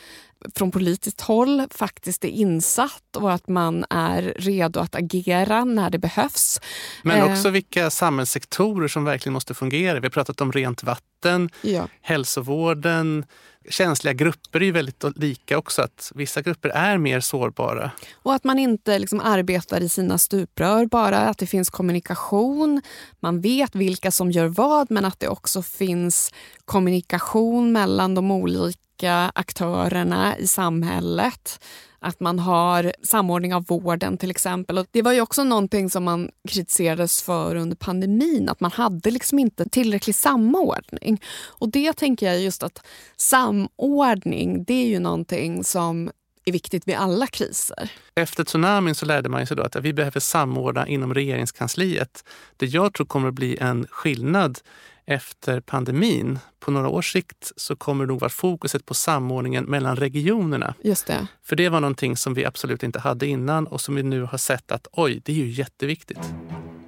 från 0.55 0.71
politiskt 0.71 1.21
håll 1.21 1.63
faktiskt 1.71 2.25
är 2.25 2.29
insatt 2.29 3.15
och 3.17 3.33
att 3.33 3.47
man 3.47 3.85
är 3.89 4.21
redo 4.21 4.79
att 4.79 4.95
agera 4.95 5.65
när 5.65 5.89
det 5.89 5.97
behövs. 5.97 6.61
Men 7.03 7.17
eh, 7.17 7.31
också 7.31 7.49
vilka 7.49 7.89
samhällssektorer 7.89 8.87
som 8.87 9.03
verkligen 9.03 9.33
måste 9.33 9.53
fungera. 9.53 9.99
Vi 9.99 10.05
har 10.05 10.11
pratat 10.11 10.41
om 10.41 10.51
rent 10.51 10.83
vatten, 10.83 11.49
ja. 11.61 11.87
hälsovården, 12.01 13.25
känsliga 13.69 14.13
grupper 14.13 14.59
är 14.59 14.65
ju 14.65 14.71
väldigt 14.71 15.03
lika 15.15 15.57
också. 15.57 15.81
att 15.81 16.11
Vissa 16.15 16.41
grupper 16.41 16.69
är 16.69 16.97
mer 16.97 17.19
sårbara. 17.19 17.91
Och 18.13 18.33
att 18.33 18.43
man 18.43 18.59
inte 18.59 18.99
liksom 18.99 19.19
arbetar 19.19 19.81
i 19.81 19.89
sina 19.89 20.17
stuprör 20.17 20.85
bara. 20.85 21.17
Att 21.17 21.37
det 21.37 21.47
finns 21.47 21.69
kommunikation. 21.69 22.81
Man 23.19 23.41
vet 23.41 23.75
vilka 23.75 24.11
som 24.11 24.31
gör 24.31 24.47
vad 24.47 24.91
men 24.91 25.05
att 25.05 25.19
det 25.19 25.27
också 25.27 25.61
finns 25.61 26.31
kommunikation 26.65 27.71
mellan 27.71 28.15
de 28.15 28.31
olika 28.31 29.31
aktörerna 29.35 30.37
i 30.37 30.47
samhället. 30.47 31.59
Att 32.05 32.19
man 32.19 32.39
har 32.39 32.93
samordning 33.03 33.53
av 33.53 33.65
vården 33.65 34.17
till 34.17 34.31
exempel. 34.31 34.77
Och 34.77 34.87
det 34.91 35.01
var 35.01 35.13
ju 35.13 35.21
också 35.21 35.43
någonting 35.43 35.89
som 35.89 36.03
man 36.03 36.29
kritiserades 36.49 37.21
för 37.21 37.55
under 37.55 37.75
pandemin, 37.75 38.49
att 38.49 38.59
man 38.59 38.71
hade 38.71 39.11
liksom 39.11 39.39
inte 39.39 39.69
tillräcklig 39.69 40.15
samordning. 40.15 41.21
Och 41.45 41.69
det 41.69 41.93
tänker 41.93 42.25
jag 42.25 42.41
just 42.41 42.63
att 42.63 42.85
samordning, 43.17 44.63
det 44.63 44.73
är 44.73 44.87
ju 44.87 44.99
någonting 44.99 45.63
som 45.63 46.09
är 46.45 46.51
viktigt 46.51 46.87
vid 46.87 46.95
alla 46.95 47.27
kriser. 47.27 47.91
Efter 48.15 48.43
tsunamin 48.43 48.95
så 48.95 49.05
lärde 49.05 49.29
man 49.29 49.47
sig 49.47 49.57
då 49.57 49.63
att 49.63 49.75
vi 49.75 49.93
behöver 49.93 50.19
samordna 50.19 50.87
inom 50.87 51.13
regeringskansliet. 51.13 52.23
Det 52.57 52.65
jag 52.65 52.93
tror 52.93 53.05
kommer 53.05 53.27
att 53.27 53.33
bli 53.33 53.57
en 53.57 53.87
skillnad 53.89 54.59
efter 55.05 55.59
pandemin, 55.59 56.39
på 56.59 56.71
några 56.71 56.89
års 56.89 57.11
sikt, 57.11 57.51
så 57.55 57.75
kommer 57.75 58.05
det 58.05 58.07
nog 58.07 58.19
vara 58.19 58.29
fokuset 58.29 58.85
på 58.85 58.93
samordningen 58.93 59.63
mellan 59.63 59.95
regionerna. 59.95 60.73
Just 60.83 61.07
det. 61.07 61.27
För 61.43 61.55
det 61.55 61.69
var 61.69 61.81
någonting 61.81 62.17
som 62.17 62.33
vi 62.33 62.45
absolut 62.45 62.83
inte 62.83 62.99
hade 62.99 63.27
innan 63.27 63.67
och 63.67 63.81
som 63.81 63.95
vi 63.95 64.03
nu 64.03 64.21
har 64.21 64.37
sett 64.37 64.71
att 64.71 64.87
oj, 64.91 65.21
det 65.25 65.31
är 65.31 65.35
ju 65.35 65.49
jätteviktigt. 65.49 66.19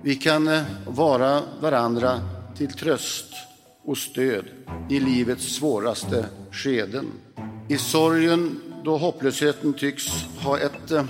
Vi 0.01 0.15
kan 0.15 0.47
eh, 0.47 0.61
vara 0.86 1.41
varandra 1.61 2.20
till 2.57 2.74
tröst 2.74 3.34
och 3.84 3.97
stöd 3.97 4.45
i 4.89 4.99
livets 4.99 5.55
svåraste 5.55 6.26
skeden. 6.51 7.05
I 7.68 7.78
sorgen 7.78 8.61
då 8.84 8.97
hopplösheten 8.97 9.74
tycks 9.74 10.07
ha 10.43 10.59
ett 10.59 10.91
eh, 10.91 11.05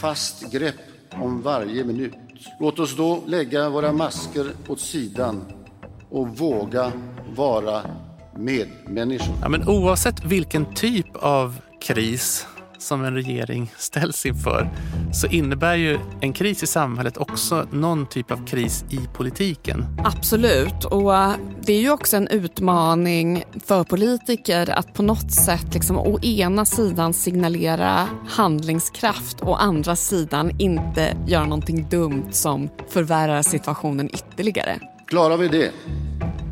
fast 0.00 0.52
grepp 0.52 0.74
om 1.10 1.42
varje 1.42 1.84
minut. 1.84 2.14
Låt 2.60 2.78
oss 2.78 2.96
då 2.96 3.22
lägga 3.26 3.68
våra 3.68 3.92
masker 3.92 4.52
åt 4.68 4.80
sidan 4.80 5.61
och 6.12 6.28
våga 6.28 6.92
vara 7.36 7.82
medmänniskor. 8.36 9.34
Ja, 9.42 9.48
men 9.48 9.68
oavsett 9.68 10.24
vilken 10.24 10.74
typ 10.74 11.16
av 11.16 11.60
kris 11.80 12.46
som 12.78 13.04
en 13.04 13.14
regering 13.14 13.72
ställs 13.78 14.26
inför 14.26 14.70
så 15.12 15.26
innebär 15.26 15.74
ju 15.74 15.98
en 16.20 16.32
kris 16.32 16.62
i 16.62 16.66
samhället 16.66 17.16
också 17.16 17.66
någon 17.70 18.06
typ 18.06 18.30
av 18.30 18.46
kris 18.46 18.84
i 18.90 18.98
politiken. 19.14 19.84
Absolut, 20.04 20.84
och 20.84 21.12
det 21.60 21.72
är 21.72 21.80
ju 21.80 21.90
också 21.90 22.16
en 22.16 22.28
utmaning 22.28 23.44
för 23.64 23.84
politiker 23.84 24.70
att 24.70 24.94
på 24.94 25.02
något 25.02 25.32
sätt 25.32 25.74
liksom 25.74 25.98
å 25.98 26.20
ena 26.20 26.64
sidan 26.64 27.12
signalera 27.12 28.08
handlingskraft 28.28 29.40
och 29.40 29.50
å 29.50 29.54
andra 29.54 29.96
sidan 29.96 30.60
inte 30.60 31.16
göra 31.26 31.44
någonting 31.44 31.88
dumt 31.90 32.28
som 32.30 32.68
förvärrar 32.88 33.42
situationen 33.42 34.10
ytterligare. 34.12 34.91
Klarar 35.12 35.36
vi 35.36 35.48
det 35.48 35.72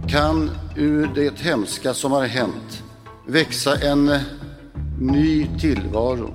kan 0.08 0.50
ur 0.76 1.10
det 1.14 1.40
hemska 1.40 1.94
som 1.94 2.12
har 2.12 2.26
hänt 2.26 2.82
växa 3.26 3.76
en 3.76 4.10
ny 5.00 5.46
tillvaro, 5.60 6.30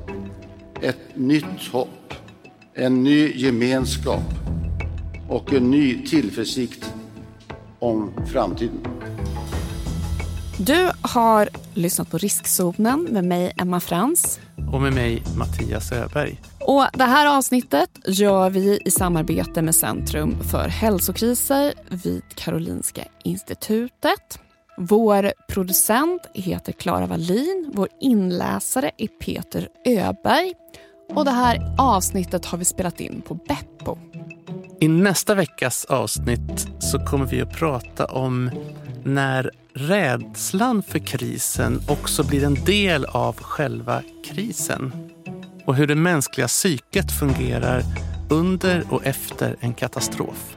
ett 0.81 1.15
nytt 1.15 1.67
hopp, 1.71 2.13
en 2.73 3.03
ny 3.03 3.31
gemenskap 3.35 4.33
och 5.29 5.53
en 5.53 5.71
ny 5.71 6.05
tillförsikt 6.05 6.93
om 7.79 8.11
framtiden. 8.33 9.14
Du 10.59 10.91
har 11.01 11.49
lyssnat 11.73 12.11
på 12.11 12.17
Riskzonen 12.17 13.07
med 13.11 13.23
mig, 13.23 13.53
Emma 13.57 13.79
Frans. 13.79 14.39
Och 14.71 14.81
med 14.81 14.93
mig, 14.93 15.23
Mattias 15.37 15.91
Öberg. 15.91 16.41
Och 16.59 16.85
det 16.93 17.03
här 17.03 17.37
avsnittet 17.37 17.89
gör 18.05 18.49
vi 18.49 18.79
i 18.85 18.91
samarbete 18.91 19.61
med 19.61 19.75
Centrum 19.75 20.43
för 20.43 20.67
hälsokriser 20.67 21.73
vid 21.89 22.23
Karolinska 22.35 23.03
institutet. 23.23 24.39
Vår 24.77 25.31
producent 25.49 26.21
heter 26.33 26.71
Klara 26.71 27.05
Wallin. 27.05 27.71
Vår 27.73 27.87
inläsare 28.01 28.91
är 28.97 29.07
Peter 29.07 29.67
Öberg. 29.85 30.53
Och 31.09 31.25
det 31.25 31.31
här 31.31 31.75
avsnittet 31.77 32.45
har 32.45 32.57
vi 32.57 32.65
spelat 32.65 32.99
in 32.99 33.21
på 33.21 33.33
Beppo. 33.33 33.97
I 34.79 34.87
nästa 34.87 35.35
veckas 35.35 35.85
avsnitt 35.85 36.67
så 36.79 37.05
kommer 37.05 37.25
vi 37.25 37.41
att 37.41 37.53
prata 37.53 38.05
om 38.05 38.51
när 39.03 39.51
rädslan 39.77 40.83
för 40.83 40.99
krisen 40.99 41.81
också 41.87 42.23
blir 42.23 42.43
en 42.43 42.53
del 42.53 43.05
av 43.05 43.35
själva 43.41 44.01
krisen. 44.25 44.93
Och 45.65 45.75
hur 45.75 45.87
det 45.87 45.95
mänskliga 45.95 46.47
psyket 46.47 47.11
fungerar 47.11 47.83
under 48.29 48.83
och 48.89 49.05
efter 49.05 49.55
en 49.59 49.73
katastrof. 49.73 50.54